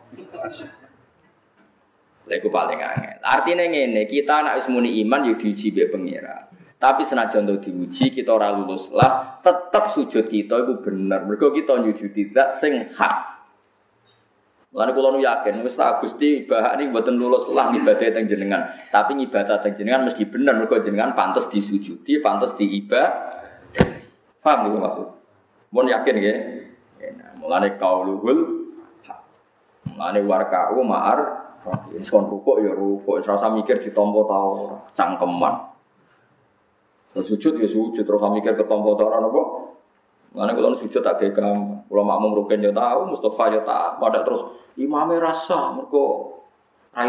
Lha 2.30 2.34
iku 2.38 2.54
paling 2.54 2.78
angel. 2.78 3.18
Artinya 3.26 3.66
ngene, 3.66 4.06
kita 4.06 4.46
anak 4.46 4.62
wis 4.62 4.70
muni 4.70 5.02
iman 5.02 5.26
yo 5.26 5.34
diuji 5.40 5.74
be 5.74 5.90
pangeran. 5.90 6.51
Tapi 6.82 7.06
senajan 7.06 7.46
untuk 7.46 7.62
diuji 7.70 8.10
kita 8.10 8.34
ora 8.34 8.50
lulus 8.58 8.90
lah, 8.90 9.38
tetap 9.46 9.94
sujud 9.94 10.26
kita 10.26 10.66
itu 10.66 10.82
bener. 10.82 11.30
Mergo 11.30 11.54
kita 11.54 11.78
nyujudi 11.78 12.34
zat 12.34 12.58
sing 12.58 12.90
hak. 12.98 13.38
Lalu 14.74 14.92
kalau 14.98 15.20
yakin, 15.22 15.62
wis 15.62 15.78
tak 15.78 16.02
gusti 16.02 16.48
ini 16.48 16.84
buatan 16.90 17.22
lulus 17.22 17.46
lah 17.54 17.70
ibadah 17.70 18.18
yang 18.18 18.26
jenengan. 18.26 18.72
Tapi 18.90 19.14
ibadah 19.14 19.62
yang 19.62 19.78
jenengan 19.78 20.02
mesti 20.10 20.26
benar, 20.26 20.58
mereka 20.58 20.82
jenengan 20.82 21.14
pantas 21.14 21.46
disujudi, 21.54 22.18
pantas 22.18 22.58
diibadah. 22.58 23.30
Paham 24.42 24.74
itu 24.74 24.78
maksud? 24.82 25.08
Mau 25.70 25.86
yakin 25.86 26.16
ya? 26.18 26.34
Mulane 27.38 27.78
kauluhul, 27.78 28.40
mulane 29.86 30.20
warkau 30.26 30.82
ma'ar, 30.82 31.20
ini 31.94 32.02
son 32.02 32.26
rukuk 32.26 32.58
ya 32.66 32.74
rukuk, 32.74 33.22
serasa 33.22 33.54
mikir 33.54 33.78
di 33.78 33.94
tompo 33.94 34.26
tau 34.26 34.82
cangkeman. 34.98 35.71
Sujud 37.12 37.60
ya 37.60 37.68
sujud, 37.68 38.08
terus 38.08 38.22
mikir 38.32 38.56
ke 38.56 38.64
tompo 38.64 38.96
tau 38.96 39.12
apa? 39.12 39.42
Mana 40.32 40.56
kalau 40.56 40.72
sujud 40.80 41.04
tak 41.04 41.20
kayak 41.20 41.36
gampang, 41.36 41.84
kalau 41.92 42.04
makmum 42.08 42.40
rukin 42.40 42.64
ya 42.64 42.72
tahu, 42.72 43.12
Mustafa 43.12 43.52
ya 43.52 43.62
tahu, 43.68 44.00
pada 44.00 44.24
terus 44.24 44.48
imamnya 44.80 45.20
rasa, 45.20 45.76
mereka 45.76 46.32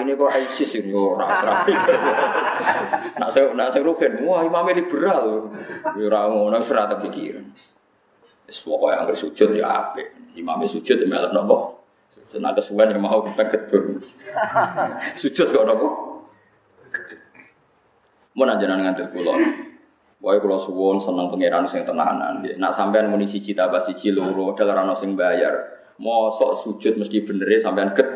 ini 0.02 0.18
kok 0.18 0.30
ISIS 0.34 0.82
ini 0.82 0.90
rasa. 0.90 1.62
Nak 3.22 3.30
saya 3.30 3.54
nak 3.54 3.70
saya 3.70 3.86
rukin, 3.86 4.26
wah 4.26 4.42
imamnya 4.42 4.82
liberal, 4.82 5.54
ya 5.94 6.06
ramu, 6.10 6.50
nak 6.50 6.66
serah 6.66 6.90
pikiran. 6.98 7.46
Pokoknya 8.50 9.06
yang 9.06 9.14
sujud 9.14 9.48
ya 9.54 9.66
apa, 9.70 10.02
imamnya 10.34 10.66
sujud 10.66 10.98
ya 10.98 11.06
malah 11.06 11.30
nopo. 11.30 11.82
Senang 12.26 12.56
kesuwen 12.56 12.90
yang 12.90 13.04
mau 13.04 13.20
kita 13.22 13.44
ketun. 13.44 14.00
Sujud 15.20 15.52
kok 15.52 15.64
nopo. 15.68 15.88
Mau 18.32 18.44
nanya 18.48 18.72
ngantil 18.72 19.12
pulau. 19.12 19.36
Wae 20.22 20.38
kula 20.38 20.54
suwun 20.54 21.02
seneng 21.02 21.26
pangeran 21.34 21.66
sing 21.66 21.82
tenanan. 21.82 22.46
Nak 22.46 22.70
sampean 22.70 23.10
muni 23.10 23.26
siji 23.26 23.58
tambah 23.58 23.82
siji 23.82 24.14
loro 24.14 24.54
dalar 24.54 24.86
ana 24.86 24.94
sing 24.94 25.18
bayar. 25.18 25.82
Mosok 25.98 26.62
sujud 26.62 26.94
mesti 26.94 27.26
bener 27.26 27.50
sampean 27.58 27.90
get. 27.90 28.06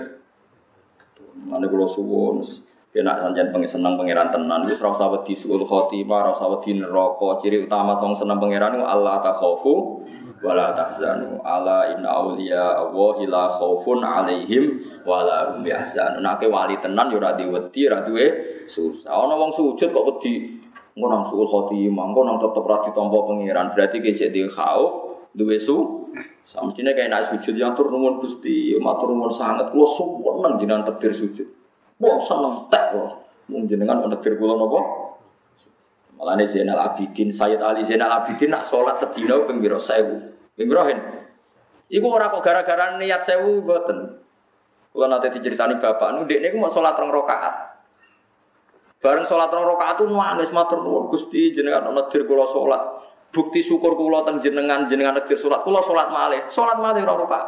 Mane 1.35 1.67
kula 1.67 1.91
suwun 1.91 2.47
kena 2.97 3.21
sanjan 3.21 3.53
pengen 3.53 3.69
seneng 3.69 4.01
pangeran 4.01 4.33
tenan 4.33 4.65
wis 4.65 4.81
ora 4.81 4.97
usah 4.97 5.13
wedi 5.13 5.37
suul 5.37 5.61
khotimah 5.69 6.17
ora 6.25 6.31
usah 6.33 6.49
wedi 6.49 6.81
neraka 6.81 7.45
ciri 7.45 7.69
utama 7.69 7.93
wong 8.01 8.17
seneng 8.17 8.41
pangeran 8.41 8.81
ku 8.81 8.89
Allah 8.89 9.21
takhafu 9.21 10.01
wala 10.41 10.73
tahzanu 10.73 11.45
ala 11.45 11.93
inna 11.93 12.09
auliya 12.09 12.89
Allah 12.89 13.17
la 13.29 13.45
khaufun 13.53 14.01
alaihim 14.01 14.81
wala 15.05 15.53
hum 15.53 15.69
yahzanun 15.69 16.25
nek 16.25 16.41
wali 16.49 16.81
tenan 16.81 17.13
yo 17.13 17.21
ora 17.21 17.37
diwedi 17.37 17.85
ora 17.85 18.01
duwe 18.01 18.27
susah 18.65 19.13
ana 19.13 19.37
wong 19.37 19.53
sujud 19.53 19.93
kok 19.93 20.05
wedi 20.17 20.57
Engko 20.97 21.07
nang 21.13 21.29
suul 21.29 21.45
khotimah, 21.45 22.05
engko 22.09 22.21
nang 22.25 22.41
tetep 22.41 22.65
ra 22.65 22.81
ditampa 22.81 23.19
pangeran. 23.29 23.77
Berarti 23.77 24.01
kecek 24.01 24.33
di 24.33 24.49
khauf, 24.49 25.21
duwe 25.37 25.61
su. 25.61 26.09
Samestine 26.49 26.97
kayak 26.97 27.13
nak 27.13 27.29
sujud 27.29 27.53
yang 27.53 27.77
tur 27.77 27.93
nuwun 27.93 28.17
Gusti, 28.25 28.73
matur 28.81 29.13
nuwun 29.13 29.29
sangat 29.29 29.69
kula 29.77 29.85
suwun 29.93 30.57
jenengan 30.57 30.89
takdir 30.89 31.13
sujud. 31.13 31.45
Wah, 32.01 32.17
seneng 32.25 32.73
tek 32.73 32.97
kula. 32.97 33.13
Mung 33.53 33.69
jenengan 33.69 34.09
takdir 34.09 34.41
kula 34.41 34.57
napa? 34.57 34.81
Malane 36.17 36.49
Zainal 36.49 36.81
Abidin, 36.81 37.29
Sayyid 37.29 37.61
Ali 37.61 37.85
Zainal 37.85 38.09
Abidin 38.09 38.49
nak 38.49 38.65
salat 38.65 38.97
sedina 38.97 39.37
ping 39.45 39.61
pira 39.61 39.77
1000. 39.77 40.57
Ping 40.57 40.65
pira 40.65 40.89
Iku 41.87 42.07
ora 42.09 42.33
kok 42.33 42.41
gara-gara 42.41 42.97
niat 42.97 43.21
sewu 43.21 43.61
mboten. 43.61 44.17
Kula 44.97 45.13
nate 45.13 45.29
diceritani 45.29 45.77
bapak 45.77 46.17
nu 46.17 46.25
ndekne 46.25 46.51
ku 46.51 46.57
mau 46.57 46.73
salat 46.73 46.97
rong 46.97 47.13
rakaat. 47.13 47.76
Bareng 49.07 49.23
sholat 49.23 49.55
rong 49.55 49.71
rakaat 49.71 50.03
tuh 50.03 50.11
nangis 50.11 50.51
matur 50.51 50.83
nuwun 50.83 51.07
Gusti 51.07 51.55
jenengan 51.55 51.95
ana 51.95 52.11
dir 52.11 52.27
kula 52.27 52.51
sholat. 52.51 53.07
bukti 53.31 53.63
syukur 53.63 53.95
kula 53.95 54.27
teng 54.27 54.43
jenengan 54.43 54.91
jenengan 54.91 55.15
negeri 55.21 55.39
salat 55.39 55.63
kula 55.63 55.79
salat 55.87 56.11
malih. 56.11 56.43
Salat 56.51 56.83
malih 56.83 57.07
ora 57.07 57.15
rakaat. 57.23 57.47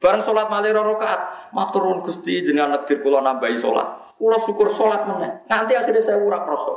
Bareng 0.00 0.24
salat 0.24 0.48
malih 0.48 0.72
ora 0.72 0.88
rakaat, 0.88 1.52
matur 1.52 1.84
nuwun 1.84 2.00
Gusti 2.00 2.40
jenengan 2.40 2.80
negeri 2.80 3.04
kula 3.04 3.20
nambahi 3.20 3.60
salat. 3.60 4.16
Kula 4.16 4.40
syukur 4.40 4.72
salat 4.72 5.04
meneh. 5.04 5.44
Nanti 5.52 5.76
akhirnya 5.76 6.00
saya 6.00 6.16
ora 6.16 6.40
krasa. 6.48 6.74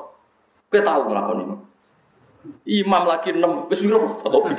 Kowe 0.67 0.81
tahu 0.83 1.01
nglakoni 1.07 1.43
ini. 1.47 1.55
Imam 2.83 3.03
lagi 3.07 3.31
enam, 3.31 3.71
wis 3.71 3.79
piro? 3.79 4.19
Oh, 4.27 4.43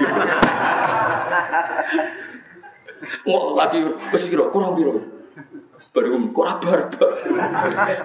Nggak 3.28 3.44
lagi 3.60 3.78
wis 4.16 4.24
piro? 4.24 4.48
Kurang 4.48 4.72
piro? 4.72 5.19
Baru 5.90 6.30
kok 6.30 6.46
kabar 6.46 6.80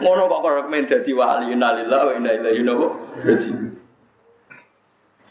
Ngono 0.02 0.22
kok 0.26 0.40
kok 0.42 0.74
dadi 0.90 1.12
wali 1.14 1.54
innalillahi 1.54 2.06
wa 2.10 2.14
inna 2.18 2.32
ilaihi 2.34 2.66
raji'un. 2.66 3.86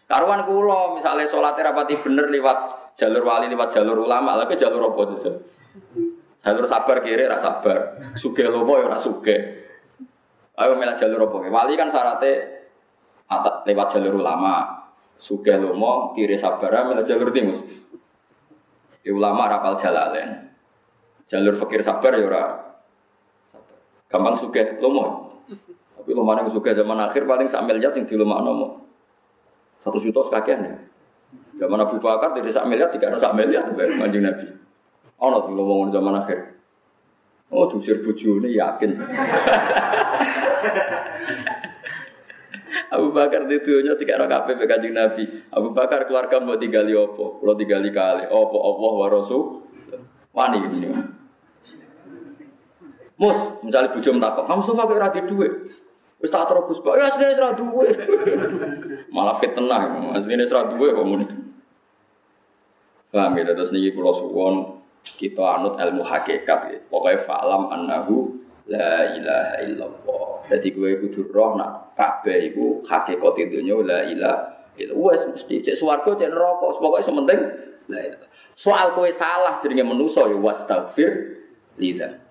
Karuan 0.05 0.47
kula 0.47 0.95
misalnya 0.95 1.27
sholat 1.27 1.59
rapati 1.59 1.99
bener 1.99 2.31
lewat 2.31 2.95
jalur 2.95 3.27
wali 3.27 3.51
lewat 3.51 3.75
jalur 3.75 4.07
ulama 4.07 4.39
lagi 4.39 4.55
jalur 4.55 4.95
apa 4.95 5.03
itu? 5.19 5.31
Jalur 6.45 6.65
sabar 6.69 7.03
kiri 7.03 7.27
rasa 7.27 7.59
sabar, 7.59 7.79
suge 8.15 8.47
lomo 8.47 8.79
ya 8.79 8.95
suge. 9.01 9.37
Ayo 10.55 10.79
milih 10.79 10.95
jalur 10.95 11.27
apa? 11.27 11.51
Wali 11.51 11.75
kan 11.75 11.91
syaratnya 11.91 12.63
lewat 13.67 13.99
jalur 13.99 14.23
ulama, 14.23 14.87
suge 15.19 15.57
lomo 15.59 16.15
kiri 16.15 16.39
sabar, 16.39 16.71
milih 16.87 17.03
jalur 17.03 17.35
timus. 17.35 17.59
Di 19.03 19.11
ulama 19.11 19.51
rapal 19.51 19.75
jalalen, 19.81 20.54
jalur 21.29 21.55
fakir 21.57 21.81
sabar 21.81 22.13
ya 22.17 22.25
ora. 22.27 22.45
Gampang 24.09 24.39
suge 24.39 24.79
lomo. 24.79 25.35
Tapi 25.99 26.11
lomo 26.13 26.31
yang 26.37 26.47
suge 26.53 26.71
zaman 26.77 27.01
akhir 27.01 27.25
paling 27.25 27.49
sambil 27.49 27.81
jat 27.81 27.97
yang 27.97 28.07
di 28.07 28.15
lomo 28.15 28.37
nomo. 28.41 28.69
Satu 29.85 30.01
juta 30.01 30.25
sekakian 30.25 30.61
ya. 30.65 30.77
Zaman 31.55 31.79
Abu 31.79 32.03
Bakar 32.03 32.35
tidak 32.35 32.51
sak 32.51 32.67
miliar, 32.67 32.91
tiga 32.91 33.15
sak 33.15 33.35
miliar 33.35 33.67
tuh 33.71 33.79
kanjeng 33.79 34.27
Nabi. 34.27 34.47
Oh, 35.23 35.31
nanti 35.31 35.55
ngomong 35.55 35.95
zaman 35.95 36.15
akhir. 36.25 36.59
Oh, 37.55 37.71
diusir 37.71 38.03
buju 38.03 38.43
ini 38.43 38.59
yakin. 38.59 38.99
Abu 42.91 43.15
Bakar 43.15 43.47
di 43.47 43.59
dunia 43.63 43.95
tiga 43.95 44.19
orang 44.19 44.31
kafe 44.31 44.59
kanjeng 44.67 44.95
Nabi. 44.95 45.27
Abu 45.55 45.71
Bakar 45.71 46.11
keluarga 46.11 46.43
mau 46.43 46.59
tinggali 46.59 46.95
opo, 46.99 47.39
kalau 47.39 47.55
tinggali 47.55 47.95
kali 47.95 48.27
opo 48.27 48.59
opo 48.59 48.87
warosu. 48.99 49.63
Wani 50.35 50.59
ini. 50.67 50.91
Mus, 53.15 53.39
misalnya 53.63 53.95
bujo 53.95 54.11
mentakok, 54.11 54.45
kamu 54.51 54.63
suka 54.67 54.83
kayak 54.91 55.03
radi 55.07 55.21
duit. 55.31 55.53
Wis 56.25 56.33
tak 56.33 56.49
terus 56.49 56.81
Pak. 56.81 56.95
Ya 56.97 57.05
asline 57.13 57.37
ora 57.37 57.53
duwe. 57.53 57.87
Malah 59.15 59.37
fitnah, 59.45 60.17
asline 60.17 60.49
ora 60.49 60.73
duwe 60.73 60.89
kok 60.97 61.05
muni. 61.05 61.27
Paham 63.13 63.37
ya, 63.37 63.53
terus 63.53 63.71
niki 63.77 63.93
kula 63.93 64.11
suwon 64.17 64.81
kita 65.05 65.45
anut 65.61 65.77
ilmu 65.77 66.01
hakikat 66.01 66.61
ya. 66.73 66.79
Pokoknya 66.89 67.23
fa'lam 67.29 67.69
annahu 67.71 68.41
la 68.73 69.15
ilaha 69.15 69.55
illallah. 69.69 70.29
Jadi 70.49 70.73
gue 70.73 70.91
kudu 71.05 71.29
roh 71.29 71.61
nak 71.61 71.93
kabeh 71.93 72.51
iku 72.51 72.81
hakikat 72.89 73.53
dunya 73.53 73.77
la 73.85 74.09
ilaha 74.09 74.73
illallah. 74.81 75.13
Wes 75.13 75.23
mesti 75.29 75.61
cek 75.61 75.77
swarga 75.77 76.17
cek 76.17 76.33
neraka, 76.33 76.73
pokoke 76.81 77.05
sementing 77.05 77.41
la 77.93 78.01
ilaha. 78.01 78.27
Soal 78.57 78.97
kowe 78.97 79.07
salah 79.13 79.61
jenenge 79.61 79.85
manusa 79.85 80.25
ya 80.25 80.41
wastaghfir 80.41 81.37
lidzam. 81.77 82.24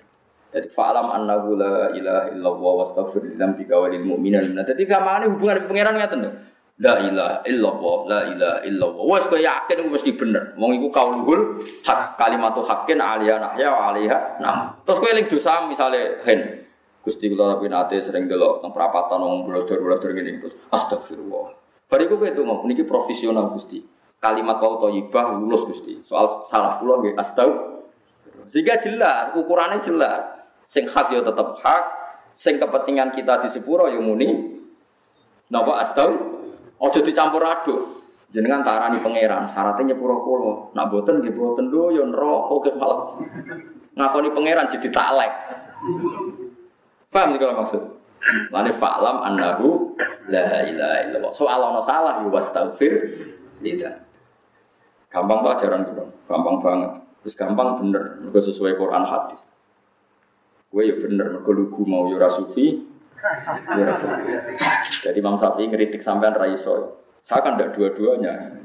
Jadi 0.53 0.69
fa'alam 0.69 1.09
annahu 1.09 1.57
la 1.57 1.89
ilaha 1.97 2.29
illallah 2.29 2.73
wastaghfir 2.85 3.25
li 3.25 3.33
dzambika 3.33 3.73
wa 3.73 3.89
lil 3.89 4.05
mu'minin. 4.05 4.53
Nah, 4.53 4.61
dadi 4.61 4.85
kamane 4.85 5.25
hubungan 5.25 5.65
pangeran 5.65 5.97
ngaten 5.97 6.19
lho. 6.21 6.31
La 6.77 7.01
ilaha 7.01 7.41
illallah, 7.49 7.97
la 8.05 8.19
ilaha 8.29 8.57
illallah. 8.65 9.03
Wes 9.09 9.25
kok 9.25 9.41
yakin 9.41 9.89
mesti 9.89 10.13
bener. 10.13 10.53
Wong 10.57 10.77
iku 10.77 10.93
kauluhul 10.93 11.65
hak 11.81 12.21
kalimatu 12.21 12.61
haqqin 12.61 13.01
aliyah 13.01 13.41
nahya 13.41 13.69
wa 13.73 13.81
alaiha 13.93 14.17
nam. 14.41 14.57
Terus 14.85 14.97
kowe 15.01 15.09
eling 15.09 15.25
dosa 15.25 15.65
misale 15.65 16.21
hen. 16.21 16.65
Gusti 17.01 17.33
kula 17.33 17.57
tapi 17.57 17.67
nate 17.67 17.97
sering 18.05 18.29
delok 18.29 18.61
nang 18.61 18.71
perapatan 18.71 19.19
wong 19.25 19.49
blodor-blodor 19.49 20.13
ngene 20.13 20.37
terus 20.37 20.53
astagfirullah. 20.69 21.57
Bariku 21.89 22.21
kowe 22.21 22.29
itu 22.29 22.45
ngomong 22.45 22.69
niki 22.69 22.85
profesional 22.85 23.49
Gusti. 23.49 23.81
Kalimat 24.21 24.61
wau 24.61 24.85
thayyibah 24.85 25.33
lulus 25.33 25.65
Gusti. 25.65 26.01
Soal 26.05 26.45
salah 26.45 26.77
kula 26.77 27.01
nggih 27.01 27.17
astagfirullah. 27.17 28.49
Sehingga 28.49 28.75
jelas, 28.81 29.31
ukurannya 29.37 29.79
jelas. 29.81 30.42
Sing 30.67 30.89
hak 30.89 31.13
yo 31.13 31.21
tetap 31.21 31.59
hak, 31.61 31.83
sing 32.33 32.57
kepentingan 32.57 33.13
kita 33.13 33.41
di 33.43 33.49
sepuro 33.51 33.87
yo 33.87 34.01
muni. 34.01 34.59
Napa 35.53 35.83
astau? 35.85 36.11
Ojo 36.81 36.99
dicampur 36.99 37.45
aduk. 37.45 37.81
Jenengan 38.33 38.65
tarani 38.65 38.97
pangeran, 39.05 39.45
syaratnya 39.45 39.93
nyepuro 39.93 40.25
kula. 40.25 40.53
Nak 40.73 40.89
boten 40.89 41.21
nggih 41.21 41.37
boten 41.37 41.69
lho 41.69 41.93
yo 41.93 42.03
neraka 42.09 42.55
ke 42.65 42.69
malah. 42.73 43.21
Ngakoni 43.93 44.29
pangeran 44.33 44.65
jadi 44.73 44.89
taklek. 44.89 45.33
Paham 47.13 47.37
kalau 47.37 47.61
maksud? 47.61 47.81
Lani 48.49 48.71
fa'lam 48.73 49.21
annahu 49.21 49.93
la 50.31 50.65
ilaha 50.65 50.97
illallah. 51.05 51.33
Soal 51.35 51.61
ana 51.61 51.81
salah 51.85 52.25
yo 52.25 52.33
wastaghfir 52.33 52.93
tidak. 53.61 54.01
Gampang 55.13 55.45
tuh 55.45 55.51
ajaran 55.53 55.85
gitu, 55.85 56.03
gampang 56.25 56.57
banget. 56.57 56.91
Terus 57.21 57.35
gampang 57.37 57.77
bener, 57.77 58.17
sesuai 58.33 58.81
Quran 58.81 59.05
hadis. 59.05 59.45
Gue 60.73 60.89
ya 60.89 60.97
bener, 60.97 61.45
lugu 61.45 61.85
mau 61.85 62.09
yura 62.09 62.25
sufi, 62.33 62.81
yura 63.77 63.93
Jadi 65.05 65.17
Imam 65.21 65.37
Syafi'i 65.37 65.69
ngeritik 65.69 66.01
sampean 66.01 66.33
raiso. 66.33 66.97
Saya 67.21 67.45
kan 67.45 67.55
tidak 67.55 67.77
dua-duanya. 67.77 68.57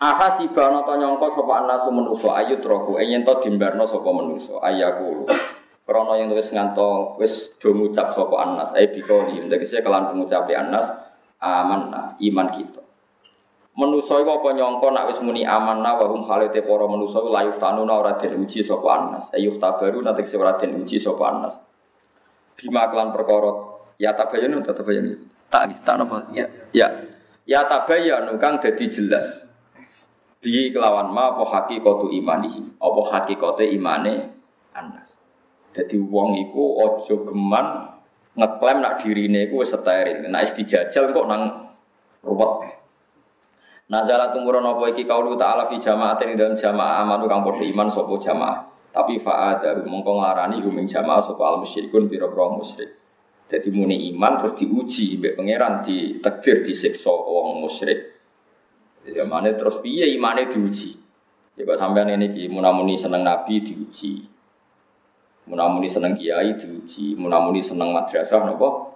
Aha 0.00 0.36
si 0.36 0.48
bano 0.52 0.84
to 0.84 0.96
nyongko 0.96 1.32
sapa 1.32 1.52
anasu 1.64 1.92
menuso 1.92 2.28
ayu 2.32 2.56
troku 2.60 2.96
enyen 2.96 3.24
to 3.24 3.36
dimbarno 3.40 3.84
sapa 3.88 4.08
menuso 4.12 4.60
ayaku. 4.60 5.28
Krono 5.84 6.16
yang 6.16 6.32
wis 6.32 6.52
nganto 6.52 7.16
wis 7.20 7.52
do 7.60 7.72
ngucap 7.76 8.12
sapa 8.12 8.36
anas 8.36 8.72
ae 8.76 8.88
bikoli 8.88 9.44
ndekse 9.44 9.84
kelan 9.84 10.08
pengucape 10.08 10.56
anas 10.56 10.88
aman 11.40 11.92
iman 12.16 12.48
kita. 12.52 12.80
Menusa 13.80 14.20
iku 14.20 14.44
apa 14.44 14.52
nyangka 14.52 14.92
nak 14.92 15.08
wis 15.08 15.24
muni 15.24 15.40
amanah 15.40 15.96
wa 15.96 16.12
hum 16.12 16.20
khalite 16.20 16.60
para 16.60 16.84
menusa 16.84 17.24
la 17.24 17.48
yuftanuna 17.48 17.96
ora 17.96 18.12
den 18.20 18.36
uji 18.44 18.60
sapa 18.60 18.84
anas. 18.92 19.32
Ayuh 19.32 19.56
tabaru 19.56 20.04
nanti 20.04 20.28
sing 20.28 20.36
ora 20.36 20.60
den 20.60 20.84
uji 20.84 21.00
sapa 21.00 21.24
anas. 21.32 21.56
Bima 22.60 22.92
kelan 22.92 23.08
perkara 23.08 23.80
ya 23.96 24.12
tabayun 24.12 24.60
ta 24.60 24.76
tabayun. 24.76 25.16
Tak 25.48 25.80
tak 25.80 25.96
napa? 25.96 26.28
Ya. 26.36 26.44
Ya. 26.76 26.92
Ya 27.48 27.64
tabayun 27.64 28.36
kang 28.36 28.60
dadi 28.60 28.84
jelas. 28.92 29.48
Bi 30.44 30.68
kelawan 30.68 31.08
ma 31.08 31.32
apa 31.32 31.48
hakikatu 31.48 32.12
imanihi. 32.12 32.76
Apa 32.76 33.00
hakikate 33.16 33.64
imane 33.64 34.28
anas. 34.76 35.16
Jadi 35.72 35.96
wong 35.96 36.36
iku 36.36 36.84
aja 36.84 37.16
geman 37.16 37.96
ngeklaim 38.36 38.84
nak 38.84 39.00
dirine 39.00 39.48
iku 39.48 39.64
wis 39.64 39.72
steril. 39.72 40.28
Dijajal 40.28 41.16
kok 41.16 41.24
nang 41.32 41.72
ruwet 42.20 42.79
Nazala 43.90 44.30
tumurun 44.30 44.62
apa 44.62 44.94
iki 44.94 45.02
kaulu 45.02 45.34
ta'ala 45.34 45.66
fi 45.66 45.82
jama'atin 45.82 46.38
dalam 46.38 46.54
jamaah 46.54 47.02
amanu 47.02 47.26
kang 47.26 47.42
padha 47.42 47.66
iman 47.66 47.90
sapa 47.90 48.14
jamaah. 48.22 48.58
Tapi 48.94 49.18
fa'ada 49.18 49.82
mongko 49.82 50.14
nglarani 50.14 50.62
huming 50.62 50.86
jamaah 50.86 51.18
sapa 51.18 51.42
al 51.42 51.66
musyrikun 51.66 52.06
pira-pira 52.06 52.54
musyrik. 52.54 52.90
Jadi 53.50 53.66
muni 53.74 54.14
iman 54.14 54.38
terus 54.38 54.54
diuji 54.62 55.18
mbek 55.18 55.34
pangeran 55.34 55.82
ditakdir 55.82 56.62
disiksa 56.62 57.10
wong 57.10 57.66
musyrik. 57.66 58.14
Jadi 59.02 59.26
mana 59.26 59.50
terus 59.58 59.82
piye 59.82 60.06
imane 60.14 60.46
diuji. 60.46 60.94
Ya 61.58 61.66
kok 61.66 61.74
sampean 61.74 62.14
ini 62.14 62.30
ki 62.30 62.46
munamuni 62.46 62.94
seneng 62.94 63.26
nabi 63.26 63.58
diuji. 63.58 64.22
Munamuni 65.50 65.90
seneng 65.90 66.14
kiai 66.14 66.54
diuji, 66.54 67.18
munamuni 67.18 67.58
seneng 67.58 67.90
madrasah 67.90 68.38
napa? 68.46 68.94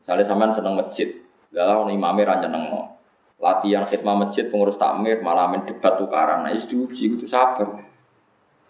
Misalnya 0.00 0.24
sampean 0.24 0.48
seneng 0.48 0.80
masjid, 0.80 1.12
lah 1.52 1.76
ono 1.76 1.92
imame 1.92 2.24
ra 2.24 2.40
nyenengno 2.40 2.99
latihan 3.40 3.88
khidmah 3.88 4.28
masjid 4.28 4.52
pengurus 4.52 4.76
takmir 4.76 5.24
malah 5.24 5.48
main 5.48 5.64
debat 5.64 5.96
tukaran. 5.96 6.44
Nah 6.44 6.52
itu 6.52 6.86
diuji 6.86 7.16
itu 7.16 7.24
sabar. 7.24 7.88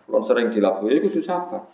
Kalau 0.07 0.23
sering 0.23 0.55
dilakukan 0.55 1.11
itu 1.11 1.19
sabar. 1.19 1.67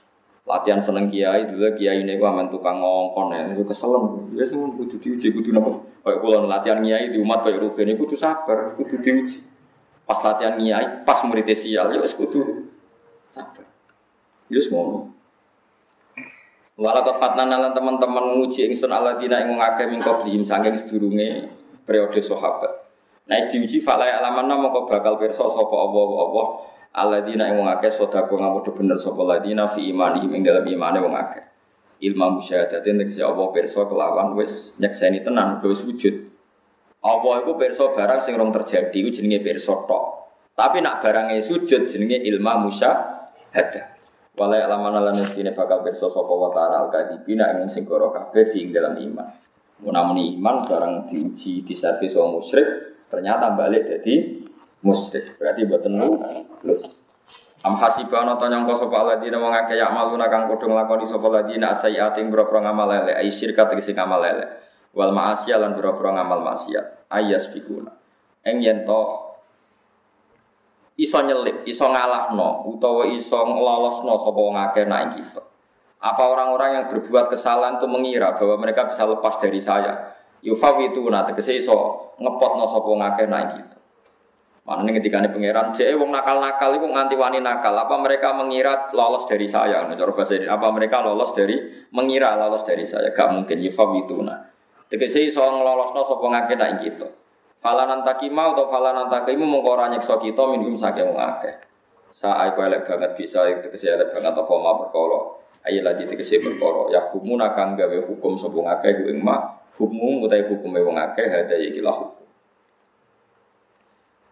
Latihan 0.49 0.81
seneng 0.81 1.13
kiai 1.13 1.45
dulu 1.45 1.77
kiai 1.77 2.07
ini 2.07 2.17
gua 2.17 2.33
main 2.33 2.49
tukang 2.49 2.81
ngongkon 2.81 3.37
ya 3.37 3.45
itu 3.53 3.63
keselem. 3.69 4.33
Ya 4.33 4.49
semua 4.49 4.73
itu 4.81 4.97
diuji 4.97 5.29
itu 5.29 5.51
nopo 5.53 5.85
kayak 6.01 6.25
kalau 6.25 6.49
latihan 6.49 6.81
kiai 6.81 7.13
di 7.13 7.21
umat 7.21 7.45
kayak 7.45 7.61
rugen 7.61 7.93
itu 7.93 8.17
sabar 8.17 8.73
itu 8.81 8.97
diuji. 8.97 9.39
Pas 10.09 10.19
latihan 10.25 10.57
kiai 10.57 11.05
pas 11.05 11.21
murid 11.29 11.47
sial 11.53 11.93
ya 11.93 12.01
itu 12.01 12.41
sabar. 13.37 13.67
Ya 14.49 14.61
semua 14.65 15.13
Walau 16.77 17.09
fatnan 17.17 17.49
nalan 17.49 17.73
teman-teman 17.73 18.37
nguji 18.37 18.69
ingsun 18.69 18.93
Allah 18.93 19.17
dina 19.17 19.41
ing 19.41 19.57
ngake 19.57 19.89
mingko 19.89 20.21
blihim 20.21 20.45
sangking 20.45 20.77
sedurunge 20.77 21.49
periode 21.89 22.21
sahabat. 22.21 22.86
Nah 23.27 23.43
diuji 23.51 23.83
falai 23.83 24.15
alaman 24.15 24.47
nama 24.47 24.71
kau 24.71 24.87
bakal 24.87 25.19
perso 25.19 25.51
sopo 25.51 25.75
Allah 25.75 26.07
Allah 26.23 26.47
Alladzina 26.97 27.53
yang 27.53 27.61
ngake 27.61 27.93
sodako 27.93 28.41
ngamu 28.41 28.73
bener 28.73 28.97
sopo 28.97 29.21
ladina 29.29 29.69
fi 29.69 29.93
imani 29.93 30.25
ing 30.33 30.41
dalam 30.41 30.65
imane 30.65 30.97
wong 31.05 31.13
akeh. 31.13 31.45
Ilmu 32.01 32.41
musyahadatin 32.41 32.97
tegese 33.05 33.21
Allah 33.21 33.53
perso 33.53 33.85
kelawan 33.85 34.33
wis 34.33 34.73
nyekseni 34.81 35.21
tenan 35.21 35.61
wis 35.61 35.85
wujud. 35.85 36.33
Allah 37.05 37.45
iku 37.45 37.61
pirsa 37.61 37.93
barang 37.93 38.25
sing 38.25 38.41
rong 38.41 38.49
terjadi 38.49 38.97
iku 38.97 39.13
jenenge 39.13 39.45
pirsa 39.45 39.77
tok. 39.85 40.05
Tapi 40.57 40.81
nak 40.81 41.05
barangnya 41.05 41.45
sujud 41.45 41.85
jenenge 41.85 42.17
ilma 42.25 42.65
musyahadah. 42.65 43.85
Walai 44.41 44.65
alaman 44.65 44.97
lan 44.97 45.21
sini 45.37 45.53
bakal 45.53 45.85
pirsa 45.85 46.09
sapa 46.09 46.33
wa 46.33 46.49
ta'ala 46.49 46.89
al-kadibina 46.89 47.61
ing 47.61 47.69
sing 47.69 47.85
goro 47.85 48.09
kabeh 48.09 48.57
ing 48.57 48.73
dalam 48.73 48.97
iman. 48.97 49.29
Munamun 49.85 50.17
iman 50.17 50.65
barang 50.65 51.13
diuji 51.13 51.61
di 51.61 51.77
servis 51.77 52.17
wong 52.17 52.41
musyrik 52.41 52.96
ternyata 53.11 53.55
balik 53.55 53.87
jadi 53.87 54.45
musyrik. 54.83 55.35
Berarti 55.39 55.63
boten 55.67 55.99
lulus. 55.99 56.83
Am 57.67 57.75
hasibana 57.83 58.39
ta 58.39 58.47
nyangka 58.47 58.87
sapa 58.87 58.95
alladzina 58.95 59.43
wong 59.43 59.51
akeh 59.51 59.75
yak 59.75 59.91
maluna 59.91 60.31
kang 60.31 60.47
padha 60.47 60.71
nglakoni 60.71 61.11
sapa 61.11 61.27
alladzina 61.27 61.75
sayiat 61.75 62.15
ing 62.23 62.31
boro 62.31 62.47
ngamal 62.47 62.87
lele 62.87 63.19
ai 63.19 63.27
syirka 63.27 63.67
tegese 63.67 63.91
ngamal 63.91 64.23
lele. 64.23 64.47
Wal 64.95 65.11
ma'asiyah 65.11 65.59
lan 65.59 65.75
boro 65.75 65.99
ngamal 65.99 66.47
maksiat. 66.47 67.11
Ayas 67.11 67.51
bikuna. 67.51 67.91
Eng 68.47 68.63
yen 68.63 68.87
to 68.87 69.01
iso 70.97 71.19
nyelip, 71.21 71.67
iso 71.69 71.85
ngalahno 71.91 72.71
utawa 72.71 73.05
iso 73.11 73.37
nglolosno 73.37 74.15
sapa 74.15 74.41
wong 74.41 74.57
akeh 74.71 74.87
nak. 74.87 75.19
Apa 75.99 76.23
orang-orang 76.23 76.71
yang 76.71 76.85
berbuat 76.93 77.35
kesalahan 77.35 77.83
itu 77.83 77.89
mengira 77.91 78.39
bahwa 78.39 78.63
mereka 78.63 78.87
bisa 78.87 79.03
lepas 79.03 79.43
dari 79.43 79.59
saya? 79.59 80.16
Yufawi 80.47 80.95
itu 80.95 81.03
nanti 81.11 81.35
tegese 81.35 81.59
iso 81.59 81.75
ngepot 82.23 82.53
no 82.55 82.71
sopo 82.71 82.95
ngake 82.95 83.27
naik 83.27 83.51
gitu. 83.59 83.77
Mana 84.67 84.83
nih 84.83 84.99
ketika 84.99 85.23
ini 85.23 85.31
pangeran, 85.31 85.71
jadi 85.79 85.95
wong 85.95 86.11
nakal-nakal 86.11 86.75
itu 86.75 86.91
nganti 86.91 87.15
wani 87.15 87.39
nakal. 87.39 87.71
Apa 87.71 88.03
mereka 88.03 88.35
mengira 88.35 88.91
lolos 88.91 89.23
dari 89.31 89.47
saya? 89.47 89.87
Nah, 89.87 89.95
coba 89.95 90.23
bahasa 90.23 90.43
apa 90.43 90.67
mereka 90.75 91.07
lolos 91.07 91.31
dari 91.39 91.87
mengira 91.95 92.35
lolos 92.35 92.67
dari 92.67 92.83
saya? 92.83 93.15
Gak 93.15 93.31
mungkin 93.31 93.63
yufawi 93.63 94.07
itu 94.11 94.19
nah. 94.27 94.43
Tegese 94.91 95.23
iso 95.23 95.43
ngelolos 95.43 95.95
no 95.95 96.03
sopo 96.03 96.27
ngake 96.31 96.55
naik 96.59 96.79
gitu. 96.83 97.07
Falanan 97.63 98.03
takima 98.03 98.55
atau 98.55 98.67
falanan 98.71 99.07
takimu 99.07 99.47
mengkoranya 99.47 99.99
nyekso 99.99 100.19
kita 100.19 100.43
minum 100.51 100.75
saking 100.75 101.15
ngake. 101.15 101.51
Saya 102.11 102.51
aku 102.51 102.63
elek 102.63 102.87
banget 102.87 103.15
bisa, 103.19 103.47
tegese 103.47 103.91
elek 103.91 104.15
banget 104.15 104.35
apa 104.35 104.51
mau 104.51 104.83
berkolok 104.83 105.47
ayat 105.67 105.83
lagi 105.83 106.07
tegese 106.07 106.39
perkara 106.39 106.95
ya 106.95 107.11
hukumuna 107.11 107.53
kang 107.59 107.75
gawe 107.75 107.99
hukum 108.07 108.39
sapa 108.39 108.55
ngakeh 108.55 109.11
ing 109.11 109.19
ma 109.19 109.59
hukum 109.77 110.25
utahe 110.25 110.49
hukume 110.49 110.81
wong 110.81 110.97
akeh 110.97 111.29
hada 111.29 111.57
iki 111.57 111.81
lah 111.85 111.97
hukum 111.97 112.27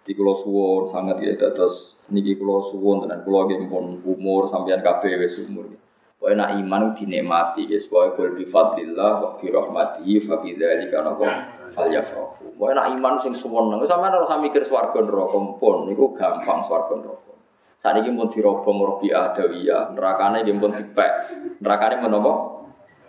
di 0.05 0.13
kulo 0.13 0.37
suwon 0.37 0.85
sangat 0.85 1.17
ya 1.25 1.33
terus 1.37 1.97
niki 2.13 2.37
kulo 2.37 2.61
suwon 2.61 3.05
tenan 3.05 3.25
kulo 3.25 3.49
nggih 3.49 3.65
pun 3.69 4.05
umur 4.05 4.45
sampean 4.45 4.85
kabeh 4.85 5.17
wis 5.17 5.41
umur 5.41 5.69
Pokoknya 6.15 6.41
nak 6.41 6.51
iman 6.57 6.83
dinikmati 6.97 7.69
ya 7.69 7.77
supaya 7.77 8.17
kul 8.17 8.33
bi 8.33 8.49
fadlillah 8.49 9.13
wa 9.21 9.31
bi 9.37 9.53
rahmatihi 9.53 10.25
fa 10.25 10.41
bi 10.41 10.57
dzalika 10.57 11.05
napa 11.05 11.53
falyafrahu. 11.77 12.57
Pokoknya 12.57 12.81
nak 12.81 12.89
iman 12.97 13.15
sing 13.21 13.37
suwon 13.37 13.77
sampean 13.85 14.17
ora 14.17 14.25
usah 14.25 14.41
mikir 14.41 14.65
swarga 14.65 15.05
neraka 15.05 15.37
pun 15.61 15.85
niku 15.85 16.17
gampang 16.17 16.65
swarga 16.65 16.97
neraka. 16.97 17.37
Saat 17.85 18.01
ini 18.01 18.17
pun 18.17 18.33
dirobong 18.33 18.79
robi 18.81 19.13
adawiyah, 19.13 19.93
nerakane 19.93 20.49
dia 20.49 20.57
pun 20.57 20.73
dipek, 20.73 21.13
nerakane 21.61 22.01
pun 22.01 22.17
apa? 22.17 22.33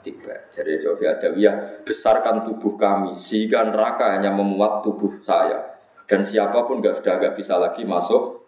Dipek. 0.06 0.54
Jadi 0.54 0.86
robi 0.86 1.10
adawiyah, 1.10 1.82
besarkan 1.82 2.46
tubuh 2.46 2.78
kami 2.78 3.18
sehingga 3.18 3.66
neraka 3.66 4.14
hanya 4.14 4.30
memuat 4.30 4.86
tubuh 4.86 5.18
saya 5.26 5.82
dan 6.06 6.22
siapa 6.22 6.62
pun 6.70 6.78
gak 6.78 7.02
sudah 7.02 7.18
gak 7.18 7.34
bisa 7.34 7.58
lagi 7.58 7.82
masuk. 7.82 8.46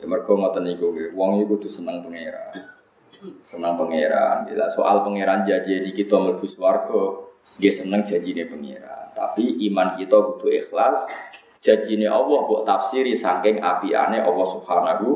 Ya 0.00 0.08
mereka 0.08 0.32
ngoten 0.32 0.64
niku, 0.64 0.96
wong 1.12 1.44
iku 1.44 1.60
tuh 1.60 1.68
seneng 1.68 2.00
pangeran, 2.00 2.72
seneng 3.44 3.76
pangeran. 3.76 4.48
Bila 4.48 4.72
soal 4.72 5.04
pangeran 5.04 5.44
jadi 5.44 5.84
di 5.84 5.92
kita 5.92 6.16
mlebu 6.16 6.48
swarga, 6.48 7.28
dia 7.60 7.68
seneng 7.68 8.08
janjine 8.08 8.48
pangeran. 8.48 9.12
Tapi 9.12 9.60
iman 9.68 10.00
kita 10.00 10.16
kudu 10.16 10.48
ikhlas, 10.48 11.04
ini 11.68 12.08
Allah 12.08 12.40
buat 12.48 12.64
tafsiri 12.64 13.12
saking 13.12 13.60
apiane 13.60 14.24
Allah 14.24 14.46
Subhanahu 14.56 15.08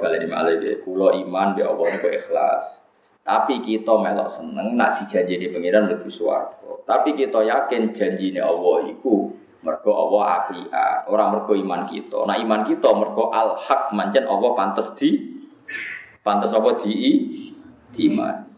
balik 0.00 0.24
di 0.24 0.28
malah 0.28 0.56
kulo 0.82 1.12
iman 1.12 1.54
di 1.54 1.62
Allah 1.62 1.86
itu 1.94 2.08
ikhlas. 2.08 2.80
Tapi 3.20 3.60
kita 3.60 3.92
melok 4.00 4.32
seneng 4.32 4.74
nak 4.74 5.04
dijanjini 5.04 5.52
pengiran 5.52 5.86
lebih 5.92 6.08
suwargo. 6.08 6.82
Tapi 6.88 7.14
kita 7.14 7.44
yakin 7.44 7.92
janjine 7.92 8.40
Allah 8.40 8.88
itu 8.88 9.36
mergo 9.60 9.92
Allah 9.92 10.42
apian, 10.42 11.04
orang 11.06 11.36
mergo 11.36 11.52
iman 11.52 11.84
kita. 11.84 12.24
Nah 12.24 12.40
iman 12.40 12.64
kita 12.64 12.88
mergo 12.96 13.28
al 13.28 13.60
hak 13.60 13.92
manjen 13.92 14.24
Allah 14.24 14.50
pantas 14.56 14.88
di 14.96 15.20
pantas 16.24 16.50
apa 16.56 16.80
di 16.80 16.96
di 17.92 18.00
iman. 18.08 18.48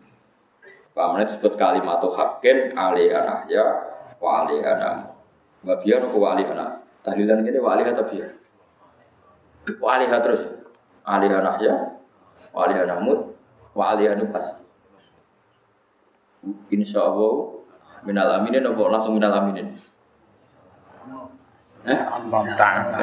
Pamannya 0.93 1.25
disebut 1.25 1.57
kalimat 1.57 2.05
hakin 2.05 2.77
alih 2.77 3.09
ya 3.49 3.65
wa 4.21 4.45
alih 4.45 4.61
Wa 5.63 5.79
biar 5.79 6.05
ku 6.11 6.19
anak 6.27 6.85
Tahlilan 7.03 7.43
gini 7.43 7.59
wa 7.59 7.75
atau 7.75 8.07
biar? 8.07 8.31
Wa 9.83 9.99
terus. 10.23 10.62
Anak 11.07 11.57
ya. 11.63 11.75
Wa 12.55 12.69
anak 12.69 12.99
mut. 13.03 13.35
Wa 13.73 13.97
alihah 13.97 14.19
pas. 14.29 14.63
Insya 16.75 17.07
Allah 17.07 17.63
minal 18.03 18.43
aminin 18.43 18.67
apa 18.67 18.83
langsung 18.91 19.15
minal 19.15 19.31
aminin? 19.31 19.79
Eh? 21.83 21.99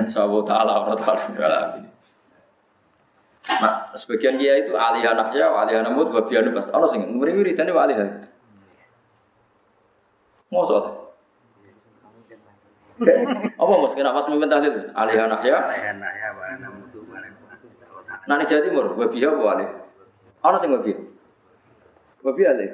Insya 0.04 0.20
Allah 0.28 0.42
ta'ala 0.44 0.72
wa 0.84 0.96
ta'ala 0.96 1.20
minal 1.32 1.56
aminin. 1.56 1.88
Nah, 3.50 3.90
sebagian 3.98 4.38
dia 4.38 4.62
itu 4.62 4.78
alih 4.78 5.02
anaknya, 5.02 5.50
alih 5.50 5.82
anak 5.82 5.98
mut, 5.98 6.14
wa 6.14 6.22
biar 6.28 6.46
pas. 6.54 6.70
Allah 6.70 6.92
sing, 6.92 7.02
tadi 7.58 7.72
wa 7.74 7.82
alih. 7.88 7.98
Mau 10.54 10.68
soal. 10.68 11.10
Apa 13.56 13.74
mas 13.80 13.96
kena 13.96 14.12
pas 14.12 14.28
mimpin 14.28 14.52
tahlil? 14.52 14.92
Alih 14.92 15.18
anak 15.18 15.42
ya? 15.48 15.58
Alih 15.66 15.96
anak 15.96 16.14
ya, 16.20 16.30
wa 16.36 17.39
mutu 18.20 18.30
Nani 18.30 18.44
Jawa 18.46 18.62
Timur, 18.64 18.86
wabi 19.00 19.24
apa 19.24 19.44
alih? 19.56 19.70
Ana 20.44 20.58
sing 20.60 20.72
wabi. 20.76 20.94
Wabi 22.24 22.42
alih. 22.44 22.70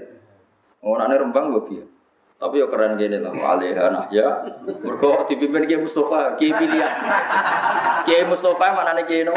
Oh, 0.81 0.97
nani 0.97 1.17
Rembang 1.17 1.53
wabi. 1.53 1.81
Tapi 2.35 2.59
ya 2.59 2.67
keren 2.67 2.99
gini 2.99 3.15
lah, 3.23 3.31
alih 3.31 3.71
anak 3.79 4.11
ya. 4.11 4.43
Mergo 4.83 5.23
dipimpin 5.23 5.63
Kiai 5.65 5.79
Mustafa, 5.79 6.35
Kiai 6.35 6.51
pilihan. 6.51 6.93
Kiai 8.03 8.27
Mustafa 8.27 8.75
mana 8.75 8.91
nih 8.91 9.07
Kiai 9.07 9.23
no? 9.23 9.31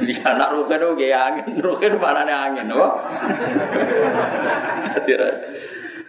Pilihan 0.00 0.32
anak 0.32 0.48
Rukin 0.56 0.80
no 0.80 0.96
Kiai 0.96 1.12
angin, 1.12 1.60
Rukin 1.60 2.00
mana 2.00 2.24
nih 2.24 2.32
angin, 2.32 2.66
no? 2.72 2.88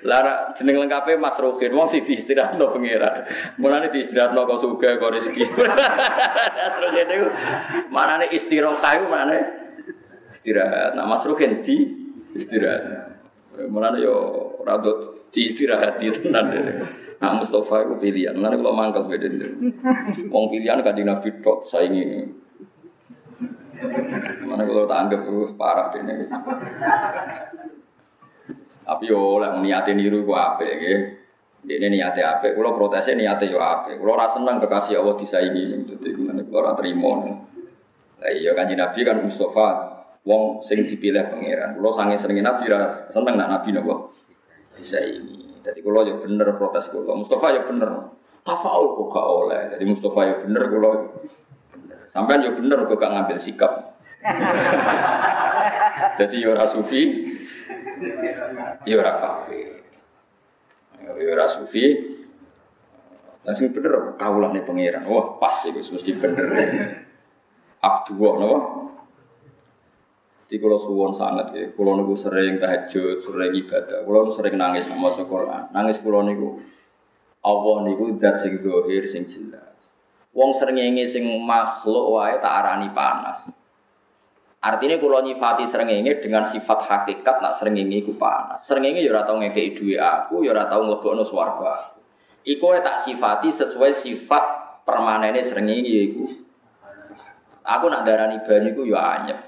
Lara 0.07 0.55
jeneng 0.55 0.87
lengkapnya 0.87 1.19
Mas 1.19 1.35
Rokin, 1.35 1.75
wong 1.75 1.91
sih 1.91 1.99
diistirahatno 1.99 2.71
pangeran. 2.71 3.27
Mulane 3.59 3.91
diistirahatno 3.91 4.47
kok 4.47 4.63
sugih 4.63 4.95
kok 4.95 5.11
rezeki. 5.11 5.43
Mas 6.79 7.11
itu 7.11 7.27
manane 7.91 8.31
istirahat 8.31 9.03
iku 9.03 9.05
manane 9.11 9.39
istirahat. 10.31 10.95
Nah 10.95 11.03
Mas 11.03 11.27
Rokin 11.27 11.59
di 11.59 11.91
istirahat. 12.39 13.19
Mulane 13.67 13.99
yo 13.99 14.15
istirahat 15.51 15.99
itu 15.99 16.31
nanti. 16.31 16.55
Nah 17.19 17.43
Mustafa 17.43 17.83
itu 17.83 17.99
pilihan. 17.99 18.39
Mulane 18.39 18.63
kalau 18.63 18.79
mangkel 18.79 19.11
beda 19.11 19.27
Wong 20.31 20.45
pilihan 20.47 20.87
kan 20.87 20.95
Nabi 20.95 21.35
tok 21.43 21.67
saingi. 21.67 22.31
Mana 24.47 24.63
kalau 24.63 24.87
tak 24.87 24.99
anggap 25.03 25.21
itu 25.27 25.53
parah 25.59 25.91
deh 25.91 26.01
tapi 28.87 29.11
yo 29.11 29.19
oleh 29.19 29.59
niate 29.59 29.91
niru 29.91 30.23
ku 30.23 30.31
apik 30.31 30.71
nggih. 30.79 30.99
Dene 31.67 31.91
niate 31.91 32.23
apik, 32.23 32.55
kula 32.55 32.71
protese 32.71 33.11
niate 33.11 33.51
yo 33.51 33.59
apik. 33.59 33.99
Kula 33.99 34.15
ora 34.15 34.31
seneng 34.31 34.63
kekasih 34.63 35.03
Allah 35.03 35.19
disaingi 35.19 35.83
dadi 35.83 36.15
ngene 36.15 36.47
kula 36.47 36.57
ora 36.63 36.73
trimo. 36.79 37.11
Lah 38.23 38.31
iya 38.31 38.55
kanjeng 38.55 38.79
Nabi 38.79 38.99
kan 39.03 39.19
Mustafa 39.19 39.67
wong 40.23 40.63
sing 40.63 40.87
dipilih 40.87 41.27
pangeran. 41.27 41.75
Kula 41.75 41.91
sange 41.91 42.15
senenge 42.15 42.39
Nabi 42.39 42.71
ra 42.71 43.11
seneng 43.11 43.35
nak 43.35 43.51
Nabi 43.59 43.75
napa 43.75 44.07
disaingi. 44.79 45.59
Dadi 45.59 45.83
kula 45.83 46.07
yo 46.07 46.23
bener 46.23 46.47
protes 46.55 46.87
kula. 46.87 47.11
Mustafa 47.11 47.59
yo 47.59 47.67
bener. 47.67 48.15
Tafaul 48.47 48.95
kok 48.95 49.07
gak 49.11 49.27
oleh. 49.27 49.61
Jadi 49.75 49.83
Mustafa 49.83 50.19
yo 50.23 50.35
bener 50.47 50.63
kula 50.71 50.91
Sampean 52.07 52.39
yo 52.47 52.55
bener 52.55 52.87
kok 52.87 52.95
gak 52.95 53.11
ngambil 53.11 53.35
sikap. 53.35 53.99
Jadi 56.19 56.35
yo 56.39 56.55
ora 56.55 56.65
sufi, 56.65 57.27
Ya 58.85 58.95
ora 58.97 59.13
kafir. 59.19 59.83
Ya 61.01 61.31
ora 61.33 61.45
sufi. 61.49 61.85
Lah 63.47 63.55
sing 63.55 63.71
bener 63.71 64.19
nih 64.19 64.63
pangeran. 64.67 65.07
Wah, 65.07 65.39
pas 65.39 65.55
iku 65.63 65.79
mesti 65.79 66.11
bener. 66.19 66.47
Abdullah 67.79 68.33
napa? 68.41 68.59
Di 70.47 70.63
kulo 70.63 70.79
suwon 70.79 71.11
sangat 71.11 71.51
ya, 71.51 71.67
kulo 71.75 71.99
niku 71.99 72.15
sering 72.15 72.55
tahajud, 72.55 73.19
sering 73.19 73.51
ibadah, 73.51 74.07
kulo 74.07 74.31
sering 74.31 74.55
nangis 74.55 74.87
maca 74.87 75.27
Quran. 75.27 75.75
Nangis 75.75 75.99
kulo 75.99 76.23
niku 76.23 76.63
Allah 77.43 77.83
niku 77.83 78.15
zat 78.15 78.39
sing 78.39 78.55
zahir 78.55 79.03
sing 79.03 79.27
jelas. 79.27 79.91
Wong 80.31 80.55
sering 80.55 80.79
sing 81.03 81.27
makhluk 81.43 82.15
wae 82.15 82.39
tak 82.39 82.63
arani 82.63 82.87
panas. 82.95 83.51
Artinya 84.67 84.99
kalau 84.99 85.23
nyifati 85.23 85.63
serengenge 85.63 86.19
dengan 86.19 86.43
sifat 86.43 86.83
hakikat 86.83 87.39
nak 87.39 87.55
serengenge 87.55 88.03
iku 88.03 88.19
panas. 88.19 88.67
Serengenge 88.67 88.99
ya 88.99 89.15
ora 89.15 89.23
tau 89.23 89.39
ngekeki 89.39 89.79
duwe 89.79 89.95
aku, 89.95 90.43
ya 90.43 90.51
ora 90.51 90.67
tau 90.67 90.83
mlebokno 90.83 91.23
swarga. 91.23 91.95
Iku 92.43 92.75
tak 92.83 92.99
sifati 92.99 93.47
sesuai 93.47 93.95
sifat 93.95 94.43
permanene 94.83 95.39
serengenge 95.39 95.95
iku. 96.11 96.23
Aku 97.63 97.87
nak 97.87 98.03
darani 98.03 98.43
banyu 98.43 98.75
iku 98.75 98.83
ya 98.91 98.99
anyep. 99.23 99.39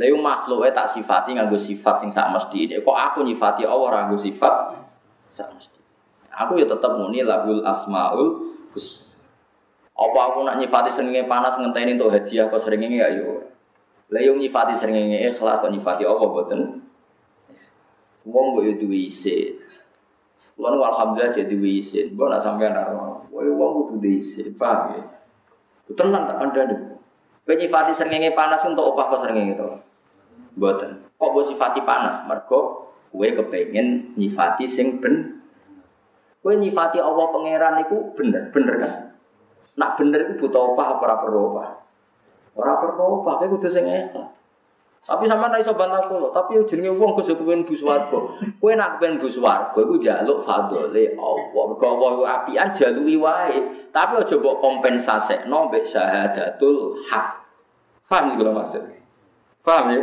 Lalu 0.00 0.16
makhluknya 0.24 0.72
tak 0.72 0.88
sifati 0.88 1.36
nganggo 1.36 1.60
sifat 1.60 2.00
sing 2.00 2.08
sak 2.08 2.32
ini. 2.56 2.80
Kok 2.80 2.96
aku 2.96 3.20
nyifati 3.28 3.68
Allah 3.68 4.08
nganggo 4.08 4.16
sifat 4.16 4.72
sak 5.28 5.52
mesti. 5.52 5.80
Aku 6.32 6.56
ya 6.56 6.64
tetap 6.64 6.96
muni 6.96 7.20
lahul 7.20 7.60
asmaul 7.60 8.56
gus. 8.72 9.04
Apa 9.92 10.32
aku 10.32 10.48
nak 10.48 10.56
nyifati 10.56 10.96
seringnya 10.96 11.28
panas 11.28 11.60
ngenteni 11.60 12.00
untuk 12.00 12.08
hadiah 12.08 12.48
kok 12.48 12.56
seringnya 12.64 12.88
ya 12.88 13.08
yo. 13.20 13.41
Lalu 14.12 14.44
nyifati 14.44 14.76
seringnya 14.76 15.32
ikhlas 15.32 15.64
kok 15.64 15.72
nyifati 15.72 16.04
Allah 16.04 16.28
boten. 16.28 16.60
Wong 18.28 18.46
mbok 18.52 18.62
yo 18.68 18.72
duwe 18.76 19.08
isin. 19.08 19.56
Alhamdulillah 20.60 21.32
jadi 21.32 21.56
isin. 21.56 22.12
Mbok 22.12 22.28
nak 22.28 22.44
sampean 22.44 22.76
ora. 22.76 23.24
Wong 23.32 23.56
wong 23.56 23.70
kudu 23.88 24.04
duwe 24.04 24.20
isin, 24.20 24.52
paham 24.60 25.00
ya? 25.00 25.02
Tenan 25.96 26.28
tak 26.28 26.36
kandhane. 26.44 26.76
Kowe 27.42 27.54
nyifati 27.58 27.90
srengenge 27.90 28.36
panas 28.38 28.62
untuk 28.62 28.94
opah 28.94 29.10
kok 29.10 29.26
srengenge 29.26 29.58
to? 29.58 29.66
Mboten. 30.60 31.02
Kok 31.18 31.28
mbok 31.32 31.48
sifati 31.48 31.80
panas? 31.82 32.22
Mergo 32.28 32.92
kowe 33.10 33.26
kepengin 33.26 34.14
nyifati 34.14 34.68
sing 34.68 35.00
ben. 35.00 35.40
Kowe 36.44 36.52
nyifati 36.54 37.00
Allah 37.00 37.26
pangeran 37.32 37.82
iku 37.82 38.14
bener, 38.14 38.52
bener 38.54 38.74
kan? 38.76 38.92
Nak 39.80 39.90
bener 39.98 40.20
iku 40.28 40.46
butuh 40.46 40.76
opah 40.76 40.86
apa 40.94 41.02
ora 41.02 41.16
perlu 41.18 41.40
opah? 41.50 41.81
Ora 42.52 42.76
perlu 42.80 43.24
kowe 43.24 43.44
kudu 43.48 43.68
sing 43.72 43.88
ikhlas. 43.88 44.28
Tapi 45.02 45.26
sama 45.26 45.50
ra 45.50 45.58
iso 45.58 45.74
bantah 45.74 46.06
kula, 46.06 46.30
tapi 46.30 46.62
jenenge 46.62 46.94
wong 46.94 47.18
kudu 47.18 47.34
kepen 47.34 47.66
bu 47.66 47.74
swarga. 47.74 48.38
Kowe 48.62 48.72
nak 48.78 49.02
kepen 49.02 49.18
bu 49.18 49.26
swarga 49.26 49.74
iku 49.74 49.98
njaluk 49.98 50.46
fadhole 50.46 51.04
Allah. 51.18 51.62
Mergo 51.74 51.86
Allah 51.90 52.08
iku 52.14 52.22
apian 52.22 52.68
jaluki 52.70 53.18
wae, 53.18 53.58
tapi 53.90 54.22
aja 54.22 54.34
mbok 54.38 54.62
kompensasekno 54.62 55.58
mbek 55.74 55.82
syahadatul 55.90 57.02
hak. 57.10 57.42
Paham 58.06 58.30
sih 58.30 58.36
kalau 58.38 58.54
maksud? 58.54 58.82
Paham 59.66 59.86
ya? 59.90 60.02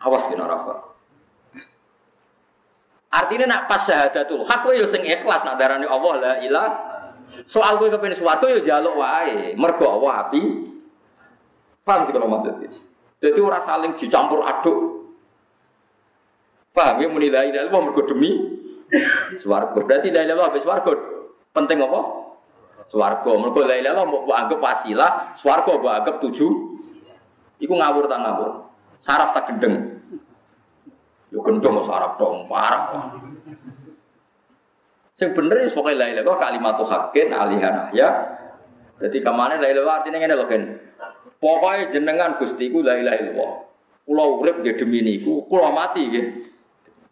Awas 0.00 0.24
kena 0.32 0.48
rafa. 0.48 0.96
Artinya 3.12 3.44
nak 3.44 3.62
pas 3.68 3.84
syahadatul 3.84 4.48
hak 4.48 4.64
kowe 4.64 4.72
yo 4.72 4.88
sing 4.88 5.04
ikhlas 5.04 5.44
nak 5.44 5.60
darani 5.60 5.84
Allah 5.84 6.14
la 6.16 6.32
ilah. 6.40 6.70
Soal 7.44 7.76
kowe 7.76 7.92
kepen 7.92 8.16
swarga 8.16 8.48
yo 8.48 8.64
njaluk 8.64 8.96
wae. 8.96 9.52
Mergo 9.60 9.92
Allah 10.00 10.24
api. 10.24 10.71
Paham 11.82 12.06
sih 12.06 12.12
kalau 12.14 12.30
maksud? 12.30 12.54
Jadi 13.22 13.38
orang 13.38 13.62
saling 13.66 13.92
dicampur 13.98 14.42
aduk. 14.46 14.78
Paham 16.72 17.02
ya 17.02 17.08
muni 17.10 17.28
la 17.28 17.44
ilaha 17.46 17.78
demi 18.08 18.30
swarga. 19.38 19.78
Berarti 19.82 20.08
la 20.14 20.24
ilaha 20.24 20.50
illallah 20.50 20.62
swarga. 20.62 20.92
Penting 21.52 21.78
apa? 21.82 22.00
Swarga. 22.86 23.30
Mergo 23.34 23.60
la 23.66 23.76
ilaha 23.76 24.02
illallah 24.02 24.06
mbok 24.08 24.30
anggap 24.30 24.58
wasilah, 24.58 25.10
swarga 25.34 25.70
mbok 25.74 25.92
anggap 25.92 26.16
tujuh. 26.22 26.50
Iku 27.62 27.72
ngawur 27.78 28.10
tak 28.10 28.20
ngawur. 28.22 28.50
Saraf 29.02 29.34
tak 29.34 29.50
gendeng. 29.50 30.02
Yo 31.34 31.42
gendeng 31.42 31.82
saraf 31.82 32.18
dong, 32.18 32.46
parah. 32.46 33.18
Sing 35.12 35.36
bener 35.36 35.66
wis 35.66 35.76
pokoke 35.76 35.92
la 35.92 36.08
ilaha 36.08 36.40
kalimat 36.40 36.78
haqqin 36.80 37.30
alihan 37.34 37.92
ya. 37.92 38.08
Jadi 39.02 39.18
ke 39.18 39.30
mana 39.34 39.58
la 39.58 39.68
ilaha 39.68 40.00
artinya 40.00 40.18
ngene 40.22 40.34
lho 40.38 40.46
kan. 40.48 40.62
Pokoknya 41.42 41.90
jenengan 41.90 42.38
Gusti 42.38 42.70
ku 42.70 42.86
la 42.86 42.94
ilaha 43.02 43.18
illallah. 43.18 43.52
Kula 44.06 44.24
urip 44.38 44.62
nggih 44.62 44.78
demi 44.78 45.02
niku, 45.02 45.42
kula 45.50 45.74
mati 45.74 46.06
nggih. 46.06 46.26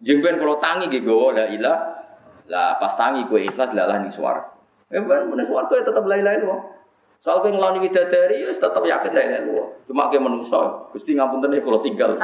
Jengben 0.07 0.39
kula 0.39 0.63
tangi 0.63 0.87
nggih 0.87 1.03
gawa 1.03 1.35
la 1.35 1.45
ilaha. 1.51 1.79
Lah 2.47 2.79
pas 2.79 2.95
tangi 2.95 3.27
kowe 3.27 3.43
ikhlas 3.43 3.75
lalah 3.75 3.99
ning 3.99 4.15
swarga. 4.15 4.55
Eh 4.95 5.03
ben 5.03 5.27
men 5.27 5.43
swarga 5.43 5.83
ya 5.83 5.83
tetep 5.83 6.07
la 6.07 6.15
ilaha 6.23 6.35
illallah. 6.39 6.63
Soal 7.19 7.43
kowe 7.43 7.51
ngeloni 7.51 7.83
widadari 7.83 8.47
ya 8.47 8.55
tetep 8.55 8.83
yakin 8.87 9.11
la 9.11 9.23
ilaha 9.27 9.41
illallah. 9.43 9.69
Cuma 9.91 10.07
kowe 10.07 10.19
menungso, 10.23 10.63
Gusti 10.95 11.19
ngapunten 11.19 11.59
kula 11.67 11.83
tinggal. 11.83 12.15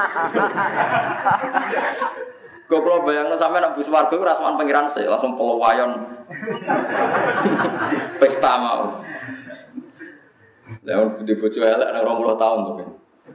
Kau 2.66 2.82
kalau 2.82 3.06
bayangin 3.06 3.38
sampai 3.38 3.62
nak 3.62 3.78
bus 3.78 3.86
warga 3.86 4.18
rasuan 4.18 4.58
pangeran 4.58 4.90
saya 4.90 5.06
langsung 5.06 5.38
pelawayan 5.38 6.02
pesta 8.20 8.58
mau. 8.58 9.06
Lah 10.86 11.18
di 11.18 11.34
bojo 11.34 11.58
elek 11.58 11.90
nang 11.90 12.22
20 12.22 12.38
tahun 12.38 12.58
tuh 12.62 12.74
kan. 12.78 12.90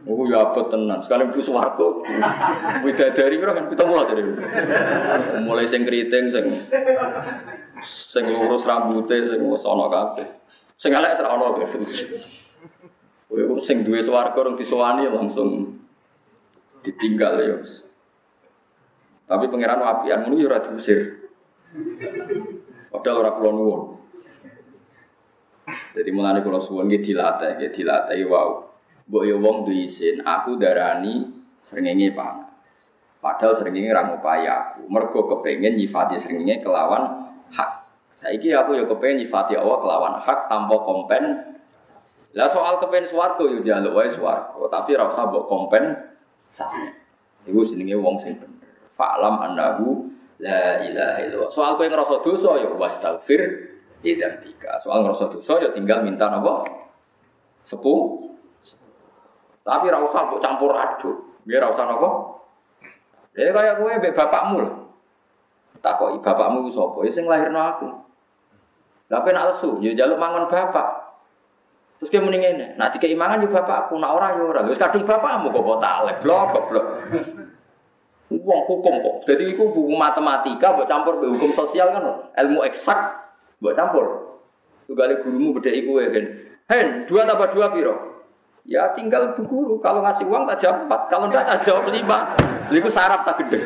Oh 0.08 0.24
ya 0.24 0.40
apa 0.50 0.72
tenan. 0.72 1.04
Sekali 1.04 1.28
mlebu 1.28 1.44
swarga. 1.44 1.88
Widadari 2.82 3.36
pira 3.36 3.52
kan 3.52 3.68
70 3.68 4.08
dari. 4.08 4.24
Mulai 5.44 5.68
sing 5.68 5.84
kriting 5.84 6.32
sing 6.32 6.46
sing 7.84 8.24
lurus 8.32 8.64
rambute 8.64 9.28
sing 9.28 9.44
wis 9.52 9.68
ana 9.68 9.86
kabeh. 9.92 10.28
Sing 10.80 10.96
elek 10.96 11.20
ora 11.20 11.30
ana. 11.36 11.48
Kowe 13.28 13.60
sing 13.60 13.84
duwe 13.84 14.00
swarga 14.00 14.40
rong 14.40 14.56
disowani 14.56 15.12
langsung 15.12 15.76
ditinggal 16.88 17.36
ya. 17.44 17.60
Tapi 19.28 19.46
pangeran 19.52 19.84
apian 19.84 20.24
ngono 20.24 20.40
ya 20.40 20.48
ora 20.48 20.64
diusir. 20.64 21.30
Padahal 22.92 23.28
ora 23.28 23.32
kula 23.36 23.52
nuwun. 23.52 24.01
Jadi 25.92 26.10
mulane 26.12 26.44
kalau 26.44 26.60
suwon 26.60 26.92
gitu 26.92 27.16
dilatih, 27.16 27.58
gitu 27.60 27.84
dilatih 27.84 28.28
wow. 28.28 28.72
Mbok 29.12 29.24
yo 29.28 29.36
wong 29.44 29.68
duwe 29.68 29.92
isin, 29.92 30.24
aku 30.24 30.56
darani 30.56 31.28
srengenge 31.68 32.16
panas. 32.16 32.48
Padahal 33.20 33.54
srengenge 33.54 33.92
ra 33.92 34.08
ngupayi 34.08 34.48
aku. 34.48 34.88
Kepengen 35.38 35.76
nyifati 35.78 36.16
srengenge 36.18 36.64
kelawan 36.64 37.34
hak. 37.52 37.72
Saiki 38.18 38.54
aku 38.54 38.78
yo 38.78 38.88
kepengen 38.88 39.26
nyifati 39.26 39.58
Allah 39.60 39.78
kelawan 39.82 40.14
hak 40.22 40.48
tanpa 40.48 40.76
kompen. 40.88 41.24
Lah 42.32 42.48
soal 42.48 42.80
kepengen 42.80 43.12
swarga 43.12 43.44
yo 43.44 43.60
njaluk 43.60 43.92
wae 43.92 44.10
swarga, 44.16 44.56
tapi 44.72 44.96
ra 44.96 45.12
usah 45.12 45.28
kompen 45.46 45.98
sasnya. 46.48 46.96
Iku 47.44 47.66
jenenge 47.66 48.00
wong 48.00 48.22
sing 48.22 48.40
bener. 48.40 48.70
Fa'lam 48.96 49.42
annahu 49.42 50.08
la 50.40 50.80
ilaha 50.82 51.20
illallah. 51.26 51.52
Soal 51.52 51.76
kowe 51.76 51.88
ngrasa 51.90 52.22
dosa 52.22 52.52
yo 52.62 52.78
wastaghfir 52.78 53.71
Idan 54.02 54.34
tiga. 54.42 54.82
Soal 54.82 55.06
ngerasa 55.06 55.30
dosa 55.30 55.62
ya 55.62 55.70
tinggal 55.74 56.02
minta 56.02 56.26
nopo 56.30 56.66
sepuh. 57.66 58.30
Tapi 59.62 59.86
rasa 59.94 60.06
usah 60.10 60.24
campur 60.42 60.74
aduk. 60.74 61.18
Biar 61.46 61.70
rasa 61.70 61.86
nopo. 61.86 62.42
Ya 63.38 63.54
kayak 63.54 63.80
gue 63.80 63.92
be 64.04 64.10
bapakmu 64.12 64.58
lah. 64.60 64.74
kok 65.82 66.20
bapakmu 66.20 66.68
sapa? 66.68 67.00
Ya 67.08 67.12
sing 67.14 67.26
lahirno 67.30 67.62
aku. 67.62 67.88
Lah 69.12 69.24
nak 69.28 69.46
lesu, 69.52 69.80
ya 69.84 69.92
jaluk 69.92 70.20
mangan 70.20 70.48
bapak. 70.48 70.88
Terus 72.00 72.10
dia 72.10 72.24
mending 72.24 72.42
ini, 72.42 72.68
nah 72.82 72.90
tiga 72.90 73.06
imangan 73.06 73.46
juga 73.46 73.62
bapakku, 73.62 74.00
nak 74.02 74.18
orang 74.18 74.42
ya 74.42 74.44
orang. 74.48 74.64
Terus 74.72 74.82
kadung 74.82 75.06
bapakmu 75.06 75.54
kok 75.54 75.80
talek, 75.84 76.18
blok, 76.26 76.58
blok. 76.66 76.86
Uang 78.32 78.62
hukum 78.66 78.94
kok. 79.04 79.16
Jadi 79.28 79.54
itu 79.54 79.64
buku 79.70 79.92
matematika, 79.94 80.74
buat 80.74 80.88
campur 80.88 81.20
hukum 81.20 81.52
sosial 81.54 81.92
kan, 81.92 82.32
ilmu 82.42 82.64
eksak. 82.66 83.22
Buat 83.62 83.78
campur. 83.78 84.06
Tugale 84.90 85.22
gurumu 85.22 85.56
beda 85.56 85.70
iku 85.70 86.02
hen. 86.02 86.26
Hen, 86.66 86.88
dua 87.06 87.30
tambah 87.30 87.54
dua 87.54 87.70
piro? 87.70 87.96
Ya 88.66 88.94
tinggal 88.94 89.34
bu 89.38 89.46
guru. 89.46 89.76
Kalau 89.82 90.02
ngasih 90.06 90.26
uang 90.26 90.46
tak 90.50 90.62
jawab 90.62 90.86
empat. 90.86 91.02
Kalau 91.10 91.26
enggak 91.30 91.46
tak 91.46 91.62
jawab 91.66 91.90
lima. 91.90 92.34
Liku 92.74 92.90
sarap 92.90 93.26
tak 93.26 93.42
gendeng. 93.42 93.66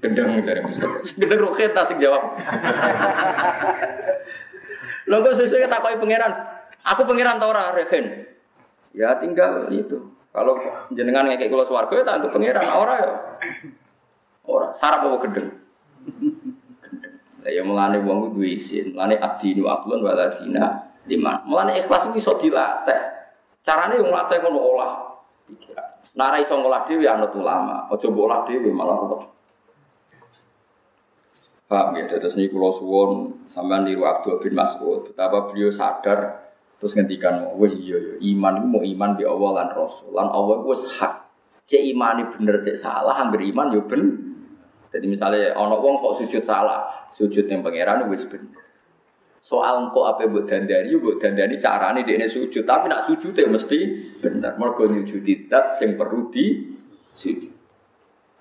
Gendeng 0.00 0.28
dari 0.44 0.60
Mustafa. 0.64 1.04
Gendeng 1.04 1.40
roket 1.44 1.72
tak 1.72 1.92
jawab. 1.96 2.36
Lo 5.08 5.24
kok 5.24 5.36
sesuai 5.40 5.68
tak 5.68 5.80
koi 5.80 5.96
pangeran. 5.96 6.32
Aku 6.84 7.04
pangeran 7.08 7.40
tau 7.40 7.52
ora 7.52 7.72
Hen. 7.76 8.28
Ya 8.92 9.16
tinggal 9.16 9.68
itu. 9.72 10.16
Kalau 10.32 10.60
jenengan 10.92 11.24
ngekek 11.28 11.48
kula 11.48 11.64
swarga 11.64 11.92
ya 11.96 12.04
tak 12.04 12.14
anggap 12.20 12.32
pangeran 12.36 12.66
ora 12.68 12.94
ya. 13.00 13.12
Ora, 14.48 14.72
sarap 14.72 15.04
apa 15.04 15.16
gendeng. 15.28 15.48
Ya 17.48 17.64
mulane 17.64 18.04
wong 18.04 18.28
kudu 18.28 18.44
isin, 18.44 18.92
mulane 18.92 19.16
adinu 19.16 19.64
aklun 19.66 20.04
waladina 20.04 20.92
lima. 21.08 21.40
Mulane 21.48 21.80
ikhlas 21.80 22.12
itu 22.12 22.20
iso 22.20 22.36
dilatih. 22.36 23.00
Carane 23.64 23.96
yo 23.96 24.04
nglatih 24.04 24.44
ngono 24.44 24.58
olah 24.60 24.92
pikiran. 25.48 25.88
Nara 26.16 26.36
iso 26.40 26.56
ngolah 26.56 26.84
dhewe 26.84 27.08
ya 27.08 27.16
anut 27.16 27.32
ulama, 27.32 27.88
aja 27.88 28.06
mbok 28.08 28.24
olah 28.26 28.40
dhewe 28.44 28.68
malah 28.68 28.96
repot. 29.00 29.22
Paham 31.68 32.00
ya, 32.00 32.08
terus 32.08 32.32
ini 32.40 32.48
kalau 32.48 32.72
suwon 32.72 33.10
sampean 33.52 33.84
niru 33.84 34.08
Abdul 34.08 34.40
bin 34.40 34.56
Mas'ud, 34.56 35.12
betapa 35.12 35.52
beliau 35.52 35.68
sadar 35.68 36.48
terus 36.80 36.96
ngendikan, 36.96 37.44
wah 37.44 37.68
iya 37.68 38.00
iya 38.00 38.14
iman 38.32 38.72
mau 38.72 38.80
iman 38.80 39.20
di 39.20 39.28
Allah 39.28 39.50
lan 39.52 39.68
Rasul, 39.76 40.16
lan 40.16 40.32
Allah 40.32 40.64
itu 40.64 40.88
hak. 40.96 41.14
Cek 41.68 41.82
imani 41.92 42.24
bener 42.32 42.64
cek 42.64 42.80
salah, 42.80 43.12
hampir 43.20 43.44
iman 43.52 43.68
yo 43.76 43.84
ben. 43.84 44.27
Jadi 44.88 45.06
misalnya 45.06 45.52
ono 45.56 45.80
wong 45.84 46.00
kok 46.00 46.24
sujud 46.24 46.42
salah, 46.44 47.10
sujud 47.12 47.44
yang 47.44 47.60
pangeran 47.60 48.08
wis 48.08 48.24
bener. 48.24 48.64
Soal 49.38 49.86
engko 49.86 50.08
apa 50.08 50.26
buat 50.26 50.50
dandani, 50.50 50.90
buat 50.98 51.22
dandani 51.22 51.56
carane 51.62 52.02
dia 52.02 52.26
sujud, 52.26 52.66
tapi 52.66 52.90
nak 52.90 53.06
sujud 53.06 53.32
ya 53.32 53.46
mesti 53.46 53.78
benar. 54.18 54.58
Mergo 54.58 54.88
nyujudi 54.88 55.46
dat 55.46 55.78
sing 55.78 55.94
perlu 55.94 56.32
di 56.32 56.74
sujud. 57.14 57.54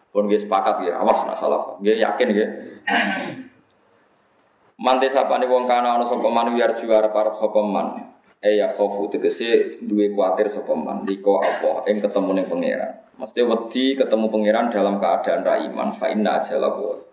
Pun 0.09 0.25
dia 0.25 0.41
sepakat 0.41 0.87
ya, 0.87 0.97
awas 0.97 1.21
nak 1.27 1.37
salah. 1.37 1.77
Dia 1.83 1.99
yakin 1.99 2.27
ya. 2.33 2.47
Mantis 4.77 5.17
apa 5.17 5.41
nih 5.41 5.49
wong 5.49 5.65
kana 5.65 5.97
ono 5.97 6.05
sapa 6.05 6.29
man 6.29 6.53
biar 6.53 6.77
juara 6.77 7.09
para 7.09 7.33
sapa 7.33 7.61
man. 7.65 8.13
Eh 8.37 8.61
ya 8.61 8.77
khofu 8.77 9.09
tegese 9.09 9.81
duwe 9.81 10.13
kuatir 10.13 10.53
sapa 10.53 10.77
man. 10.77 11.01
Liko 11.01 11.41
apa 11.41 11.89
ing 11.89 11.97
ketemu 11.97 12.29
ning 12.37 12.45
pangeran. 12.45 13.06
Mesti 13.17 13.41
wedi 13.41 13.97
ketemu 13.97 14.29
pangeran 14.29 14.69
dalam 14.69 15.01
keadaan 15.01 15.41
ra 15.41 15.57
iman 15.57 15.89
fa 15.97 16.13
inna 16.13 16.41
ajalahu 16.45 17.07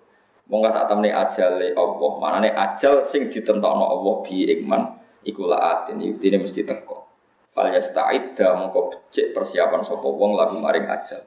Monggo 0.45 0.69
sak 0.69 0.93
temne 0.93 1.09
ajale 1.09 1.73
Allah, 1.73 2.13
manane 2.21 2.53
ajal 2.53 3.01
sing 3.09 3.33
ditentokno 3.33 3.81
Allah 3.81 4.15
bi 4.21 4.45
iman 4.45 5.01
iku 5.25 5.49
laatin 5.49 5.97
ini 6.05 6.37
mesti 6.37 6.69
teko. 6.69 7.09
Fal 7.49 7.73
yasta'idda 7.73 8.53
mongko 8.61 8.93
becik 8.93 9.33
persiapan 9.33 9.81
sapa 9.81 10.05
wong 10.05 10.37
lagu 10.37 10.61
maring 10.61 10.85
ajal. 10.85 11.25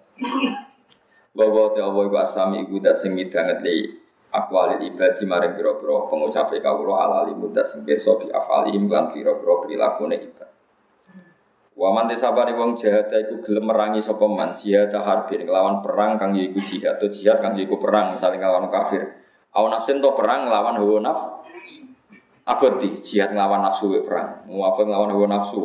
Bahwa 1.33 1.73
te 1.73 1.81
Allah 1.81 2.03
iku 2.05 2.17
asami 2.21 2.69
iku 2.69 2.77
dat 2.77 3.01
sing 3.01 3.17
midanget 3.17 3.65
li 3.65 3.89
akwali 4.29 4.85
ibadi 4.85 5.25
maring 5.25 5.57
pira-pira 5.57 6.05
pengucape 6.13 6.61
kawula 6.61 7.09
alali 7.09 7.33
mudat 7.33 7.73
sing 7.73 7.81
pirsa 7.81 8.21
bi 8.21 8.29
afalihim 8.29 8.85
lan 8.85 9.09
pira-pira 9.17 9.65
prilakune 9.65 10.17
ibad. 11.77 11.83
Wa 11.85 11.93
man 11.93 12.09
tisabani 12.09 12.57
wong 12.57 12.73
jihad 12.73 13.13
iku 13.13 13.45
gelem 13.45 13.69
merangi 13.69 14.01
sapa 14.01 14.25
man 14.25 14.57
jihad 14.57 14.89
harbin 14.89 15.45
lawan 15.45 15.85
perang 15.85 16.17
kang 16.17 16.33
yaiku 16.33 16.59
jihad 16.65 16.97
atau 16.97 17.09
jihad 17.13 17.37
kang 17.37 17.53
yaiku 17.53 17.77
perang 17.77 18.17
saling 18.17 18.41
lawan 18.41 18.69
kafir. 18.73 19.05
Awan 19.53 19.77
nafsin 19.77 20.01
to 20.01 20.09
perang 20.17 20.49
lawan 20.49 20.81
hawa 20.81 20.97
naf. 21.01 21.19
Abadi 22.47 23.05
jihad 23.05 23.37
lawan 23.37 23.61
nafsu 23.61 23.93
perang. 24.01 24.49
Muwafaq 24.49 24.87
lawan 24.89 25.13
hawa 25.13 25.27
nafsu. 25.29 25.57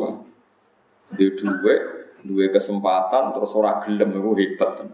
Di 1.13 1.33
duwe 1.33 1.75
duwe 2.23 2.45
kesempatan 2.53 3.33
terus 3.35 3.51
ora 3.57 3.81
gelem 3.81 4.13
iku 4.13 4.31
hebat. 4.37 4.85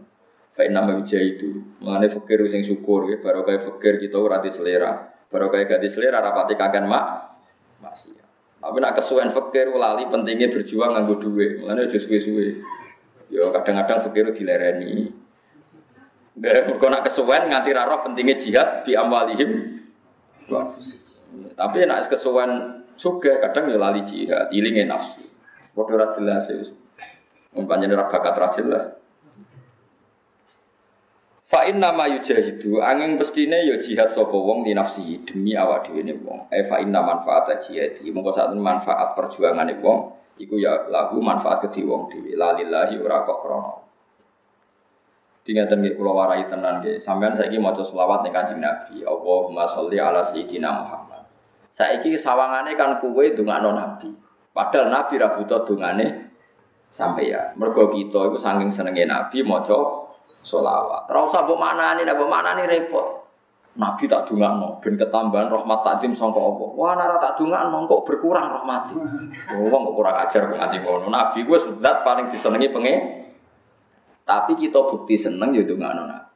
Fa 0.55 0.61
inna 0.63 0.84
ma 0.84 0.99
itu. 1.03 1.80
Mengane 1.80 2.07
fakir 2.11 2.43
sing 2.51 2.63
syukur 2.63 3.07
ya 3.07 3.20
baru 3.20 3.43
kaya 3.47 3.59
fakir 3.63 3.99
kita 3.99 4.20
ora 4.20 4.43
selera. 4.47 5.11
Baru 5.30 5.47
kaya 5.53 5.70
gak 5.70 5.86
selera 5.88 6.20
rapati 6.20 6.57
kagan 6.57 6.89
mak 6.89 7.05
masih. 7.80 8.18
Tapi 8.60 8.78
nak 8.84 8.99
kesuwen 8.99 9.32
fakir 9.32 9.72
lali 9.72 10.03
pentingnya 10.12 10.51
berjuang 10.51 10.91
nganggo 10.91 11.16
duit. 11.24 11.64
Mulane 11.64 11.88
aja 11.88 11.95
suwe-suwe. 11.95 12.60
Yo 13.32 13.55
kadang-kadang 13.55 14.03
fakir 14.03 14.28
dilereni. 14.36 15.16
Kau 16.80 16.91
nak 16.91 17.07
kesuwen 17.07 17.47
nganti 17.47 17.72
raro 17.72 18.03
pentingnya 18.03 18.36
jihad 18.36 18.84
di 18.84 18.99
amwalihim. 18.99 19.80
Tapi 21.55 21.78
nak 21.88 22.12
kesuwen 22.12 22.84
suka 22.99 23.39
kadang 23.39 23.72
yo 23.72 23.80
lali 23.80 24.03
jihad, 24.03 24.51
ilinge 24.51 24.84
nafsu. 24.84 25.24
Padha 25.72 25.95
ora 25.95 26.07
jelas 26.12 26.51
ya. 26.51 26.60
Umpamane 27.55 27.88
ora 27.95 28.12
bakat 28.12 28.36
ora. 28.36 28.99
Fa 31.50 31.66
inna 31.66 31.89
ma 31.89 32.06
yujahidu 32.06 32.78
angin 32.78 33.18
pestine 33.18 33.66
ya 33.66 33.82
jihad 33.82 34.14
sapa 34.14 34.38
wong 34.38 34.62
di 34.62 34.78
nafsi 34.78 35.18
demi 35.26 35.58
awak 35.58 35.89
dhewe 35.89 36.06
ne 36.06 36.14
wong. 36.14 36.45
E 36.54 36.62
fa 36.70 36.78
inna 36.78 37.02
manfaat 37.02 37.50
jihadi. 37.66 38.06
Monggo 38.14 38.30
sak 38.30 38.54
manfaat 38.54 39.18
perjuangane 39.18 39.82
wong 39.82 40.14
iku 40.38 40.62
ya 40.62 40.86
lahu 40.86 41.18
manfaat 41.18 41.66
kedhi 41.66 41.82
wong 41.89 42.06
dhewe. 42.14 42.38
Lalillahi 42.38 43.02
ora 43.02 43.26
kok 43.26 43.41
krana. 43.41 43.74
Dingeten 45.41 45.82
nggih 45.82 45.97
kula 45.97 46.12
warai 46.14 46.45
tenan 46.45 46.86
nggih. 46.86 47.02
Sampeyan 47.02 47.34
saiki 47.34 47.58
maca 47.58 47.82
selawat 47.82 48.22
ning 48.22 48.30
Kanjeng 48.30 48.62
Nabi. 48.62 49.02
Allahumma 49.02 49.66
sholli 49.66 49.97
ala 49.97 50.22
sayyidina 50.22 50.70
Muhammad. 50.70 51.26
Saiki 51.74 52.14
sawangane 52.14 52.78
kan 52.78 53.02
kuwe 53.02 53.34
ndongakno 53.34 53.74
Nabi. 53.74 54.14
Padahal 54.54 54.93
Nabi 54.93 55.18
ra 55.18 55.34
butuh 55.34 55.66
dongane 55.66 56.30
sampeyan. 56.93 57.58
Mergo 57.58 57.89
kita 57.89 58.30
iku 58.30 58.38
saking 58.38 58.70
senenge 58.70 59.10
Nabi 59.10 59.41
maca 59.41 60.09
solawat. 60.43 61.09
Ora 61.11 61.19
usah 61.27 61.45
mbok 61.45 61.59
maknani, 61.59 62.01
nek 62.07 62.15
mbok 62.15 62.31
maknani 62.31 62.63
repot. 62.65 63.19
Nabi 63.79 64.11
tak 64.11 64.27
dungakno 64.27 64.81
ben 64.83 64.99
ketambahan 64.99 65.47
rahmat 65.47 65.79
takdim 65.85 66.11
sangka 66.11 66.41
apa. 66.41 66.65
Wah 66.75 66.99
nara 66.99 67.15
tak 67.21 67.39
dungakno 67.39 67.87
kok 67.87 68.03
berkurang 68.03 68.51
rahmat. 68.51 68.91
Oh 69.55 69.69
kok 69.71 69.93
kurang 69.95 70.15
ajar 70.19 70.51
nganti 70.51 70.77
ngono. 70.83 71.07
Nabi 71.07 71.47
gue 71.47 71.57
sudah 71.57 72.03
paling 72.03 72.27
disenengi 72.27 72.67
penge. 72.73 72.93
Tapi 74.27 74.59
kita 74.59 74.83
bukti 74.83 75.15
seneng 75.15 75.55
ya 75.55 75.63
dungakno 75.63 76.03
Nabi. 76.09 76.27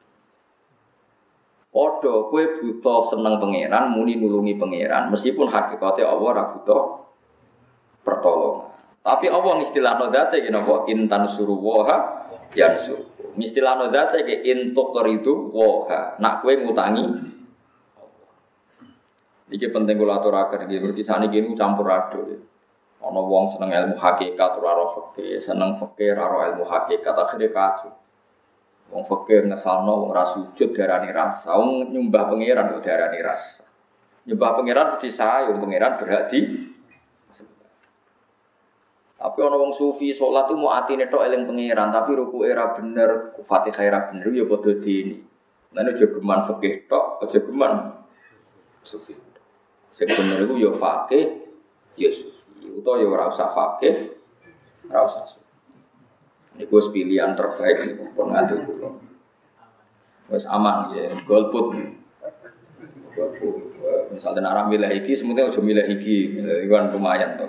Podo 1.74 2.30
kue 2.30 2.62
butuh 2.62 3.02
seneng 3.10 3.42
pangeran, 3.42 3.90
muni 3.90 4.14
nulungi 4.14 4.62
pangeran, 4.62 5.10
meskipun 5.10 5.50
hakikatnya 5.50 6.06
Allah 6.06 6.28
ora 6.38 6.44
butuh 6.54 6.82
pertolongan. 8.06 8.70
Tapi 9.02 9.26
Allah 9.28 9.58
istilah 9.66 9.98
nodate 9.98 10.40
gini 10.40 10.54
apa 10.54 10.86
intan 10.88 11.26
suruh 11.28 11.58
waha 11.58 12.30
Istilah 13.34 13.74
nodate 13.82 14.22
ke 14.22 14.46
intuk 14.46 14.94
keridu 14.94 15.50
woha. 15.50 16.18
Nak 16.22 16.46
kue 16.46 16.54
ngutangi. 16.62 17.34
Iki 19.54 19.70
penting 19.70 19.98
kula 19.98 20.22
aturaken 20.22 20.66
iki 20.66 20.78
mergi 20.82 21.04
sani 21.06 21.30
kene 21.30 21.54
campur 21.58 21.90
aduk. 21.90 22.30
Ana 23.04 23.20
wong 23.20 23.52
seneng 23.52 23.70
ilmu 23.70 24.00
hakikat 24.00 24.64
ora 24.64 24.80
ora 24.80 24.86
fikih, 24.96 25.44
seneng 25.44 25.76
fikih 25.76 26.16
ora 26.16 26.56
ilmu 26.56 26.64
hakikat 26.64 27.12
akhire 27.14 27.52
kacau. 27.52 27.92
Wong 28.96 29.04
fikih 29.04 29.52
ngesalno 29.52 30.08
wong 30.08 30.10
ora 30.16 30.24
sujud 30.24 30.72
darani 30.72 31.12
rasa, 31.12 31.54
wong 31.60 31.92
nyembah 31.92 32.32
pangeran 32.32 32.72
kok 32.80 32.84
darani 32.88 33.20
rasa. 33.20 33.68
Nyembah 34.24 34.52
pangeran 34.56 34.88
disayung 35.04 35.60
pangeran 35.60 36.00
berhak 36.00 36.32
di 36.32 36.40
tapi 39.24 39.40
ono 39.40 39.56
wong 39.56 39.72
sufi 39.72 40.12
sholat 40.12 40.52
tuh 40.52 40.60
mau 40.60 40.76
atine 40.76 41.08
tok 41.08 41.24
eling 41.24 41.48
pangeran, 41.48 41.96
tapi 41.96 42.12
ruku 42.12 42.44
era 42.44 42.76
bener, 42.76 43.40
Fatihah 43.48 43.80
era 43.80 44.00
bener 44.12 44.28
ya 44.36 44.44
padha 44.44 44.76
dini. 44.84 45.16
Lan 45.72 45.96
aja 45.96 46.12
geman 46.12 46.44
fikih 46.44 46.92
tok, 46.92 47.24
aja 47.24 47.40
geman 47.40 48.04
sufi. 48.84 49.16
Sing 49.96 50.12
bener 50.12 50.44
iku 50.44 50.60
ya 50.60 50.76
fakih, 50.76 51.40
ya 51.96 52.12
sufi. 52.12 52.68
Utawa 52.68 53.00
ya 53.00 53.08
ora 53.08 53.32
usah 53.32 53.48
fakih, 53.56 54.12
ora 54.92 55.08
usah 55.08 55.24
sufi. 55.24 55.48
Niku 56.60 56.84
pilihan 56.92 57.32
terbaik 57.32 57.96
pun 57.96 58.28
kula. 58.28 58.92
Wes 60.36 60.44
aman 60.52 60.92
ya, 61.00 61.16
golput. 61.24 61.80
Misalnya 64.12 64.52
arah 64.52 64.68
milih 64.68 64.92
iki, 65.00 65.16
semuanya 65.16 65.48
udah 65.48 65.64
milih 65.64 65.86
iki, 65.96 66.36
itu 66.36 66.68
kan 66.68 66.92
lumayan 66.92 67.40
toh. 67.40 67.48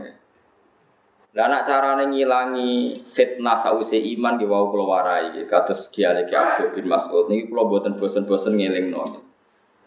Lah 1.35 1.51
nak 1.51 1.67
carane 1.67 2.07
ngilangi 2.15 3.03
fitnah 3.11 3.59
sause 3.59 3.99
iman 3.99 4.39
ki 4.39 4.47
wau 4.47 4.71
kula 4.71 4.87
warai 4.87 5.35
kados 5.51 5.91
dialek 5.91 6.31
Abdul 6.31 6.79
bin 6.79 6.87
Mas'ud 6.87 7.27
niki 7.27 7.51
kula 7.51 7.67
boten 7.67 7.99
bosen-bosen 7.99 8.55
ngelingno. 8.55 9.03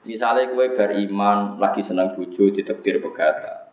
Misale 0.03 0.51
kowe 0.51 0.67
bar 0.75 0.91
iman 0.91 1.55
lagi 1.55 1.79
seneng 1.79 2.11
bojo 2.11 2.51
ditekdir 2.51 2.99
pegata. 2.99 3.71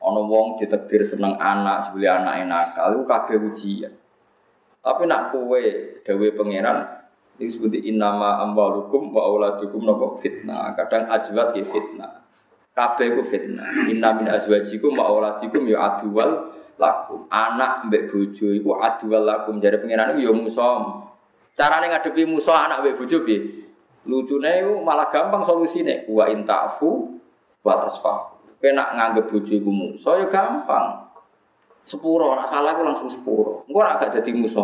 Ana 0.00 0.20
wong 0.24 0.56
ditekdir 0.56 1.04
seneng 1.04 1.36
anak, 1.36 1.92
jebule 1.92 2.08
anake 2.08 2.48
nakal 2.48 2.96
iku 2.96 3.04
kabeh 3.04 3.36
ujian. 3.36 3.92
Tapi 4.80 5.04
nak 5.04 5.28
kowe 5.36 5.62
dawe 6.08 6.26
pangeran 6.40 6.78
ini 7.36 7.52
seperti 7.52 7.84
innama 7.84 8.40
amwalukum 8.48 9.12
wa 9.12 9.28
auladukum 9.28 9.84
napa 9.84 10.24
fitnah. 10.24 10.72
Kadang 10.72 11.12
azwat 11.12 11.52
ya 11.52 11.68
fitnah. 11.68 12.24
Kabeh 12.72 13.12
ku 13.12 13.22
fitnah. 13.28 13.92
Inna 13.92 14.16
min 14.16 14.24
azwajikum 14.24 14.96
wa 14.96 15.04
auladikum 15.12 15.68
ya 15.68 15.84
aduwal 15.84 16.57
lakum. 16.78 17.26
Anak 17.28 17.90
mbek 17.90 18.08
bojo 18.08 18.54
iku 18.54 18.78
adwal 18.78 19.26
lakum 19.26 19.58
jare 19.58 19.82
pengiran 19.82 20.16
iku 20.16 20.30
ya 20.30 20.32
musa. 20.32 20.68
Carane 21.58 21.90
ngadepi 21.90 22.22
musa 22.24 22.54
anak 22.54 22.86
mbek 22.86 22.94
bojo 23.02 23.26
piye? 23.26 23.38
Lucune 24.06 24.50
iku 24.62 24.80
malah 24.86 25.10
gampang 25.10 25.42
solusine. 25.44 26.06
Wa 26.06 26.30
intafu 26.30 27.18
wa 27.66 27.74
tasfa. 27.82 28.14
Kena 28.62 28.94
nganggep 28.94 29.28
bojo 29.28 29.52
iku 29.52 29.70
musa 29.74 30.16
ya 30.22 30.26
gampang. 30.30 31.10
Sepuro, 31.88 32.36
nak 32.36 32.52
salah 32.52 32.76
aku 32.76 32.84
langsung 32.84 33.08
sepuro. 33.08 33.64
Engko 33.64 33.80
ora 33.80 33.96
gak 33.96 34.12
dadi 34.20 34.30
musa. 34.36 34.60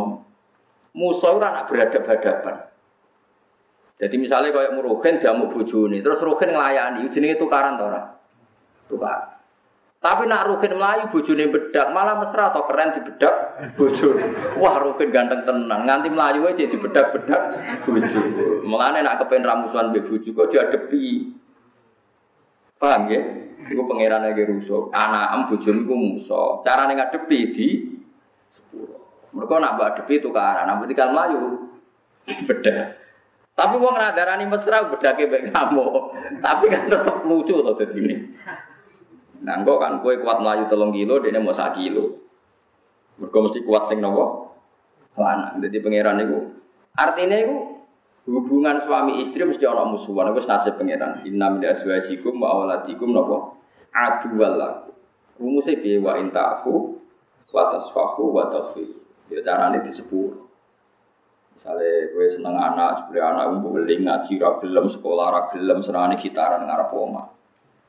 Musa 0.92 1.26
ora 1.32 1.56
nak 1.56 1.72
beradab-hadapan. 1.72 2.74
Jadi 3.94 4.16
misalnya 4.18 4.50
kayak 4.50 4.74
muruhin 4.74 5.22
dia 5.22 5.30
mau 5.30 5.46
bojone, 5.46 6.02
terus 6.02 6.18
ruhin 6.18 6.50
ngelayani, 6.50 7.06
jenenge 7.14 7.38
tukaran 7.38 7.78
ta 7.78 7.84
ora? 7.86 8.02
Tukaran. 8.90 9.33
Tapi 10.04 10.28
nak 10.28 10.44
Ruhin 10.52 10.76
melayu 10.76 11.08
bojone 11.08 11.48
bedak, 11.48 11.88
malah 11.96 12.20
mesra 12.20 12.52
atau 12.52 12.68
keren 12.68 12.92
di 12.92 13.00
bedak 13.08 13.56
bojo. 13.72 14.12
Wah 14.60 14.76
Ruhin 14.76 15.08
ganteng 15.08 15.48
tenang, 15.48 15.88
nganti 15.88 16.12
melayu 16.12 16.44
aja 16.44 16.68
di 16.68 16.76
bedak-bedak 16.76 17.40
bojo. 17.88 18.20
Mulane 18.68 19.00
nak 19.00 19.24
kepen 19.24 19.40
ramusuhan 19.40 19.96
mbek 19.96 20.04
bojo 20.04 20.28
kok 20.36 20.52
diadepi. 20.52 21.32
Paham 22.76 23.08
ya? 23.08 23.20
Iku 23.64 23.88
pangeran 23.88 24.28
lagi 24.28 24.44
rusuh. 24.44 24.92
Anak 24.92 25.26
am 25.32 25.40
bojone 25.48 25.88
iku 25.88 25.94
musa. 25.96 26.42
Carane 26.60 27.00
ngadepi 27.00 27.38
di 27.56 27.68
sepuro. 28.52 29.24
Mereka 29.32 29.56
nak 29.56 29.80
mbak 29.80 29.88
adepi 29.96 30.20
tukaran, 30.20 30.68
nak 30.68 30.84
tinggal 30.84 31.16
melayu 31.16 31.42
bedak. 32.44 33.00
Tapi 33.56 33.74
uang 33.80 33.96
radarani 33.96 34.44
mesra 34.52 34.84
bedake 34.84 35.32
mbek 35.32 35.48
kamu. 35.48 35.86
Tapi 36.44 36.64
kan 36.68 36.92
tetap 36.92 37.24
lucu 37.24 37.56
to 37.56 37.72
ini. 37.96 38.36
Nah, 39.44 39.60
engko 39.60 39.76
kan 39.76 40.00
kue 40.00 40.16
kuat 40.24 40.40
melayu 40.40 40.64
telung 40.72 40.88
kilo, 40.88 41.20
dia 41.20 41.36
mau 41.36 41.52
sak 41.52 41.76
kilo. 41.76 42.16
Mereka 43.20 43.38
mesti 43.44 43.60
kuat 43.62 43.86
sing 43.92 44.00
nopo 44.00 44.56
lanang. 45.14 45.60
Jadi 45.62 45.78
pangeran 45.78 46.18
itu 46.24 46.38
artinya 46.96 47.36
itu 47.38 47.56
hubungan 48.26 48.82
suami 48.82 49.22
istri 49.22 49.44
mesti 49.44 49.62
ana 49.68 49.84
musuhan. 49.86 50.32
Itu 50.32 50.42
nasib 50.48 50.74
pangeran. 50.80 51.22
Inna 51.28 51.52
min 51.52 51.62
azwajikum 51.62 52.40
wa 52.40 52.48
awladikum 52.56 53.12
nopo 53.12 53.60
aduwal 53.92 54.56
lakum. 54.56 54.96
Rumusnya 55.38 55.78
piye 55.78 56.00
wa 56.00 56.18
intafu 56.18 56.98
wa 57.52 57.62
tasfahu 57.70 58.34
wa 58.34 58.50
taghfir. 58.50 58.96
Ya 59.30 59.44
carane 59.44 59.84
disebut. 59.84 60.42
Misalnya 61.54 62.10
gue 62.10 62.26
seneng 62.28 62.58
anak, 62.58 63.06
sebenarnya 63.06 63.30
anak 63.30 63.44
gue 63.62 63.70
beli 63.72 63.94
ngaji, 64.02 64.42
gelem 64.42 64.86
sekolah, 64.90 65.26
ra 65.30 65.40
gelem 65.54 65.78
senengane 65.80 66.18
gitaran 66.18 66.66
ngarep 66.66 66.90
oma. 66.90 67.30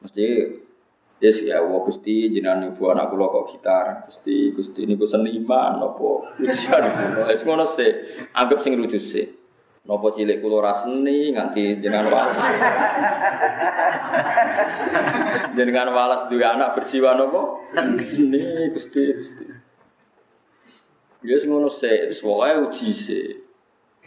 Mesti 0.05 0.25
Yes 1.23 1.39
ya 1.47 1.63
Allah 1.63 1.79
Gusti 1.79 2.27
jenengan 2.27 2.75
ibu 2.75 2.91
anak 2.91 3.07
kula 3.07 3.31
kok 3.31 3.55
gitar. 3.55 3.85
Gusti 4.11 4.51
Gusti 4.51 4.83
niku 4.83 5.07
seniman 5.07 5.79
napa 5.79 5.95
kula. 5.95 7.27
Wis 7.31 7.41
ngono 7.47 7.63
sih. 7.71 7.91
Anggap 8.35 8.59
sing 8.59 8.75
lucu 8.75 8.99
sih. 8.99 9.23
Napa 9.87 10.11
cilik 10.11 10.43
kula 10.43 10.59
ra 10.59 10.73
seni 10.75 11.31
nganti 11.31 11.79
jenengan 11.79 12.11
walas. 12.11 12.39
jenengan 15.55 15.89
walas 15.95 16.27
duwe 16.27 16.43
anak 16.43 16.75
berjiwa 16.75 17.15
napa? 17.15 17.63
Seni 18.03 18.75
Gusti 18.75 19.01
Gusti. 19.15 19.45
Ya 21.25 21.39
sing 21.39 21.49
ngono 21.49 21.71
sih, 21.71 22.11
pokoke 22.19 22.69
uji 22.69 22.89
sih. 22.91 23.44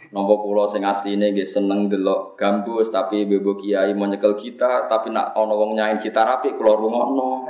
Nopo 0.09 0.41
pulau 0.41 0.65
sing 0.65 0.81
asline 0.81 1.29
nggih 1.29 1.45
seneng 1.45 1.85
delok 1.85 2.33
gambus 2.33 2.89
tapi 2.89 3.29
bebo 3.29 3.53
kiai 3.61 3.93
mau 3.93 4.09
nyekel 4.09 4.33
kita 4.33 4.89
tapi 4.89 5.13
nak 5.13 5.37
ana 5.37 5.53
wong 5.53 5.77
nyain 5.77 6.01
gitar 6.01 6.25
apik 6.25 6.57
kula 6.57 6.73
rungokno. 6.73 7.45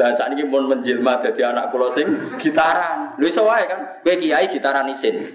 Lah 0.00 0.16
sakniki 0.16 0.48
pun 0.48 0.64
menjelma 0.64 1.20
dadi 1.20 1.44
anak 1.44 1.68
kula 1.68 1.92
sing 1.92 2.08
gitaran. 2.40 3.20
Lho 3.20 3.28
iso 3.28 3.44
kan, 3.44 4.00
kowe 4.00 4.14
kiai 4.16 4.48
gitaran 4.48 4.88
isin. 4.88 5.28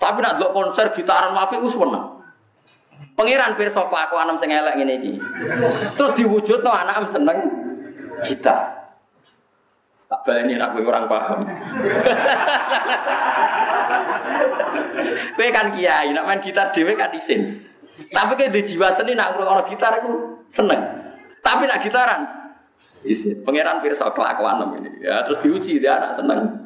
Tapi 0.00 0.18
nak 0.24 0.40
delok 0.40 0.56
konser 0.56 0.96
gitaran 0.96 1.36
apik 1.36 1.60
wis 1.60 1.76
weneng. 1.76 2.24
Pangeran 3.12 3.60
pirsa 3.60 3.84
kelakuan 3.84 4.32
sing 4.40 4.48
elek 4.48 4.74
ngene 4.80 4.94
iki. 5.04 5.12
Terus 5.92 6.12
diwujudno 6.16 6.70
anak 6.72 7.12
seneng 7.12 7.38
gitar. 8.24 8.77
Tak 10.08 10.24
nak 10.24 10.72
kowe 10.72 10.88
orang 10.88 11.04
paham. 11.04 11.44
kowe 15.36 15.48
kan 15.52 15.68
kiai, 15.76 16.16
nak 16.16 16.24
main 16.24 16.40
gitar 16.40 16.72
dhewe 16.72 16.96
kan 16.96 17.12
isin. 17.12 17.60
Tapi 18.08 18.32
kayak 18.40 18.56
di 18.56 18.72
jiwa 18.72 18.96
seni 18.96 19.12
nak 19.12 19.36
ngrungokno 19.36 19.68
gitar 19.68 20.00
aku 20.00 20.40
seneng. 20.48 20.80
Tapi 21.44 21.68
nak 21.68 21.84
gitaran 21.84 22.24
isin. 23.04 23.44
Pangeran 23.44 23.84
pirsa 23.84 24.08
kelakuan 24.16 24.80
ini. 24.80 25.04
Ya 25.04 25.20
terus 25.28 25.44
diuji 25.44 25.76
dia 25.76 26.00
anak 26.00 26.16
seneng. 26.16 26.56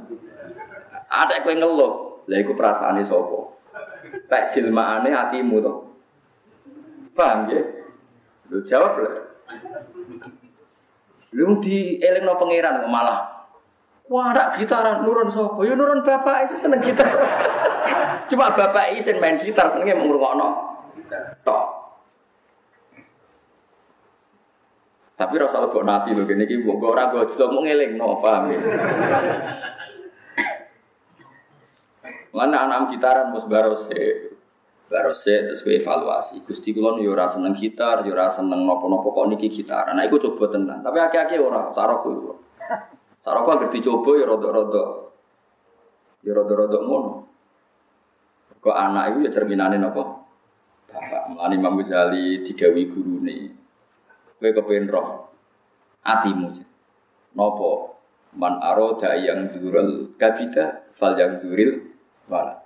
Ada 1.11 1.43
kowe 1.43 1.51
ngeluh, 1.51 2.23
lha 2.31 2.37
iku 2.47 2.55
perasaane 2.55 3.03
sapa? 3.03 3.59
Tak 4.31 4.55
jilmaane 4.55 5.11
hatimu 5.11 5.59
to. 5.59 5.75
Paham 7.13 7.51
ya? 7.51 7.61
Lu 8.55 8.63
jawab 8.63 9.03
lah. 9.03 9.15
Lu 11.33 11.61
di 11.65 11.97
eling 12.01 12.25
no 12.29 12.37
pangeran 12.37 12.85
malah 12.89 13.33
Wah, 14.13 14.35
anak 14.35 14.61
gitaran 14.61 15.07
nurun 15.07 15.33
sopo. 15.33 15.65
Ya 15.65 15.73
nurun 15.73 16.05
bapak 16.05 16.51
itu 16.51 16.61
seneng 16.61 16.85
gitar. 16.85 17.09
Cuma 18.29 18.53
bapak 18.53 18.93
isin 18.99 19.17
main 19.23 19.41
gitar 19.41 19.73
senengnya 19.73 19.97
mau 19.97 20.05
ngrungokno. 20.05 20.49
Tok. 21.47 21.63
Tapi 25.17 25.35
rasa 25.39 25.63
lebok 25.63 25.87
nanti 25.87 26.11
lho 26.19 26.27
gini 26.27 26.45
iki 26.51 26.61
mbok 26.67 26.83
ora 26.83 27.15
go 27.15 27.23
juga 27.31 27.47
mau 27.47 27.63
no 27.63 28.19
paham 28.19 28.51
ya. 28.51 28.59
Mana 32.37 32.67
anak 32.67 32.91
gitaran 32.91 33.31
mus 33.31 33.47
barose. 33.47 34.32
Barose 34.93 35.49
terus 35.49 35.65
gue 35.65 35.81
evaluasi. 35.81 36.45
Gusti 36.45 36.77
kula 36.77 37.01
yo 37.01 37.17
ora 37.17 37.25
seneng 37.25 37.57
gitar, 37.57 38.05
yo 38.05 38.13
ora 38.13 38.29
seneng 38.29 38.69
nopo-nopo 38.69 39.17
kok 39.17 39.33
niki 39.33 39.49
gitaran. 39.49 39.97
Nah 39.97 40.05
iku 40.05 40.21
coba 40.21 40.53
tenan. 40.53 40.85
Tapi 40.85 41.01
akeh-akeh 41.01 41.41
ora 41.41 41.73
saroko. 41.73 42.37
Sarapa 43.25 43.57
agar 43.57 43.73
dicoba 43.73 44.11
ya 44.21 44.29
rodok-rodok. 44.29 44.89
Ya 46.29 46.37
rodok-rodok 46.37 46.83
ngono. 46.85 47.13
Kok 48.61 48.77
anak 48.77 49.17
itu 49.17 49.19
ya 49.27 49.31
cerminane 49.33 49.81
napa? 49.81 50.23
Bapak 50.93 51.33
Mulane 51.33 51.55
Imam 51.57 51.81
Ghazali 51.81 52.45
digawi 52.45 52.93
gurune. 52.93 53.39
Kowe 54.37 54.51
kepen 54.53 54.93
roh 54.93 55.33
atimu. 56.05 56.61
Napa? 57.33 57.73
Man 58.33 58.65
aroda 58.65 59.13
yang 59.17 59.53
durul 59.53 60.17
kabita 60.17 60.89
fal 60.97 61.17
yang 61.21 61.41
duril 61.45 61.85
walad. 62.33 62.62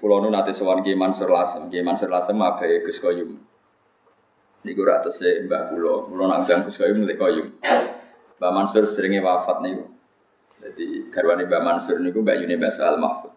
Kulo 0.00 0.24
nu 0.24 0.32
nate 0.32 0.56
sowan 0.56 0.80
Ki 0.80 0.96
Mansur 0.96 1.28
Lasem, 1.28 1.68
Ki 1.68 1.84
Mansur 1.84 2.08
Lasem 2.08 2.40
abe 2.40 2.80
Gus 2.88 2.98
Koyum. 2.98 3.36
Niku 4.64 4.80
ra 4.84 5.04
tese 5.04 5.44
Mbah 5.44 5.68
kula, 5.68 6.08
kula 6.08 6.24
nak 6.40 6.64
Gus 6.64 6.80
Koyum 6.80 7.04
lek 7.04 7.20
Koyum. 7.20 7.52
Mbak 8.40 8.52
Mansur 8.56 8.88
seringnya 8.88 9.20
wafat 9.20 9.60
nih. 9.60 9.76
Jadi 10.64 11.12
garwani 11.12 11.44
Mbak 11.44 11.62
Mansur 11.62 12.00
niku 12.00 12.24
Mbak 12.24 12.40
Yuni 12.40 12.56
Basal 12.56 12.96
Mahfud. 12.96 13.36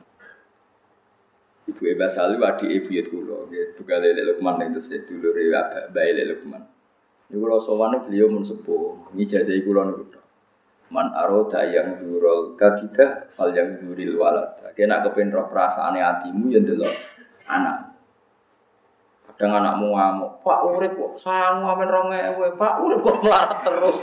Ibu 1.63 1.83
Eba 1.95 2.07
Salu 2.11 2.39
adik 2.43 2.67
ibu 2.67 2.89
ya 2.91 3.03
dulu, 3.07 3.47
gitu 3.47 3.87
kali 3.87 4.11
lele 4.11 4.35
Lukman 4.35 4.59
itu 4.67 4.83
saya 4.83 4.99
dulu 5.07 5.31
riwa 5.31 5.91
bayi 5.95 6.11
lele 6.11 6.35
Lukman. 6.35 6.63
Ini 7.31 7.39
kalau 7.39 7.59
sowan 7.59 8.03
beliau 8.03 8.27
mensepuh, 8.27 9.11
ini 9.15 9.23
jasa 9.23 9.51
ibu 9.51 9.71
loh 9.71 9.83
nuruto. 9.87 10.22
Man 10.93 11.09
aroda 11.09 11.65
yang 11.65 11.97
jurol 11.97 12.53
kabida, 12.53 13.25
fal 13.33 13.49
yang 13.49 13.81
juril 13.81 14.13
walad. 14.21 14.61
Kena 14.77 15.01
kepen 15.01 15.33
roh 15.33 15.49
perasaan 15.49 15.97
hatimu 15.97 16.53
yang 16.53 16.61
dulu 16.61 16.85
anak. 17.49 17.97
Kadang 19.33 19.57
anakmu 19.57 19.97
ngamuk, 19.97 20.45
Pak 20.45 20.59
urip 20.69 20.93
kok 20.93 21.13
sangu 21.17 21.65
amen 21.65 21.89
ronge 21.89 22.21
Pak 22.53 22.73
urip 22.85 23.01
kok 23.01 23.25
melarat 23.25 23.65
terus. 23.65 23.97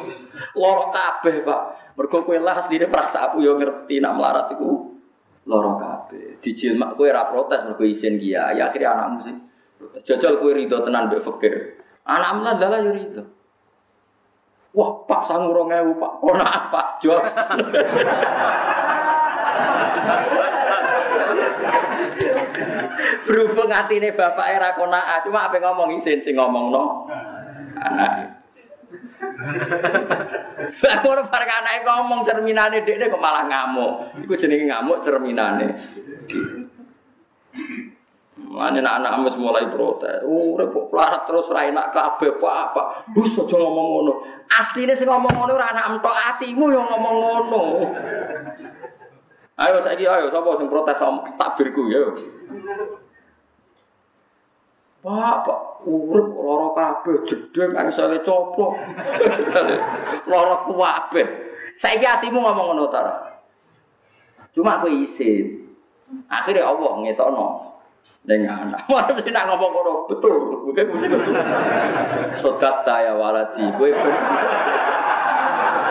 Loro 0.59 0.91
kabeh, 0.91 1.47
Pak. 1.47 1.63
Mergo 1.95 2.27
kowe 2.27 2.35
lah 2.35 2.59
asline 2.59 2.91
prasa 2.91 3.31
aku 3.31 3.39
yo 3.39 3.55
ngerti 3.55 4.03
nak 4.03 4.19
melarat 4.19 4.51
iku 4.51 4.91
loro 5.47 5.79
kabeh. 5.79 6.43
Dijilmak 6.43 6.99
kowe 6.99 7.07
ora 7.07 7.31
protes 7.31 7.63
mergo 7.63 7.87
isin 7.87 8.19
kiai, 8.19 8.59
ya 8.59 8.75
akhirnya 8.75 8.99
anakmu 8.99 9.19
sih. 9.23 9.37
Jajal 10.03 10.43
kowe 10.43 10.51
rido 10.51 10.83
tenan 10.83 11.07
mbek 11.07 11.23
fakir. 11.23 11.79
Anakmu 12.03 12.41
lah 12.43 12.55
lala 12.59 12.79
yo 12.83 12.91
rido. 12.91 13.23
Wah, 14.71 14.91
Pak 15.07 15.23
sangu 15.27 15.51
ronge 15.51 15.79
Pak. 15.99 16.13
Kona 16.23 16.51
Pak 16.71 16.87
Jos. 17.03 17.27
Berhubung 23.27 23.71
ini 23.71 24.11
bapak 24.11 24.47
era 24.51 24.75
konaa, 24.75 25.23
cuma 25.23 25.47
apa 25.47 25.63
ngomong 25.63 25.95
isin 25.95 26.19
sing 26.19 26.35
ngomong 26.35 26.75
no 26.75 27.07
anak. 27.79 28.43
Lah 30.83 30.97
ngono 31.01 31.23
bareng 31.31 31.83
ngomong 31.87 32.21
cerminane 32.27 32.83
dekne 32.83 33.11
kok 33.11 33.23
malah 33.23 33.47
ngamuk. 33.47 34.23
Iku 34.27 34.35
jenenge 34.37 34.67
ngamuk 34.69 35.03
cerminane. 35.03 35.67
Mane 38.49 38.81
anak-anak 38.81 39.29
wis 39.29 39.37
mulai 39.37 39.69
protes. 39.69 40.25
Urip 40.25 40.73
kok 40.73 40.89
pelarat 40.89 41.29
terus 41.29 41.53
ra 41.53 41.69
enak 41.69 41.93
kabeh 41.93 42.35
apa. 42.41 43.05
Bus 43.13 43.37
aja 43.37 43.57
ngomong 43.61 43.87
ngono. 43.93 44.13
Asline 44.49 44.97
sing 44.97 45.07
ngomong 45.07 45.29
ngono 45.29 45.53
ora 45.55 45.77
anak 45.77 45.87
entok 45.93 46.15
yang 46.43 46.89
ngomong 46.89 47.17
ngono. 47.21 47.63
Ayo 49.61 49.77
saiki 49.85 50.09
ayo 50.09 50.33
sapa 50.33 50.57
sing 50.57 50.67
protes 50.73 50.99
takbirku 51.37 51.83
ya. 51.93 52.01
Pak, 55.01 55.37
Pak, 55.49 55.61
urip 55.89 56.29
lara 56.37 56.69
kabeh 56.77 57.17
jedeng 57.25 57.73
angsale 57.77 58.21
coplok. 58.25 58.73
lara 60.31 60.57
kabeh. 60.65 61.27
Saiki 61.77 62.09
atimu 62.09 62.41
ngomong 62.41 62.73
ngono 62.73 62.85
ta. 62.89 63.05
Cuma 64.57 64.81
aku 64.81 64.91
isin. 64.91 65.71
Akhirnya 66.27 66.67
Allah 66.67 66.99
ngetokno 66.99 67.71
ning 68.29 68.45
anak. 68.45 68.85
Mana 68.85 69.11
mesti 69.17 69.31
nak 69.33 69.49
ngomong 69.49 69.71
ngono 69.73 69.93
betul. 70.11 70.35
Bukan 70.69 70.87
betul. 70.93 71.21
Sodat 72.37 72.85
ya 72.85 73.13
waladi. 73.17 73.65
Kowe 73.77 73.91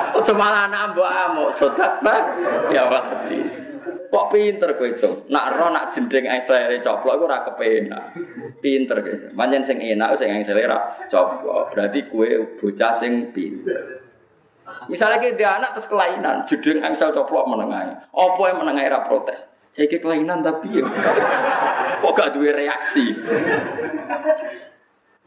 Ojo 0.10 0.34
malah 0.36 0.68
nambah 0.68 1.06
amuk, 1.06 1.50
sodat 1.58 2.02
ya 2.70 2.86
waladi. 2.90 3.70
Kok 4.10 4.26
pinter 4.34 4.74
kowe 4.74 4.90
itu? 4.90 5.12
Nak 5.30 5.46
ro 5.54 5.70
nak 5.70 5.94
jendeng 5.94 6.26
angsele 6.26 6.82
coplok 6.82 7.14
iku 7.14 7.24
ora 7.30 7.46
kepenak. 7.46 8.04
Pinter 8.58 8.98
kowe. 9.06 9.16
Manjen 9.38 9.62
sing 9.62 9.78
enak 9.78 10.18
sing 10.18 10.34
angsele 10.34 10.66
ra 10.66 11.06
coplok. 11.10 11.74
Berarti 11.74 12.10
kowe 12.10 12.28
bocah 12.58 12.94
sing 12.94 13.30
pinter. 13.30 14.02
Misalnya 14.86 15.18
kita 15.18 15.50
anak 15.50 15.74
terus 15.74 15.90
kelainan, 15.90 16.46
judeng 16.46 16.86
angsel 16.86 17.10
coplok 17.10 17.50
menengah. 17.50 18.06
Apa 18.14 18.42
yang 18.54 18.62
menengah 18.62 18.84
era 18.86 19.00
protes? 19.02 19.49
Saya 19.74 19.86
kelainan 19.86 20.42
tapi 20.42 20.82
ya. 20.82 20.86
Kok 22.02 22.14
gak 22.16 22.32
duwe 22.34 22.50
reaksi? 22.56 23.12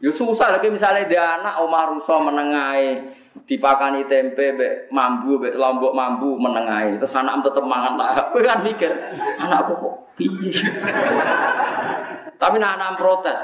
Yo 0.03 0.11
susah 0.11 0.51
lagi 0.51 0.67
misalnya 0.67 1.07
dia 1.07 1.23
anak 1.39 1.63
omah 1.63 1.95
rusa 1.95 2.19
menengai 2.19 3.15
dipakani 3.47 4.03
tempe 4.11 4.51
be 4.53 4.67
mambu 4.91 5.39
be 5.41 5.55
lombok 5.55 5.95
mambu 5.95 6.35
menengai 6.35 6.99
terus 6.99 7.15
anak 7.15 7.39
tetep 7.39 7.63
mangan 7.63 7.95
lah. 7.95 8.11
Kowe 8.35 8.43
kan 8.43 8.59
mikir 8.67 8.91
anakku 9.39 9.79
kok 9.79 9.95
piye? 10.19 10.51
Tapi 12.41 12.55
nak 12.59 12.75
anak 12.75 12.99
protes 12.99 13.39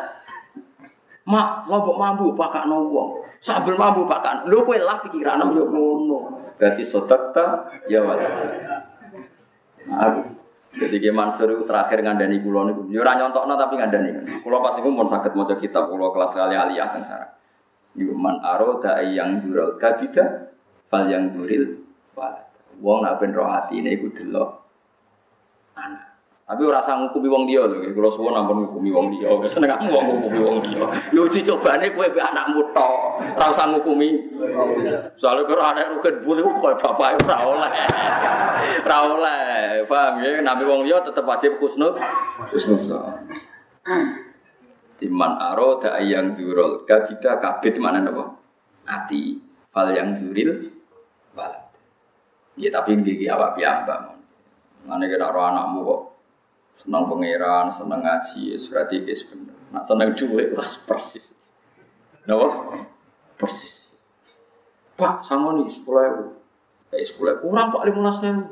mak 1.23 1.63
lombok 1.71 1.95
mambu 1.95 2.35
pakakno 2.35 2.91
wong. 2.91 3.09
Sambil 3.39 3.79
mambu 3.79 4.03
pakan. 4.03 4.51
Lho 4.51 4.67
kowe 4.67 4.75
lah 4.75 4.99
pikiran 4.99 5.39
yo 5.55 5.63
ngono. 5.63 6.51
Berarti 6.59 6.83
sodakta 6.83 7.71
ya 7.87 8.03
wala 8.03 8.27
Aku 9.87 10.38
jadi 10.69 10.95
Ki 11.01 11.09
Mansur 11.09 11.49
itu 11.49 11.65
terakhir 11.65 12.05
ngandani 12.05 12.45
kula 12.45 12.69
niku. 12.69 12.85
Yo 12.93 13.01
ora 13.01 13.17
nyontokno 13.17 13.57
tapi 13.57 13.81
ngandani. 13.81 14.09
Kula 14.45 14.61
pas 14.61 14.77
iku 14.77 14.89
mun 14.93 15.09
saged 15.09 15.33
maca 15.33 15.57
kitab 15.57 15.89
kula 15.89 16.13
kelas 16.13 16.31
kali 16.37 16.53
aliyah 16.53 16.87
teng 16.93 17.03
sarang. 17.09 17.33
Iku 17.97 18.13
man 18.13 18.37
aroda 18.45 19.01
yang 19.01 19.41
dural 19.41 19.81
kabida 19.81 20.53
fal 20.85 21.09
yang 21.09 21.33
duril 21.33 21.81
walad. 22.13 22.45
Wong 22.77 23.01
nak 23.01 23.17
ben 23.17 23.33
roh 23.33 23.49
atine 23.49 23.97
iku 23.97 24.13
delok 24.13 24.61
anak. 25.73 26.08
Tapi 26.49 26.65
ora 26.65 26.81
usah 26.81 26.97
ngukumi 26.97 27.29
wong 27.29 27.45
dia 27.45 27.61
lho, 27.61 27.77
kula 27.93 28.09
suwun 28.09 28.33
ampun 28.33 28.65
ngukumi 28.65 28.89
wong 28.89 29.13
dia. 29.13 29.29
Seneng 29.45 29.69
aku 29.69 29.85
wong 29.93 30.17
ngukumi 30.17 30.39
wong 30.41 30.57
dia. 30.65 30.81
Yo 31.13 31.29
uji 31.29 31.45
cobane 31.45 31.93
kowe 31.93 32.09
be 32.09 32.17
anakmu 32.17 32.73
tok, 32.73 33.21
ora 33.37 33.53
usah 33.53 33.69
ngukumi. 33.69 34.17
Soale 35.13 35.45
karo 35.45 35.61
anak 35.61 35.93
rugen 35.93 36.25
bule 36.25 36.41
kok 36.41 36.81
bapake 36.81 37.21
ora 37.21 37.37
oleh. 37.45 37.71
Ora 38.81 38.97
oleh, 39.13 39.85
paham 39.85 40.25
ya? 40.25 40.41
Nabi 40.41 40.65
wong 40.65 40.89
dia 40.89 40.97
tetep 41.05 41.21
wajib 41.21 41.61
husnul 41.61 41.93
husnul. 42.49 42.97
Timan 44.97 45.31
aro 45.37 45.77
da 45.77 46.01
yang 46.01 46.33
durul 46.33 46.81
kabida 46.89 47.37
kabit 47.37 47.77
mana 47.77 48.01
napa? 48.01 48.25
Ati 48.89 49.37
fal 49.69 49.93
yang 49.93 50.17
duril 50.17 50.65
walad. 51.37 51.61
Ya 52.57 52.73
tapi 52.73 52.97
gigi 53.05 53.29
awak. 53.29 53.53
Mana 54.89 55.05
kira 55.05 55.29
roh 55.29 55.45
anakmu 55.45 55.85
kok 55.85 56.01
senang 56.79 57.05
pangeran, 57.11 57.67
senang 57.69 58.01
ngaji, 58.01 58.55
berarti 58.71 58.95
guys 59.03 59.21
bener. 59.27 59.55
Nak 59.69 59.83
senang 59.85 60.15
cuek, 60.15 60.55
pas 60.55 60.71
persis. 60.87 61.35
Napa? 62.25 62.47
Persis. 63.35 63.91
Pak, 64.95 65.23
sama 65.23 65.55
nih 65.59 65.67
sepuluh 65.71 66.01
ribu. 66.03 66.23
Kayak 66.89 67.05
sepuluh 67.05 67.35
kurang 67.39 67.71
pak 67.71 67.83
lima 67.87 67.99
belas 68.01 68.17
ribu. 68.23 68.43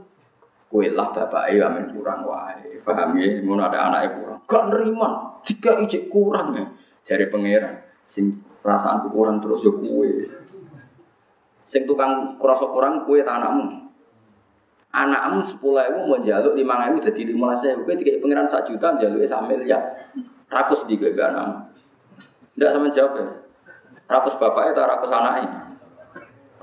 Kue 0.67 0.91
lah 0.91 1.15
bapak 1.15 1.47
ayo 1.47 1.63
amin 1.71 1.95
kurang 1.95 2.27
wae. 2.27 2.83
Paham 2.83 3.15
ya? 3.15 3.39
Mau 3.39 3.55
ada 3.55 3.87
anak 3.87 4.19
kurang. 4.19 4.39
Gak 4.43 4.63
nerima. 4.67 5.39
Tiga 5.47 5.79
ijek 5.79 6.11
kurang 6.11 6.55
ya. 6.55 6.65
Dari 7.07 7.31
pangeran. 7.31 7.75
Sing 8.03 8.43
perasaanku 8.59 9.07
kurang 9.15 9.39
terus 9.39 9.63
ya 9.63 9.71
kue. 9.71 10.27
Sing 11.63 11.87
tukang 11.87 12.35
kurang 12.35 12.59
kurang 12.59 12.93
kue 13.07 13.23
tanahmu 13.23 13.86
anakmu 14.91 15.43
sepuluh 15.43 15.83
ribu 15.83 16.07
mau 16.07 16.19
jaluk 16.23 16.55
lima 16.55 16.87
ribu 16.87 17.03
jadi 17.03 17.21
lima 17.27 17.53
belas 17.53 17.63
ribu, 17.63 17.91
tiga 17.97 18.19
pengiran 18.23 18.47
satu 18.47 18.75
juta 18.75 18.97
jaluk 18.97 19.23
sak 19.27 19.43
miliar, 19.45 19.83
rakus 20.47 20.87
di 20.87 20.95
gue 20.95 21.11
anakmu, 21.13 21.67
tidak 22.55 22.69
sama 22.71 22.87
jawab 22.91 23.13
ya, 23.19 23.25
rakus 24.07 24.35
bapaknya 24.39 24.71
atau 24.73 24.85
rakus 24.87 25.11
anaknya, 25.11 25.49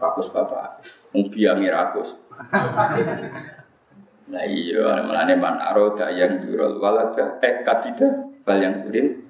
rakus 0.01 0.29
bapak, 0.33 0.67
biangnya 1.13 1.71
rakus. 1.73 2.11
Nah 4.25 4.41
iya, 4.49 5.05
malah 5.05 5.29
man 5.37 5.61
aroda 5.61 6.09
yang 6.09 6.41
jurul 6.41 6.81
walada, 6.81 7.37
eh 7.45 7.61
kadida, 7.61 8.33
bal 8.41 8.57
yang 8.57 8.81
kurin. 8.81 9.21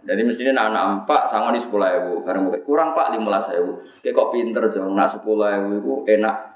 Jadi 0.00 0.24
mestinya 0.24 0.56
anak 0.56 1.04
empat 1.04 1.28
sama 1.28 1.52
di 1.52 1.60
sepuluh 1.60 1.84
ribu, 1.84 2.24
karena 2.24 2.48
kurang 2.64 2.96
pak 2.96 3.12
lima 3.12 3.28
belas 3.28 3.52
ribu. 3.52 3.84
Kayak 4.00 4.16
kok 4.16 4.30
pinter 4.32 4.64
dong, 4.72 4.96
nak 4.96 5.12
sepuluh 5.12 5.52
ribu 5.52 6.08
enak 6.08 6.49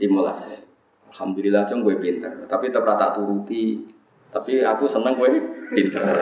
limolas. 0.00 0.64
Alhamdulillah 1.12 1.64
cuma 1.70 1.88
gue 1.88 1.96
pinter, 1.96 2.32
tapi 2.50 2.68
tetap 2.68 2.96
tak 2.96 3.16
turuti. 3.16 3.88
Tapi 4.32 4.60
aku 4.60 4.84
seneng 4.84 5.16
gue 5.16 5.28
pinter. 5.72 6.02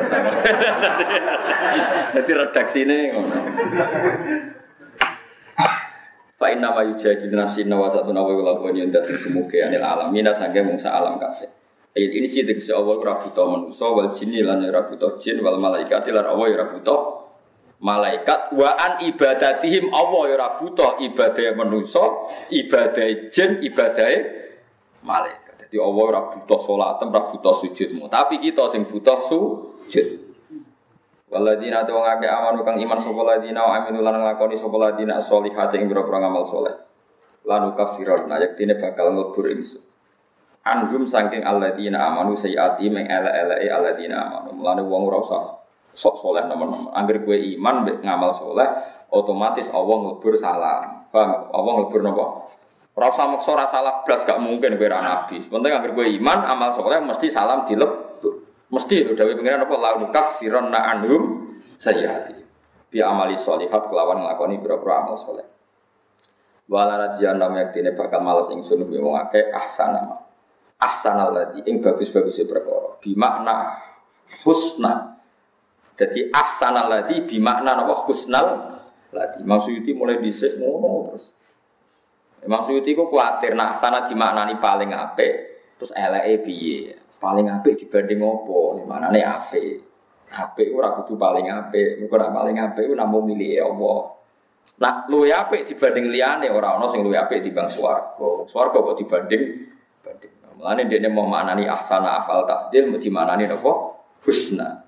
Jadi 2.14 2.30
redaksi 2.30 2.86
ini 2.86 3.10
ngono. 3.10 3.38
Fa 6.38 6.46
inna 6.50 6.70
ma 6.70 6.82
yujadi 6.86 7.26
nafsi 7.32 7.66
nawa 7.66 7.90
satu 7.90 8.14
nawa 8.14 8.30
lakon 8.38 8.76
yang 8.76 8.92
dadi 8.92 9.16
anil 9.64 9.82
alam 9.82 10.14
mina 10.14 10.30
sange 10.30 10.62
mungsa 10.62 10.94
alam 10.94 11.18
kabeh. 11.18 11.64
Ayat 11.94 12.10
ini 12.10 12.26
sih 12.26 12.42
tegese 12.42 12.74
Allah 12.74 12.98
ora 12.98 13.14
buta 13.22 13.46
manusa 13.46 13.86
wal 13.86 14.10
jinni 14.10 14.42
lan 14.42 14.66
ora 14.66 14.82
buta 14.82 15.14
jin 15.22 15.38
wal 15.38 15.62
malaikat 15.62 16.10
lan 16.10 16.26
Allah 16.26 16.50
ora 16.50 16.66
malaikat 17.84 18.56
wa 18.56 18.72
an 18.80 19.04
ibadatihim 19.04 19.92
Allah 19.92 20.22
ya 20.32 20.48
butuh 20.56 20.96
ibadah 21.04 21.52
manusa, 21.52 22.04
ibadah 22.48 23.28
jin, 23.28 23.60
ibadah 23.60 24.08
malaikat. 25.04 25.68
Jadi 25.68 25.76
Allah 25.76 26.04
ora 26.08 26.22
butuh 26.32 26.60
salat, 26.64 27.04
ora 27.04 27.22
butuh 27.28 27.54
sujudmu, 27.60 28.08
tapi 28.08 28.40
kita 28.40 28.72
sing 28.72 28.88
butuh 28.88 29.20
sujud. 29.28 30.08
Waladina 31.28 31.82
tu 31.84 31.92
wong 31.92 32.06
akeh 32.06 32.30
amanu 32.30 32.62
kang 32.62 32.78
iman 32.78 33.02
sapa 33.02 33.20
ladina 33.26 33.66
wa 33.66 33.82
aminu 33.82 34.06
lan 34.06 34.22
nglakoni 34.22 34.54
sapa 34.54 34.76
ladina 34.78 35.18
sholihate 35.18 35.82
ing 35.82 35.90
pira 35.90 36.06
ngamal 36.06 36.46
saleh. 36.46 36.78
Lanu 37.44 37.74
kafiron 37.74 38.30
nak 38.30 38.38
yektine 38.38 38.78
bakal 38.78 39.12
nglebur 39.12 39.50
ingsun. 39.50 39.82
Anhum 40.64 41.04
saking 41.10 41.42
alladzina 41.42 42.06
amanu 42.06 42.38
sayyati 42.38 42.86
meng 42.86 43.10
ele-eleke 43.10 43.66
alladzina 43.66 44.30
amanu. 44.30 44.62
Mulane 44.62 44.86
wong 44.86 45.02
ora 45.10 45.20
sok 45.94 46.20
soleh 46.20 46.44
nomor-nomor. 46.44 46.90
Angger 46.92 47.22
gue 47.22 47.54
iman 47.56 47.86
ngamal 48.02 48.34
soleh, 48.34 48.66
otomatis 49.14 49.70
Allah 49.70 49.96
ngelebur 50.02 50.34
salam. 50.34 51.08
Paham? 51.08 51.48
Allah 51.54 51.72
ngelebur 51.80 52.00
nopo. 52.02 52.26
Rasa 52.94 53.26
maksa 53.26 53.58
rasa 53.58 53.82
salah 53.82 53.94
belas 54.06 54.22
gak 54.22 54.38
mungkin 54.38 54.78
gue 54.78 54.86
nabi. 54.90 55.42
Penting 55.42 55.72
angger 55.72 55.94
gue 55.94 56.06
iman 56.22 56.38
amal 56.46 56.74
soleh 56.74 56.98
mesti 57.02 57.26
salam 57.30 57.66
dilebur. 57.66 58.46
Mesti 58.70 59.06
itu 59.06 59.12
dari 59.14 59.38
pengiran 59.38 59.66
apa 59.66 60.10
kafiron 60.10 60.70
na 60.70 60.94
anhum 60.94 61.54
sayyati. 61.78 62.42
Bi 62.90 63.02
amali 63.02 63.34
solihat 63.34 63.90
kelawan 63.90 64.22
ngelakoni 64.22 64.62
berapa 64.62 64.86
amal 64.86 65.18
soleh. 65.18 65.46
Wala 66.70 66.96
rajian 66.96 67.36
nama 67.36 67.66
yaktine 67.66 67.92
bakal 67.92 68.22
malas 68.24 68.48
ingsun 68.50 68.86
gue 68.86 68.98
wong 68.98 69.18
akeh 69.18 69.50
ahsana. 69.50 70.22
Ahsanal 70.78 71.30
ladzi 71.34 71.62
ing 71.70 71.82
bagus-bagusnya 71.82 72.50
perkara. 72.50 72.98
Bi 72.98 73.14
makna 73.14 73.78
husna 74.42 75.13
jadi 75.94 76.30
ahsanal 76.34 76.90
ladzi 76.90 77.22
bimakna 77.22 77.78
napa 77.78 78.02
husnal 78.06 78.78
ladzi. 79.14 79.46
Maksudnya 79.46 79.94
mulai 79.94 80.18
dhisik 80.18 80.58
ngono 80.58 81.10
terus. 81.10 81.24
Maksudnya 82.44 82.92
ku 82.98 83.08
kuatir 83.08 83.56
nah 83.56 83.72
sana 83.72 84.04
dimaknani 84.10 84.60
paling 84.60 84.90
apik 84.92 85.32
terus 85.78 85.94
eleke 85.94 86.44
piye? 86.44 86.98
Paling 87.16 87.48
apik 87.48 87.80
dibanding 87.80 88.20
opo? 88.20 88.84
Manane 88.84 89.24
apik. 89.24 89.80
Apik 90.34 90.68
ora 90.74 90.92
kudu 90.98 91.16
paling 91.16 91.48
apik. 91.48 92.02
Muga 92.02 92.14
ora 92.20 92.28
paling 92.34 92.58
apik 92.60 92.84
ku 92.90 93.18
milih 93.24 93.64
Allah. 93.64 94.00
Nah, 94.74 95.06
luwe 95.06 95.30
apik 95.30 95.70
dibanding 95.70 96.10
liyane 96.10 96.50
ora 96.50 96.76
ana 96.76 96.90
sing 96.90 97.00
luwe 97.00 97.16
apik 97.16 97.40
dibanding 97.40 97.80
swarga. 97.80 98.44
Swarga 98.50 98.76
kok 98.82 98.98
dibanding 99.00 99.42
banding. 100.04 100.32
Mulane 100.60 100.86
dene 100.86 101.08
mau 101.08 101.24
maknani 101.24 101.64
ahsana 101.64 102.20
afal 102.20 102.44
tafdil 102.44 102.92
mesti 102.92 103.08
maknani 103.08 103.48
napa? 103.48 103.72
Husna. 104.20 104.83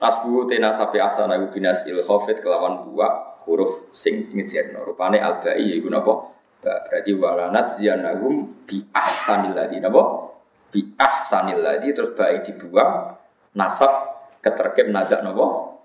Nasbu 0.00 0.48
tena 0.48 0.72
sapi 0.72 0.96
asana 0.96 1.36
iku 1.36 1.60
binas 1.60 1.84
il 1.84 2.00
khofit 2.00 2.40
kelawan 2.40 2.88
dua 2.88 3.36
huruf 3.44 3.92
sing 3.92 4.32
ngejerno. 4.32 4.80
Rupane 4.88 5.20
albai 5.20 5.76
iku 5.76 5.92
napa? 5.92 6.32
Berarti 6.60 7.12
walanat 7.16 7.76
zianahum 7.76 8.64
bi 8.64 8.80
ahsanil 8.96 9.52
ladhi 9.52 9.76
napa? 9.76 10.32
Bi 10.72 10.96
ahsanil 10.96 11.60
ladhi 11.60 11.92
terus 11.92 12.16
baik 12.16 12.48
dibuang 12.48 13.12
nasab 13.52 13.92
keterkep 14.40 14.88
nazak 14.88 15.20
napa? 15.20 15.76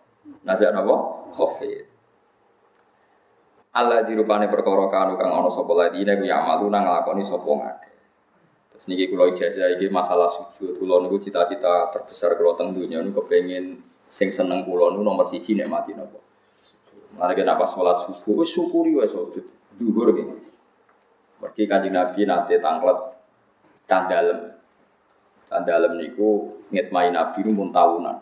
Nazak 0.48 0.72
napa? 0.72 0.96
Khofit. 1.36 1.92
Allah 3.76 4.08
dirupane 4.08 4.48
perkara 4.48 4.88
kanu 4.88 5.20
kang 5.20 5.36
ana 5.36 5.52
sapa 5.52 5.76
ladine 5.76 6.16
ku 6.16 6.24
ya 6.24 6.40
malu 6.40 6.72
nang 6.72 6.88
nglakoni 6.88 7.28
sapa 7.28 7.52
ngake. 7.52 7.92
Terus 8.72 8.86
niki 8.88 9.12
kula 9.12 9.36
ijazah 9.36 9.76
iki 9.76 9.92
masalah 9.92 10.32
sujud. 10.32 10.80
Kula 10.80 11.04
niku 11.04 11.20
cita-cita 11.20 11.92
terbesar 11.92 12.40
kula 12.40 12.56
teng 12.56 12.72
donya 12.72 13.04
niku 13.04 13.28
kepengin 13.28 13.84
sing 14.06 14.30
seneng 14.30 14.64
kula 14.64 14.94
nu 14.94 15.02
nomor 15.02 15.26
siji 15.26 15.58
nek 15.58 15.70
mati 15.70 15.92
napa. 15.94 16.22
Mari 17.16 17.34
kita 17.40 17.56
pas 17.56 17.72
sholat 17.72 18.04
subuh, 18.04 18.44
wis 18.44 18.52
syukuri 18.52 18.92
wis 18.92 19.12
sujud. 19.16 19.46
Dhuwur 19.80 20.12
iki. 20.12 20.24
Mergi 21.40 21.64
kanjeng 21.68 21.96
Nabi 21.96 22.28
nate 22.28 22.60
tanglet 22.60 23.00
candalem. 23.88 24.56
Candalem 25.48 25.94
niku 25.96 26.60
ngitmai 26.72 27.16
Nabi 27.16 27.40
mun 27.52 27.72
tahunan. 27.72 28.18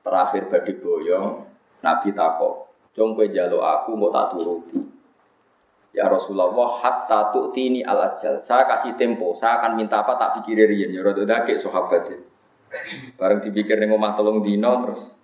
Terakhir 0.00 0.48
badhe 0.48 0.72
boyong, 0.80 1.44
Nabi 1.84 2.08
takok, 2.16 2.72
"Cung 2.96 3.12
kowe 3.12 3.26
njaluk 3.28 3.60
aku 3.60 3.90
mau 3.98 4.08
tak 4.08 4.32
turuti?" 4.32 4.80
Ya 5.90 6.06
Rasulullah 6.06 6.54
hatta 6.78 7.34
tu'tini 7.34 7.82
al 7.82 8.14
ajal. 8.14 8.38
Saya 8.38 8.62
kasih 8.70 8.94
tempo, 8.94 9.34
saya 9.34 9.58
akan 9.58 9.74
minta 9.74 10.06
apa 10.06 10.14
tak 10.14 10.40
pikirin 10.40 10.94
ya 10.94 11.02
rada 11.02 11.26
dake 11.26 11.58
sahabat. 11.58 12.29
Bareng 13.18 13.42
dipikir 13.42 13.78
ning 13.82 13.90
omah 13.90 14.14
telung 14.14 14.42
dino 14.46 14.70
terus 14.86 15.20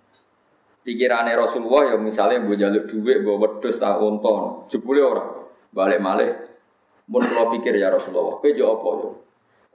Pikirane 0.87 1.35
Rasulullah 1.35 1.91
ya 1.91 1.95
misalnya 1.99 2.47
gue 2.47 2.55
jaluk 2.55 2.87
duit, 2.87 3.19
gue 3.19 3.35
wedus 3.35 3.75
tak 3.75 3.99
unton, 3.99 4.71
jebule 4.71 5.03
orang 5.03 5.51
balik 5.75 5.99
malih. 5.99 6.31
Mun 7.11 7.27
kula 7.27 7.51
pikir 7.59 7.75
ya 7.75 7.91
Rasulullah, 7.91 8.39
kowe 8.39 8.47
yo 8.55 8.79
apa 8.79 8.87
yo? 8.95 9.09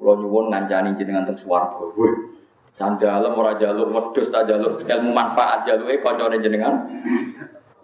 Kula 0.00 0.16
nyuwun 0.16 0.48
ngancani 0.48 0.96
jenengan 0.96 1.28
teng 1.28 1.36
swarga. 1.36 1.84
Wih, 2.00 2.32
sandalem 2.72 3.36
ora 3.36 3.60
jaluk 3.60 3.92
wedus 3.92 4.32
tak 4.32 4.48
jaluk 4.48 4.88
ilmu 4.88 5.12
manfaat 5.12 5.68
jaluke 5.68 6.00
kancane 6.00 6.40
jenengan. 6.40 6.80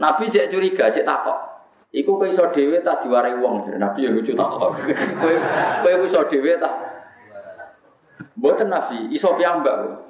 Nabi 0.01 0.33
cek 0.33 0.49
curiga, 0.49 0.89
cek 0.89 1.05
takok. 1.05 1.37
Iku 1.93 2.17
kowe 2.17 2.33
iso 2.33 2.49
dhewe 2.49 2.81
tak 2.81 3.05
diwarai 3.05 3.37
wong, 3.37 3.77
Nabi 3.77 4.09
ya 4.09 4.11
lucu 4.13 4.33
takok. 4.33 4.73
Kowe 5.21 5.35
kowe 5.85 6.07
iso 6.09 6.25
dhewe 6.33 6.57
tak 6.57 6.88
Mboten 8.39 8.71
Nabi, 8.71 9.11
iso 9.11 9.35
piyambak. 9.35 10.07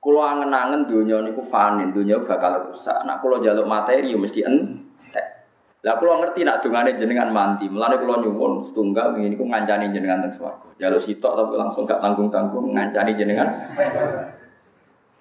Kulo 0.00 0.24
angen-angen 0.24 0.88
donya 0.88 1.20
niku 1.20 1.44
fani, 1.44 1.90
donya 1.92 2.22
bakal 2.24 2.70
rusak. 2.70 3.04
Nak 3.04 3.20
kulo 3.20 3.42
jaluk 3.44 3.68
materi 3.68 4.14
ya 4.14 4.16
mesti 4.16 4.40
entek. 4.40 5.26
Lah 5.84 6.00
kulo 6.00 6.22
ngerti 6.24 6.40
nak 6.46 6.64
dongane 6.64 6.96
jenengan 6.96 7.28
mandi. 7.28 7.68
Mulane 7.68 8.00
kulo 8.00 8.22
nyuwun 8.24 8.64
setunggal 8.64 9.12
ngene 9.12 9.36
niku 9.36 9.44
ngancani 9.44 9.92
jenengan 9.92 10.24
teng 10.24 10.40
swarga. 10.40 10.72
Jaluk 10.80 11.02
sitok 11.04 11.32
tapi 11.36 11.52
langsung 11.60 11.84
gak 11.84 12.00
tanggung-tanggung 12.00 12.72
ngancani 12.72 13.12
jenengan. 13.18 13.52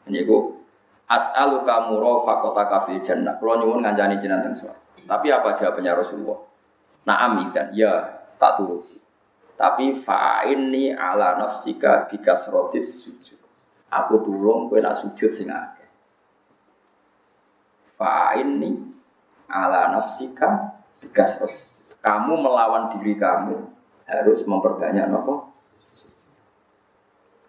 Niku 0.08 0.64
as'alu 1.12 1.68
kamu 1.68 2.00
rafaqata 2.00 2.64
kafil 2.72 3.04
jannah. 3.04 3.36
Kulo 3.36 3.60
nyuwun 3.60 3.84
ngancani 3.84 4.22
jenengan 4.24 4.48
teng 4.48 4.56
swarga. 4.56 4.80
Tapi 5.10 5.28
apa 5.34 5.58
jawabannya 5.58 5.92
Rasulullah? 5.98 6.40
Naam 7.10 7.42
ikan, 7.50 7.74
ya 7.74 8.22
tak 8.38 8.62
turuti. 8.62 8.99
Tapi 9.60 10.00
fa'inni 10.00 10.96
ala 10.96 11.36
nafsika 11.36 12.08
bikasrotis 12.08 13.04
sujud. 13.04 13.36
Aku 13.92 14.24
tulung 14.24 14.72
kowe 14.72 14.80
nak 14.80 15.04
sujud 15.04 15.36
sing 15.36 15.52
akeh. 15.52 15.90
Fa'inni 18.00 18.80
ala 19.52 19.92
nafsika 20.00 20.80
bikasrotis. 21.04 21.68
Kamu 22.00 22.40
melawan 22.40 22.96
diri 22.96 23.20
kamu 23.20 23.60
harus 24.08 24.48
memperbanyak 24.48 25.12
nopo. 25.12 25.52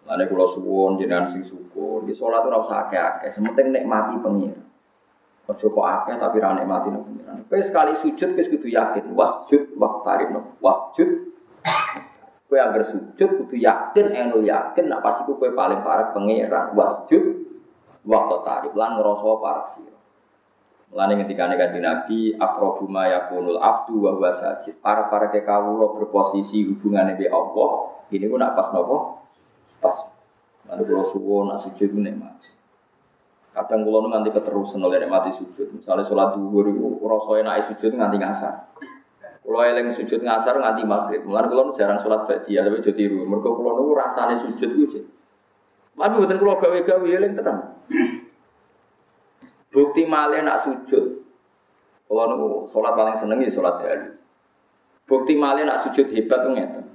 Lalu 0.03 0.27
kalau 0.27 0.51
suwon 0.51 0.99
jenengan 0.99 1.31
sing 1.31 1.47
syukur, 1.47 2.03
di 2.03 2.11
sholat 2.11 2.43
ora 2.43 2.59
usah 2.59 2.83
akeh-akeh, 2.83 3.31
sementing 3.31 3.71
nikmati 3.71 4.19
pengir. 4.19 4.59
Ojo 5.47 5.65
kok 5.71 5.87
akeh 5.87 6.19
tapi 6.19 6.43
ra 6.43 6.59
nikmati 6.59 6.91
nang 6.91 7.07
pengiran. 7.07 7.47
Sekali 7.63 7.95
sujud 7.95 8.35
wis 8.35 8.51
kudu 8.51 8.67
yakin, 8.67 9.15
wasjud 9.15 9.79
waqtarib 9.79 10.35
wasjud 10.59 11.30
Kue 12.51 12.59
agar 12.59 12.83
sujud 12.83 13.15
kudu 13.15 13.55
yakin, 13.55 14.11
eno 14.11 14.43
yakin, 14.43 14.91
nak 14.91 14.99
pasti 14.99 15.23
kue 15.23 15.55
paling 15.55 15.79
parah 15.87 16.11
pangeran 16.11 16.75
wasjud 16.75 17.47
waktu 18.03 18.35
tarif 18.43 18.75
lan 18.75 18.99
ngerasa 18.99 19.29
parah 19.39 19.63
sih. 19.71 19.87
Mulane 20.91 21.23
ketika 21.23 21.47
nih 21.47 21.79
Nabi 21.79 22.35
akrobu 22.35 22.91
ma 22.91 23.07
yakunul 23.07 23.55
abdu 23.55 24.03
wa 24.03 24.11
huwa 24.11 24.35
sajid. 24.35 24.83
Para 24.83 25.07
para 25.07 25.31
kekawulo 25.31 25.95
berposisi 25.95 26.67
hubungannya 26.67 27.15
di 27.15 27.31
Allah. 27.31 28.03
Ini 28.11 28.27
pun 28.27 28.43
nak 28.43 28.59
pas 28.59 28.67
nopo? 28.75 29.23
Pas. 29.79 29.95
Lalu 30.67 30.83
kalau 30.91 31.07
suwo 31.07 31.47
nak 31.47 31.63
sujud 31.63 31.95
mati. 31.95 32.51
Kadang 33.55 33.87
kalau 33.87 34.11
nanti 34.11 34.35
keterusan 34.35 34.83
oleh 34.83 35.07
mati 35.07 35.31
sujud. 35.31 35.71
Misalnya 35.79 36.03
sholat 36.03 36.35
duhur 36.35 36.67
itu 36.67 36.99
rasanya 37.07 37.55
naik 37.55 37.71
sujud 37.71 37.95
nganti 37.95 38.19
ngasar. 38.19 38.55
Kalau 39.41 39.57
eling 39.65 39.89
sujud 39.97 40.21
ngasar 40.21 40.53
nganti 40.61 40.85
maghrib. 40.85 41.25
Mulane 41.25 41.49
kalau 41.49 41.73
jarang 41.73 41.97
sholat 41.97 42.29
ba'diyah 42.29 42.61
tapi 42.61 42.77
jadi 42.85 42.93
tiru. 42.93 43.25
Mereka 43.25 43.49
kalau 43.49 43.73
nunggu 43.73 43.93
rasanya 43.97 44.37
sujud 44.37 44.69
itu. 44.77 45.01
Tapi 45.97 46.13
bukan 46.13 46.37
kalau 46.37 46.55
gawe-gawe 46.61 47.07
eling 47.09 47.33
tenang. 47.33 47.59
Bukti 49.73 50.05
malih 50.05 50.45
nak 50.45 50.61
sujud. 50.61 51.25
Kalau 52.05 52.23
nunggu 52.29 52.69
sholat 52.69 52.93
paling 52.93 53.17
seneng 53.17 53.41
ya 53.41 53.49
sholat 53.49 53.81
dari. 53.81 54.07
Bukti 55.09 55.33
malih 55.33 55.65
nak 55.65 55.81
sujud 55.81 56.05
hebat 56.13 56.39
tuh 56.45 56.53
ngeten. 56.53 56.85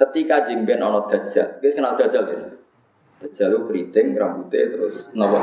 Ketika 0.00 0.48
jingben 0.48 0.80
ono 0.80 1.04
dajjal, 1.04 1.60
guys 1.60 1.76
kenal 1.76 1.92
dajjal 1.92 2.24
ya? 2.24 2.48
Dajjal 3.20 3.52
itu 3.52 3.60
keriting, 3.68 4.16
rambutnya 4.16 4.72
terus 4.72 5.12
nopo. 5.12 5.36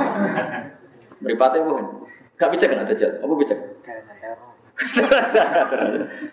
Meripatnya 1.21 1.61
bukan? 1.61 2.09
Gak 2.33 2.49
bisa 2.57 2.65
kena 2.65 2.81
dajjal, 2.81 3.21
apa 3.21 3.33
bisa? 3.37 3.53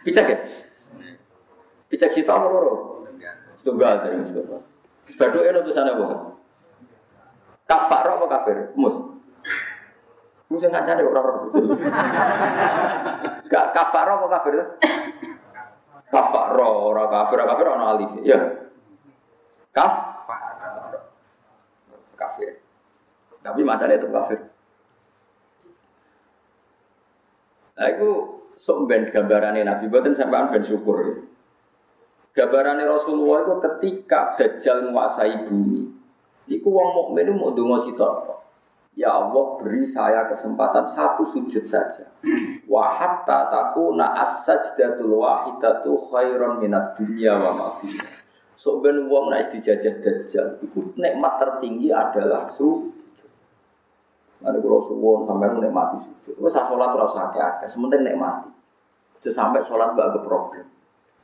Picak 0.04 0.26
ya? 0.28 0.38
Picak 1.88 2.10
si 2.12 2.22
tahu 2.24 2.44
loro. 2.44 2.72
Tunggal 3.64 4.04
dari 4.04 4.20
Mustafa. 4.20 4.60
Badu 5.16 5.40
eno 5.40 5.64
sana 5.72 5.96
apa? 5.96 6.36
Kafar 7.64 8.04
apa 8.04 8.24
kafir? 8.28 8.56
Mus. 8.76 8.92
Mus 10.52 10.60
yang 10.60 10.72
ngancane 10.76 11.00
orang 11.00 11.24
orang. 11.24 11.48
Gak 13.48 13.66
kafar 13.72 14.08
apa 14.08 14.26
kafir? 14.40 14.54
Kafar 16.12 16.52
orang 16.60 17.08
kafir, 17.08 17.38
kafir 17.40 17.66
orang 17.66 17.88
alif. 17.96 18.10
Ya. 18.20 18.38
Kaf? 19.72 19.92
Kafir. 22.14 22.60
Tapi 23.40 23.60
macamnya 23.64 23.96
itu 23.96 24.08
kafir. 24.12 24.40
Nah 27.74 27.86
itu 27.90 28.10
sok 28.54 28.86
ben 28.86 29.10
gambarannya 29.10 29.66
Nabi 29.66 29.90
Batin 29.90 30.14
sampai 30.14 30.50
ben 30.54 30.62
syukur. 30.62 30.96
Ya. 31.02 31.14
Gambarannya 32.34 32.86
Rasulullah 32.90 33.46
itu 33.46 33.54
ketika 33.62 34.34
Dajjal 34.34 34.90
menguasai 34.90 35.46
bumi. 35.46 35.86
Iku 36.50 36.66
wong 36.66 36.88
mukmin 36.94 37.30
mau 37.34 37.54
donga 37.54 37.78
sitok. 37.78 38.34
Ya 38.94 39.10
Allah 39.10 39.58
beri 39.58 39.82
saya 39.82 40.26
kesempatan 40.30 40.86
satu 40.86 41.26
sujud 41.26 41.66
saja. 41.66 42.14
Wa 42.70 42.94
hatta 42.94 43.50
takuna 43.50 44.22
as-sajdatul 44.22 45.18
wahidatu 45.18 46.10
khairan 46.10 46.62
minat 46.62 46.94
dunya 46.94 47.34
wa 47.34 47.74
fiha. 47.82 48.06
So 48.54 48.78
ben 48.78 49.10
wong 49.10 49.34
nek 49.34 49.50
dijajah 49.50 49.98
Dajjal, 49.98 50.62
iku 50.62 50.94
nikmat 50.94 51.42
tertinggi 51.42 51.90
adalah 51.90 52.46
sujud. 52.46 52.93
Nanti 54.44 54.60
kalau 54.60 54.84
suwon 54.84 55.24
sampai 55.24 55.56
nikmati 55.56 56.04
sujud. 56.04 56.36
Wes 56.36 56.52
sholat 56.52 56.92
terus 56.92 57.16
akeh 57.16 57.40
akeh. 57.40 57.64
Sementing 57.64 58.04
nikmati. 58.04 58.52
Itu 59.24 59.32
sampai 59.32 59.64
sholat 59.64 59.96
gak 59.96 60.12
ada 60.12 60.20
problem. 60.20 60.68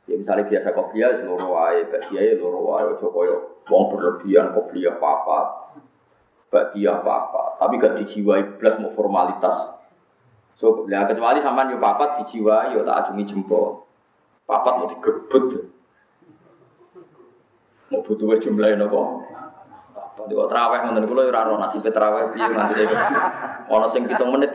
Ya 0.09 0.17
misalnya 0.17 0.49
biasa 0.49 0.73
kopiah 0.73 1.13
seluruh 1.13 1.53
wae, 1.53 1.85
badia 1.85 2.17
ya 2.17 2.33
seluruh 2.41 2.65
wae. 2.65 2.83
Ojo 2.97 3.13
koyo 3.13 3.61
wong 3.69 3.83
berlebihan 3.93 4.57
kopiah 4.57 4.97
papat, 4.97 5.77
badia 6.49 6.97
papat. 7.05 7.61
Tapi 7.61 7.73
gak 7.77 8.01
dijiwai 8.01 8.57
belas 8.57 8.81
mau 8.81 8.89
formalitas. 8.97 9.77
So, 10.57 10.89
ya 10.89 11.05
kecuali 11.05 11.45
sampean 11.45 11.69
yo 11.69 11.77
papat 11.77 12.25
dijiwai 12.25 12.73
yo 12.73 12.81
tak 12.81 13.05
acungi 13.05 13.29
jempol. 13.29 13.85
Papat 14.49 14.73
mau 14.81 14.89
digebut. 14.89 15.69
Mau 17.93 18.01
butuh 18.01 18.41
jumlahnya 18.41 18.81
nopo. 18.81 19.29
Di 20.27 20.33
kok 20.37 20.49
terawih 20.49 20.79
ngoten 20.85 21.05
kula 21.09 21.21
ora 21.29 21.49
ora 21.49 21.65
nasib 21.65 21.85
terawih 21.85 22.33
piye 22.35 22.45
saya 23.71 23.73
ana 23.77 23.87
sing 23.89 24.03
7 24.05 24.17
menit. 24.33 24.51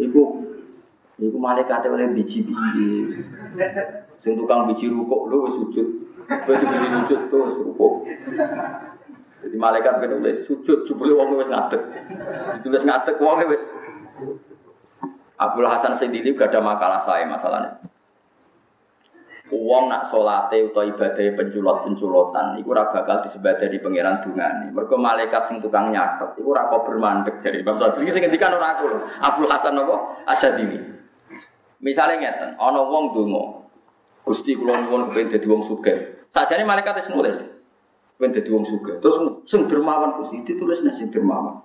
Iku 0.00 0.22
iku 1.20 1.38
malaikat 1.38 1.86
oleh 1.90 2.12
biji 2.14 2.46
piye. 2.46 3.24
Sing 4.22 4.38
tukang 4.38 4.70
biji 4.70 4.88
rukuk 4.88 5.28
lho 5.28 5.36
wis 5.48 5.54
sujud. 5.58 5.88
Kowe 6.24 6.54
biji 6.56 6.86
sujud 6.88 7.20
wis 7.28 7.56
rukuk. 7.60 7.94
Jadi 9.44 9.56
malaikat 9.60 10.00
kan 10.00 10.08
nulis 10.08 10.48
sujud 10.48 10.88
jebule 10.88 11.12
wong 11.12 11.36
wis 11.36 11.52
ngadeg. 11.52 11.82
Ditulis 12.60 12.84
ngadeg 12.88 13.16
wong 13.20 13.44
wis 13.52 13.64
Abdul 15.34 15.66
Hasan 15.66 15.98
sendiri 15.98 16.32
gak 16.38 16.54
ada 16.54 16.62
makalah 16.62 17.02
saya 17.02 17.26
masalahnya. 17.26 17.93
Uang 19.52 19.92
nak 19.92 20.08
solate 20.08 20.56
atau 20.56 20.80
ibadah 20.80 21.36
penculot-penculotan 21.36 22.56
iku 22.56 22.72
ora 22.72 22.88
bakal 22.88 23.20
disebadani 23.28 23.76
di 23.76 23.76
pangeran 23.76 24.24
dungane. 24.24 24.72
Mergo 24.72 24.96
malaikat 24.96 25.52
sing 25.52 25.60
tukang 25.60 25.92
nyatet 25.92 26.40
iku 26.40 26.56
ora 26.56 26.72
kok 26.72 26.88
bermandek 26.88 27.44
dari 27.44 27.60
Imam 27.60 27.76
Syafi'i 27.76 28.08
sing 28.08 28.24
ngendikan 28.24 28.56
ora 28.56 28.72
aku. 28.72 28.88
Abdul 29.20 29.44
Hasan 29.44 29.76
apa? 29.76 30.24
Asyadili. 30.32 30.80
Misale 31.84 32.24
ngeten, 32.24 32.56
ana 32.56 32.88
wong 32.88 33.12
donga. 33.12 33.68
Gusti 34.24 34.56
kula 34.56 34.80
nuwun 34.80 35.12
kepengin 35.12 35.36
dadi 35.36 35.44
wong 35.44 35.60
sugih. 35.60 36.24
Sajane 36.32 36.64
malaikat 36.64 37.04
wis 37.04 37.12
nulis. 37.12 37.36
Kepengin 38.16 38.40
dadi 38.40 38.48
wong 38.48 38.64
sugih. 38.64 38.96
Terus 39.04 39.44
sing 39.44 39.68
dermawan 39.68 40.24
Gusti 40.24 40.40
ditulis 40.40 40.80
nek 40.80 40.96
sing 40.96 41.12
dermawan. 41.12 41.60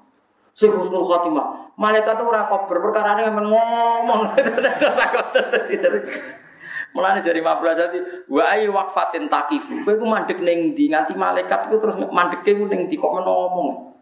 Sing 0.51 0.67
husnul 0.75 1.07
khotimah. 1.07 1.79
Malaikat 1.79 2.19
ora 2.19 2.51
kok 2.51 2.67
berperkara 2.67 3.23
ngomong. 3.39 4.35
Mulane 6.89 7.21
dari 7.21 7.37
mabla 7.39 7.77
jadi 7.77 8.25
wa 8.25 8.43
ayi 8.49 8.65
waqfatin 8.65 9.29
takifu. 9.29 9.85
Kowe 9.85 9.93
ku 9.93 10.05
mandek 10.09 10.41
ning 10.41 10.73
ndi 10.73 10.89
nganti 10.89 11.13
malaikat 11.13 11.69
iku 11.69 11.77
terus 11.77 11.95
mandeke 12.09 12.57
ku 12.57 12.65
ning 12.65 12.89
ndi 12.89 12.97
kok 12.97 13.13
ngomong. 13.13 13.93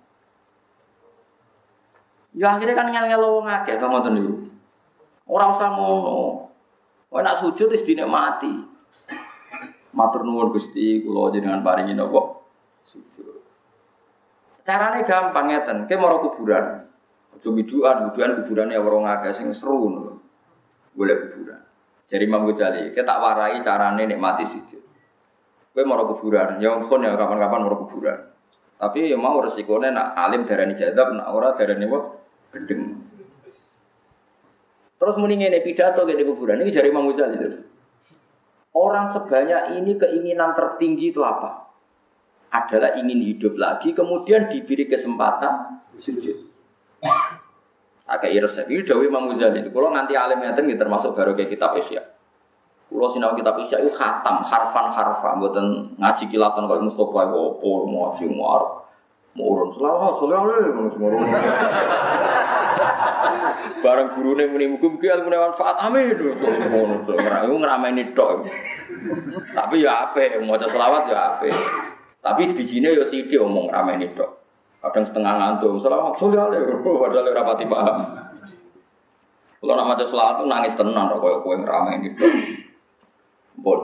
Ya 2.37 2.55
akhirnya 2.55 2.79
kan 2.79 2.87
ngel-ngel 2.93 3.23
wong 3.27 3.47
akeh 3.51 3.75
to 3.75 3.85
ngoten 3.91 4.13
niku. 4.15 4.33
Ora 5.27 5.51
usah 5.51 5.67
ngono. 5.75 6.47
Kowe 7.11 7.19
nak 7.19 7.43
sujud 7.43 7.75
wis 7.75 7.83
dinikmati. 7.83 8.55
Matur 9.91 10.23
nuwun 10.23 10.55
Gusti 10.55 11.03
kula 11.03 11.35
jenengan 11.35 11.65
paringi 11.65 11.91
napa 11.91 12.39
sujud. 12.87 13.43
Caranya 14.63 15.03
gampang 15.03 15.47
ngeten, 15.51 15.87
kayak 15.87 15.99
mau 15.99 16.19
kuburan. 16.19 16.87
Aja 17.31 17.47
biduan, 17.51 18.11
biduan 18.11 18.43
kuburan 18.43 18.71
ya 18.71 18.83
orang 18.83 19.07
agak 19.07 19.35
sing 19.35 19.51
seru 19.51 19.91
lho. 19.91 20.13
Boleh 20.91 21.15
kuburan. 21.27 21.66
Jadi 22.07 22.23
Imam 22.23 22.47
Ghazali, 22.47 22.95
kita 22.95 23.03
tak 23.03 23.19
warai 23.19 23.59
carane 23.59 24.07
nikmati 24.07 24.47
sujud. 24.47 24.83
Kowe 25.75 25.83
mau 25.83 25.99
kuburan, 26.07 26.57
ya 26.57 26.73
pun 26.79 27.03
ya 27.03 27.13
kapan-kapan 27.13 27.59
mau 27.67 27.77
kuburan. 27.85 28.19
Tapi 28.79 29.11
ya 29.11 29.17
mau 29.19 29.43
resikonya 29.43 29.91
nak 29.91 30.07
alim 30.15 30.47
darani 30.47 30.73
jadab, 30.73 31.13
nak 31.13 31.27
ora 31.29 31.53
darani 31.53 31.85
apa? 31.85 31.99
Gendeng. 32.55 32.81
Terus 34.97 35.15
muni 35.21 35.37
ngene 35.37 35.61
pidato 35.61 36.07
ke 36.07 36.23
kuburan 36.25 36.63
ini 36.63 36.71
dari 36.73 36.89
Imam 36.89 37.11
Ghazali 37.11 37.35
itu. 37.37 37.49
Orang 38.73 39.11
sebanyak 39.11 39.77
ini 39.77 39.99
keinginan 39.99 40.55
tertinggi 40.55 41.11
itu 41.11 41.21
apa? 41.21 41.67
adalah 42.51 42.95
ingin 42.95 43.19
hidup 43.23 43.59
lagi, 43.59 43.91
kemudian 43.91 44.47
diberi 44.47 44.87
kesempatan 44.87 45.83
sujud. 45.99 46.47
Agak 48.07 48.31
resep. 48.31 48.71
Ini 48.71 48.87
Dawi 48.87 49.11
Imam 49.11 49.27
Ghazali. 49.27 49.67
Kalau 49.67 49.91
nanti 49.91 50.15
alim 50.15 50.39
yang 50.39 50.55
ini 50.55 50.79
termasuk 50.79 51.11
baru 51.11 51.35
kayak 51.35 51.51
kitab 51.51 51.75
Isya. 51.75 51.99
Kalau 52.87 53.11
sinau 53.11 53.35
kitab 53.35 53.59
Isya 53.59 53.83
itu 53.83 53.91
khatam, 53.91 54.47
harfan 54.47 54.87
harfan, 54.95 55.43
buatan 55.43 55.91
ngaji 55.99 56.23
kilatan 56.31 56.71
kayak 56.71 56.87
Mustafa 56.87 57.19
itu 57.27 57.35
opo, 57.35 57.83
mau 57.83 58.15
ngaji 58.15 58.23
muar, 58.31 58.63
mau 59.35 59.43
urun 59.43 59.75
selamat, 59.75 60.23
selamat, 60.23 60.71
mau 60.71 60.87
Barang 63.83 64.15
guru 64.15 64.39
nih 64.39 64.47
muni 64.47 64.65
mukum 64.71 64.95
ki 64.95 65.11
ilmu 65.11 65.27
manfaat 65.27 65.77
amin. 65.83 66.15
Ngono 66.15 67.55
ngerameni 67.59 68.15
tok. 68.15 68.47
Tapi 69.51 69.83
ya 69.83 70.09
ape, 70.09 70.39
mau 70.41 70.55
selawat 70.55 71.11
ya 71.11 71.19
ape. 71.35 71.51
Tapi 72.23 72.55
bijinya 72.55 72.87
ya 72.87 73.03
sithik 73.03 73.43
omong 73.43 73.67
ramai 73.67 73.99
dok. 74.15 74.46
Kadang 74.87 75.03
setengah 75.03 75.33
ngantuk, 75.35 75.83
selamat 75.83 76.15
sore 76.15 76.39
ale, 76.39 76.63
padahal 76.79 77.27
ora 77.27 77.43
pati 77.43 77.65
paham. 77.67 77.97
Kalau 79.57 79.73
nak 79.75 79.87
maca 79.89 80.05
selawat 80.07 80.47
nangis 80.47 80.79
tenang 80.79 81.11
kok 81.11 81.19
koyo 81.19 81.37
kowe 81.43 81.55
ini 81.59 82.15
dok. 82.15 82.33
Bon. 83.59 83.79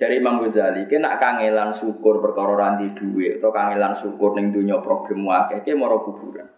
Dari 0.00 0.16
Imam 0.16 0.40
Ghazali, 0.40 0.88
kena 0.88 1.12
nak 1.12 1.20
kangelan 1.20 1.76
syukur 1.76 2.24
perkara 2.24 2.56
ranti 2.56 2.88
duit 2.96 3.36
atau 3.36 3.52
kangelan 3.52 3.92
syukur 4.00 4.32
ning 4.32 4.48
dunia 4.48 4.80
problem 4.80 5.28
wae, 5.28 5.60
ki 5.60 5.76
moro 5.76 6.00
kuburan. 6.00 6.48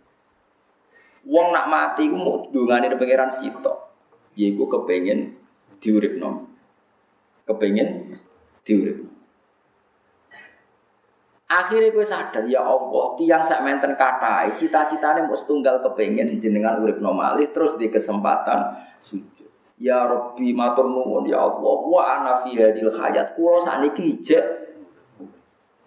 Wong 1.26 1.50
nak 1.50 1.66
mati 1.66 2.06
ku 2.06 2.14
mau 2.14 2.46
dungane 2.54 2.94
pangeran 2.94 3.34
sitok. 3.34 3.90
Yaiku 4.38 4.70
kepengin 4.70 5.34
diuripno. 5.82 6.46
Kepengin 7.42 8.14
diuripno. 8.62 9.11
Akhirnya 11.52 11.92
gue 11.92 12.06
sadar 12.08 12.48
ya 12.48 12.64
Allah, 12.64 13.12
tiang 13.20 13.44
sak 13.44 13.60
menten 13.60 13.92
katai, 13.92 14.56
cita-citanya 14.56 15.28
mau 15.28 15.36
setunggal 15.36 15.84
kepengen 15.84 16.40
jenengan 16.40 16.80
urip 16.80 16.96
normalih 16.96 17.52
terus 17.52 17.76
di 17.76 17.92
kesempatan 17.92 18.80
sujud. 19.04 19.52
Ya 19.76 20.08
Rabbi 20.08 20.56
matur 20.56 20.88
nuwun 20.88 21.28
ya 21.28 21.44
Allah, 21.44 21.76
wa 21.84 22.02
ana 22.08 22.32
fi 22.40 22.56
hadil 22.56 22.88
hayat. 22.96 23.36
Kulo 23.36 23.60
sakniki 23.60 24.16
ijek 24.16 24.44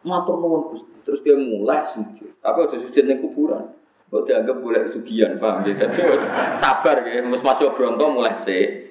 matur 0.06 0.38
nuwun 0.38 0.70
Gusti. 0.70 1.02
Terus 1.02 1.20
dia 1.26 1.34
mulai 1.34 1.82
sujud. 1.82 2.30
Tapi 2.46 2.58
aja 2.62 2.78
sujud 2.86 3.04
ning 3.10 3.26
kuburan. 3.26 3.66
Kok 4.14 4.22
dianggap 4.22 4.62
boleh 4.62 4.86
sugihan, 4.94 5.42
paham? 5.42 5.66
Jadi 5.66 5.82
sabar 6.62 7.02
ya, 7.10 7.26
mus 7.26 7.42
masuk 7.42 7.74
bronto 7.74 8.06
mulai 8.14 8.38
sih. 8.46 8.86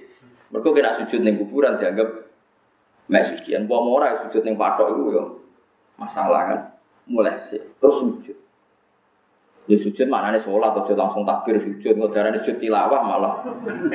Mereka 0.51 0.75
kena 0.75 0.91
sujud 0.99 1.23
ning 1.23 1.39
kuburan 1.39 1.79
dianggap 1.79 2.35
mek 3.07 3.23
sugihan. 3.31 3.63
Bawa 3.71 3.87
ora 3.95 4.09
sujud 4.27 4.43
ning 4.43 4.59
patok 4.59 4.91
itu 4.91 5.05
ya 5.15 5.25
masalah 6.01 6.43
kan? 6.49 6.61
Mulai 7.05 7.37
sih 7.37 7.61
terus 7.79 8.01
sujud. 8.01 8.37
Ya 9.65 9.77
sujud 9.81 10.07
mana 10.13 10.37
nih 10.37 10.45
sholat 10.45 10.77
atau 10.77 10.93
langsung 10.93 11.25
takbir 11.25 11.57
sujud. 11.61 11.97
Nggak 11.97 12.11
darah 12.13 12.31
sujud 12.41 12.57
tilawah 12.61 13.01
malah. 13.01 13.35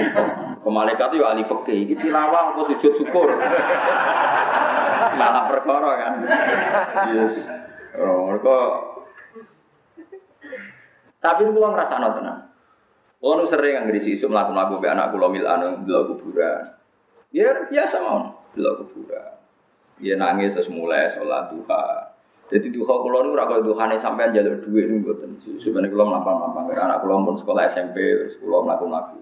Ke 0.63 0.69
malaikat 0.69 1.13
itu 1.13 1.25
ahli 1.25 1.45
fakih 1.45 1.77
ini 1.85 1.95
tilawah 1.97 2.53
atau 2.57 2.67
sujud 2.67 2.93
syukur? 2.99 3.29
Malah 5.19 5.51
perkara 5.51 5.91
kan? 5.99 6.13
Yes. 7.11 7.33
Oh, 7.97 8.29
mereka 8.29 8.55
tapi 11.19 11.43
itu 11.43 11.51
gue 11.51 11.59
ngerasa 11.67 11.99
tenang 11.99 12.39
Kalau 13.19 13.35
nu 13.35 13.51
sering 13.51 13.75
yang 13.75 13.85
ngisi 13.91 14.15
isu 14.15 14.31
melakukan 14.31 14.55
lagu 14.55 14.79
anak 14.79 15.11
kulo 15.11 15.27
mil 15.27 15.43
anu 15.43 15.83
belok 15.83 16.15
kuburan. 16.15 16.63
Ya 17.35 17.51
biasa 17.67 17.99
mau 17.99 18.31
belok 18.55 18.87
kuburan. 18.87 19.38
Dia 19.99 20.15
nangis 20.15 20.55
terus 20.55 20.71
mulai 20.71 21.11
sholat 21.11 21.51
duha. 21.51 22.15
Jadi 22.49 22.73
duha 22.73 22.93
kulo 23.05 23.29
nu 23.29 23.37
rakyat 23.37 23.61
duhane 23.61 23.99
sampai 23.99 24.33
jalur 24.33 24.57
duit 24.63 24.89
nih 24.89 25.05
buatan. 25.05 25.37
Sebenarnya 25.37 25.93
kulo 25.93 26.03
melampang 26.09 26.35
melampang 26.39 26.63
karena 26.73 26.83
anak 26.89 26.99
kulo 27.05 27.21
pun 27.21 27.35
sekolah 27.37 27.67
SMP 27.69 27.99
terus 27.99 28.39
kulo 28.41 28.65
melakukan 28.65 28.89
lagu. 28.89 29.19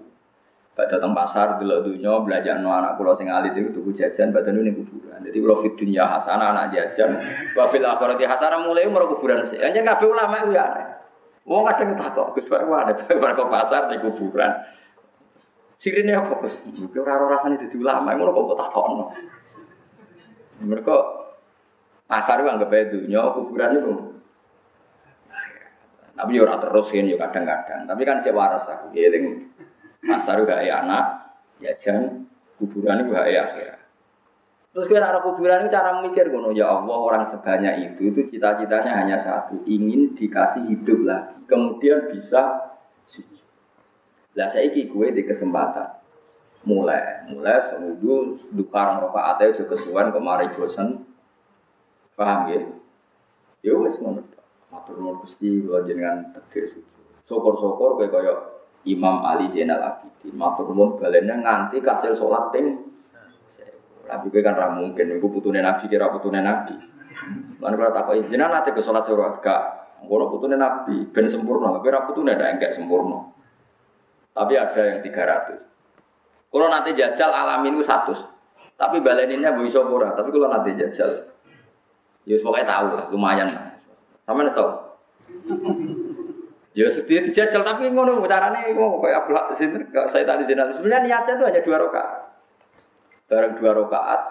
Pada 0.72 0.94
datang 0.94 1.10
pasar 1.10 1.58
dulu 1.58 1.90
dunia 1.90 2.22
belajar 2.22 2.62
no 2.62 2.70
anak 2.72 2.96
kulo 2.96 3.12
sing 3.18 3.28
alit 3.28 3.52
itu 3.52 3.74
tuku 3.74 3.92
jajan 3.92 4.32
pada 4.32 4.48
ini 4.54 4.72
kuburan. 4.72 5.20
Jadi 5.20 5.36
kulo 5.44 5.60
fit 5.60 5.74
dunia 5.76 6.08
hasanah 6.08 6.56
anak 6.56 6.66
jajan. 6.72 7.20
Wafil 7.52 7.84
akhirati 7.84 8.24
hasanah 8.24 8.64
mulai 8.64 8.88
umur 8.88 9.10
kuburan 9.12 9.44
sih. 9.44 9.60
Hanya 9.60 9.84
ngabe 9.84 10.08
ulama 10.08 10.48
itu 10.48 10.56
ya. 10.56 10.66
Wong 11.48 11.64
kadang 11.64 11.96
takut, 11.96 12.36
Gus 12.36 12.44
Pak 12.44 12.60
ada 12.60 12.92
bar 13.16 13.32
pasar 13.56 13.88
di 13.88 13.96
kuburan. 14.04 14.52
Sirine 15.80 16.12
apa 16.12 16.44
Gus? 16.44 16.60
Ora 16.92 17.14
rasane 17.24 17.56
dadi 17.56 17.76
ulama, 17.76 18.12
ngono 18.12 18.34
kok 18.34 18.56
takokno. 18.58 19.04
Mereka 20.58 20.96
pasar 22.10 22.42
itu 22.42 22.48
anggap 22.50 22.72
dunia, 22.90 23.20
kuburan 23.34 23.78
itu. 23.78 23.92
Tapi 26.18 26.34
ya 26.34 26.42
orang 26.42 26.58
terusin 26.58 27.06
ya 27.06 27.14
kadang-kadang. 27.14 27.86
Tapi 27.86 28.02
kan 28.02 28.18
saya 28.18 28.34
waras 28.34 28.66
aku 28.66 28.90
giling. 28.90 29.54
Pasar 30.02 30.42
itu 30.42 30.50
kayak 30.50 30.82
anak, 30.82 31.06
jajan, 31.62 32.26
kuburan 32.58 33.06
itu 33.06 33.14
kayak 33.14 33.42
akhir. 33.54 33.78
Terus 34.74 34.86
kira 34.86 35.10
arah 35.10 35.22
kuburan 35.26 35.66
itu 35.66 35.74
cara 35.74 35.98
mikir 36.04 36.30
gono 36.30 36.54
ya 36.54 36.70
Allah 36.70 36.98
orang 36.98 37.24
sebanyak 37.26 37.94
itu 37.94 38.14
itu 38.14 38.20
cita-citanya 38.30 38.94
hanya 38.94 39.18
satu 39.18 39.64
ingin 39.66 40.14
dikasih 40.14 40.70
hidup 40.70 41.02
lagi 41.02 41.34
kemudian 41.50 42.10
bisa. 42.14 42.74
Lah 44.38 44.46
saya 44.46 44.70
gue 44.70 45.06
di 45.10 45.22
kesempatan 45.26 45.97
mulai 46.66 47.28
mulai 47.30 47.62
semudu 47.62 48.40
dukarang 48.50 49.04
rokaat 49.06 49.38
itu 49.46 49.64
kesuwan 49.68 50.10
kemarin 50.10 50.50
bosan 50.58 51.06
paham 52.18 52.50
ya? 52.50 52.60
Ya 53.62 53.72
wes 53.78 53.98
ngono 53.98 54.26
matur 54.70 54.98
nuwun 54.98 55.22
Gusti 55.22 55.62
kula 55.62 55.86
jenengan 55.86 56.34
takdir 56.34 56.66
sujud 56.66 56.86
syukur-syukur 57.28 58.00
kayak 58.00 58.10
kaya 58.10 58.34
Imam 58.86 59.20
Ali 59.26 59.50
Zainal 59.50 59.82
Abidin. 59.84 60.34
Matur 60.34 60.70
nuwun 60.74 60.98
balenya 60.98 61.38
nganti 61.38 61.78
kasil 61.78 62.14
salat 62.14 62.50
ping 62.50 62.66
tapi 64.08 64.32
kan 64.40 64.56
ra 64.56 64.72
mungkin 64.72 65.20
iku 65.20 65.28
putune 65.28 65.60
nabi 65.60 65.84
kira 65.84 66.08
putune 66.08 66.40
nabi. 66.40 66.72
Lan 67.60 67.76
kula 67.76 67.92
takoki 67.92 68.24
jenengan 68.32 68.56
nate 68.62 68.72
ke 68.72 68.80
salat 68.80 69.04
surat 69.04 69.36
gak 69.44 69.62
ngono 70.00 70.32
putune 70.32 70.56
nabi 70.56 71.06
ben 71.12 71.28
sempurna. 71.28 71.76
Tapi 71.76 71.86
ra 71.92 72.08
putune 72.08 72.32
ndak 72.32 72.50
enggak 72.56 72.72
sempurna. 72.72 73.28
Tapi 74.32 74.54
ada 74.56 74.80
yang 74.80 74.98
300 75.04 75.68
kalau 76.48 76.66
nanti 76.72 76.96
jajal 76.96 77.30
alamin 77.30 77.76
itu 77.76 77.84
satu. 77.84 78.14
Tapi 78.78 79.02
baleninnya 79.02 79.58
bu 79.58 79.66
iso 79.66 79.82
pura. 79.90 80.14
Tapi 80.14 80.30
kalau 80.30 80.54
nanti 80.54 80.70
jajal, 80.78 81.34
ya 82.22 82.38
pokoknya 82.38 82.66
tahu 82.66 82.86
lah, 82.94 83.04
lumayan. 83.10 83.48
Sama 84.22 84.46
nih 84.46 84.54
tahu. 84.54 84.70
Ya 86.78 86.86
sedih 86.86 87.26
dijajal 87.26 87.66
tapi 87.66 87.90
ngono 87.90 88.22
carane 88.30 88.70
ngono 88.70 89.02
kayak 89.02 89.26
ablah 89.26 89.50
sini 89.58 89.82
saya 89.90 90.22
tadi 90.22 90.46
jenazah. 90.46 90.78
Sebenarnya 90.78 91.10
niatnya 91.10 91.32
itu 91.34 91.44
hanya 91.50 91.60
dua 91.66 91.76
rakaat. 91.82 92.10
Bareng 93.26 93.52
dua 93.58 93.72
rakaat 93.82 94.22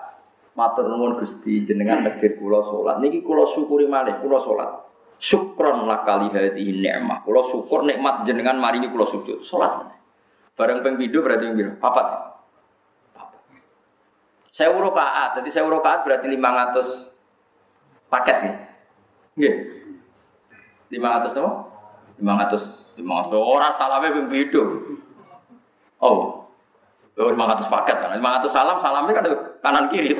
matur 0.55 0.87
nuwun 0.87 1.19
Gusti 1.19 1.67
jenengan 1.67 2.07
negir 2.07 2.39
kula 2.39 2.63
salat. 2.63 3.03
Niki 3.03 3.19
kula 3.19 3.51
syukuri 3.51 3.83
malih 3.91 4.15
kula 4.23 4.39
salat. 4.39 4.79
Syukron 5.19 5.91
lakali 5.91 6.31
hadhihi 6.31 6.87
ni'mah. 6.87 7.27
Kula 7.27 7.51
syukur 7.51 7.83
nikmat 7.83 8.23
jenengan 8.23 8.55
mari 8.55 8.79
ini 8.79 8.95
kula 8.95 9.11
sujud. 9.11 9.43
Salat. 9.43 9.96
Bareng 10.57 10.81
ping 10.81 10.97
pindho 10.97 11.21
berarti 11.21 11.45
ping 11.45 11.53
piro? 11.53 11.71
Papat. 11.77 12.33
Saya 14.49 14.73
rokaat, 14.73 15.37
jadi 15.37 15.49
saya 15.53 15.69
rokaat 15.69 16.01
berarti 16.01 16.25
500 16.33 17.13
paket 18.09 18.37
ya. 18.41 18.53
Nggih. 19.37 19.55
500 20.97 21.37
apa? 21.37 21.51
500 22.17 22.97
500 22.97 23.37
orang 23.37 23.71
salamnya 23.77 24.17
ping 24.17 24.27
pindho. 24.33 24.63
Oh. 26.01 26.49
Oh, 27.17 27.29
500 27.33 27.69
paket 27.69 27.97
kan. 28.01 28.17
500 28.17 28.49
salam, 28.49 28.81
salamnya 28.81 29.13
kan 29.13 29.25
kanan 29.61 29.85
kiri. 29.93 30.17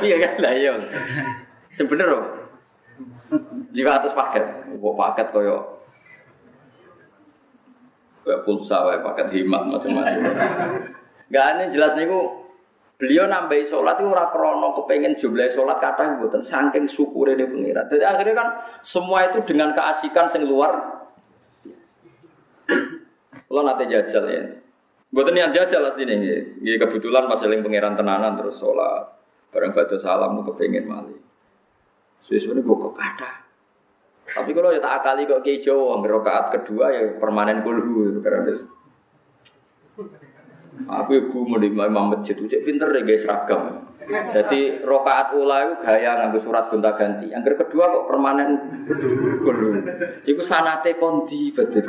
Iya 0.00 0.16
kan 0.24 0.32
lah 0.40 0.52
iya. 0.56 0.72
Sebenernya 1.68 2.16
500 3.28 4.16
paket. 4.16 4.44
Kok 4.72 4.96
paket 4.96 5.28
koyo 5.36 5.75
kayak 8.26 8.42
pulsa, 8.42 8.82
kayak 8.82 9.02
paket 9.06 9.28
himat 9.38 9.62
macam-macam. 9.70 10.18
Gak 11.30 11.44
aneh 11.54 11.70
jelas 11.70 11.94
nih 11.94 12.10
Beliau 12.96 13.28
nambahi 13.28 13.68
sholat 13.68 14.00
itu 14.00 14.08
ora 14.08 14.32
krono 14.32 14.72
kepengen 14.72 15.20
jumlah 15.20 15.52
sholat 15.52 15.76
kata 15.84 16.16
mboten 16.16 16.40
saking 16.40 16.88
syukure 16.88 17.36
ini 17.36 17.44
pengiran. 17.44 17.84
Jadi 17.92 18.00
akhirnya 18.00 18.34
kan 18.40 18.48
semua 18.80 19.28
itu 19.28 19.44
dengan 19.44 19.76
keasikan 19.76 20.24
sing 20.32 20.48
luar. 20.48 21.04
Kalau 23.44 23.62
nanti 23.68 23.84
jajal 23.92 24.24
ya. 24.32 24.48
Buatan 25.12 25.36
yang 25.36 25.52
jajal 25.52 25.84
lah 25.84 25.92
sini. 25.92 26.16
Ya 26.64 26.80
kebetulan 26.80 27.28
pas 27.28 27.44
eling 27.44 27.60
pangeran 27.60 28.00
tenanan 28.00 28.32
terus 28.40 28.56
sholat. 28.56 29.12
Bareng 29.52 29.76
baca 29.76 29.96
salam 30.00 30.40
kepengen 30.48 30.88
mali. 30.88 31.20
Sesuatu 32.24 32.64
gue 32.64 32.76
kata. 32.96 33.45
Tapi 34.36 34.50
kalau 34.52 34.68
ya 34.68 34.80
tak 34.84 35.00
akali 35.00 35.24
kok 35.24 35.40
kayak 35.40 35.64
Jawa, 35.64 35.96
rakaat 36.04 36.46
kedua 36.60 36.92
ya 36.92 37.02
permanen 37.16 37.64
kulhu 37.64 38.20
karena 38.20 38.52
Aku 40.76 41.10
ibu 41.16 41.48
mau 41.48 41.56
di 41.56 41.72
imam 41.72 42.12
masjid, 42.12 42.36
cek 42.36 42.68
pinter 42.68 42.92
deh 42.92 43.00
guys 43.00 43.24
seragam. 43.24 43.88
Jadi 44.06 44.84
rokaat 44.84 45.34
ula 45.34 45.66
itu 45.66 45.74
gaya 45.82 46.20
ngambil 46.20 46.40
surat 46.44 46.68
gonta 46.68 46.92
ganti. 46.94 47.32
Yang 47.32 47.64
kedua 47.64 47.88
kok 47.88 48.06
permanen 48.12 48.50
kulhu. 49.40 49.80
Iku 50.28 50.42
sanate 50.44 51.00
kondi 51.00 51.50
betul. 51.56 51.88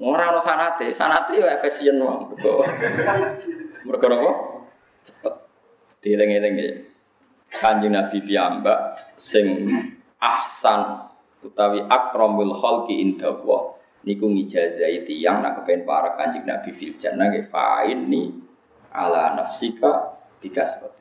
Orang 0.00 0.32
no 0.32 0.40
sanate, 0.40 0.96
sanate 0.96 1.36
ya 1.36 1.60
efisien 1.60 2.00
wong. 2.00 2.32
Mereka 3.84 4.06
nopo 4.08 4.64
cepet. 5.04 5.34
Dieling-eling 6.00 6.54
ya. 6.56 6.72
Kanjeng 7.60 7.92
Nabi 7.92 8.24
piyambak 8.24 9.12
sing 9.20 9.68
ahsan 10.20 11.10
utawi 11.40 11.82
akramul 11.88 12.54
khalqi 12.54 13.00
inda 13.00 13.32
Allah 13.32 13.80
niku 14.04 14.28
ngijazai 14.28 15.08
tiyang 15.08 15.40
nak 15.40 15.64
kepen 15.64 15.88
para 15.88 16.16
kanjeng 16.16 16.44
Nabi 16.44 16.70
fil 16.76 16.96
jannah 17.00 17.32
nggih 17.32 17.48
fa'in 17.48 18.08
ni 18.08 18.32
ala 18.92 19.36
nafsika 19.36 20.20
bikaswati 20.40 21.00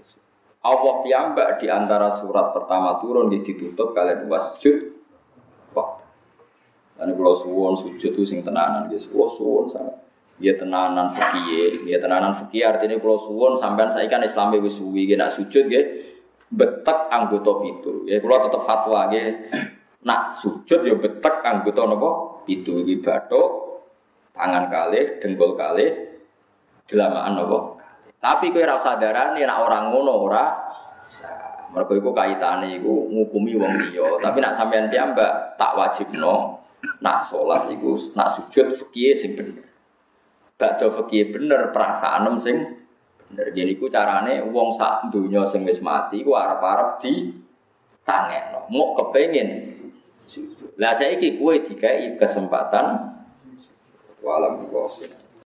Allah 0.59 0.93
piyambak 1.07 1.63
di 1.63 1.71
antara 1.71 2.11
surat 2.11 2.51
pertama 2.51 2.99
turun 2.99 3.31
di 3.31 3.39
ditutup 3.47 3.95
kalian 3.95 4.27
wasjud 4.27 4.91
waktu. 5.71 6.03
Dan 6.99 7.15
kalau 7.15 7.35
suwon 7.39 7.79
sujud 7.79 8.11
itu 8.11 8.23
sing 8.27 8.43
tenanan, 8.43 8.91
dia 8.91 8.99
suwon 8.99 9.29
suwon 9.39 9.65
sangat. 9.71 9.95
Dia 10.39 10.59
tenanan 10.59 11.15
fikih, 11.15 11.87
dia 11.87 11.99
tenanan 12.03 12.35
fikih 12.43 12.63
artinya 12.67 12.99
kalau 12.99 13.23
suwon 13.23 13.55
sampean 13.55 13.91
saya 13.95 14.07
kan 14.11 14.19
Islam 14.19 14.51
wis 14.59 14.75
suwi, 14.75 15.07
nak 15.15 15.31
sujud 15.35 15.71
dia 15.71 16.08
betek 16.49 16.99
anggota 17.13 17.61
itu. 17.65 18.05
Ya 18.09 18.17
kalau 18.21 18.41
tetap 18.49 18.61
fatwa 18.65 19.09
dia 19.13 19.37
nak 20.01 20.37
sujud 20.41 20.81
ya 20.85 20.95
betek 20.97 21.45
anggota 21.45 21.85
nopo 21.85 22.09
itu 22.49 22.81
iki 22.81 23.05
bathuk 23.05 23.81
tangan 24.33 24.71
kali, 24.71 25.19
dengkul 25.21 25.53
kali, 25.53 25.85
delamaan 26.89 27.37
nopo. 27.37 27.77
Tapi 28.19 28.51
kowe 28.51 28.63
ora 28.63 28.75
usah 28.75 28.99
darani 28.99 29.45
nak 29.47 29.59
orang 29.63 29.95
ngono 29.95 30.13
ora 30.27 30.45
Mereka 31.69 32.01
itu 32.01 32.09
kaitannya 32.09 32.81
itu 32.81 32.89
ngukumi 32.89 33.53
wong 33.53 33.73
liya, 33.77 34.17
tapi 34.17 34.41
nak 34.41 34.57
sampean 34.57 34.89
piyambak 34.89 35.53
tak 35.53 35.77
wajib 35.77 36.09
no 36.17 36.65
nak 36.97 37.21
sholat 37.29 37.69
itu 37.69 37.93
nak 38.17 38.33
sujud 38.33 38.73
fikih 38.73 39.13
sing 39.13 39.37
bener. 39.37 39.69
Bakda 40.57 40.89
fikih 40.89 41.29
bener 41.29 41.69
perasaan 41.69 42.25
sing 42.41 42.88
bener. 43.29 43.53
Jadi 43.53 43.71
ku 43.77 43.87
carane 43.87 44.41
wong 44.49 44.73
sak 44.73 45.13
dunya 45.13 45.45
sing 45.45 45.63
wis 45.63 45.79
mati 45.79 46.25
ku 46.25 46.33
arep-arep 46.33 46.99
di 47.05 47.13
tangekno. 48.03 48.67
Mau 48.73 48.97
kepengin. 48.97 49.77
Lah 50.77 50.93
saiki 50.93 51.41
kowe 51.41 51.53
dikai 51.57 52.17
kesempatan 52.17 53.17
walam 54.21 54.67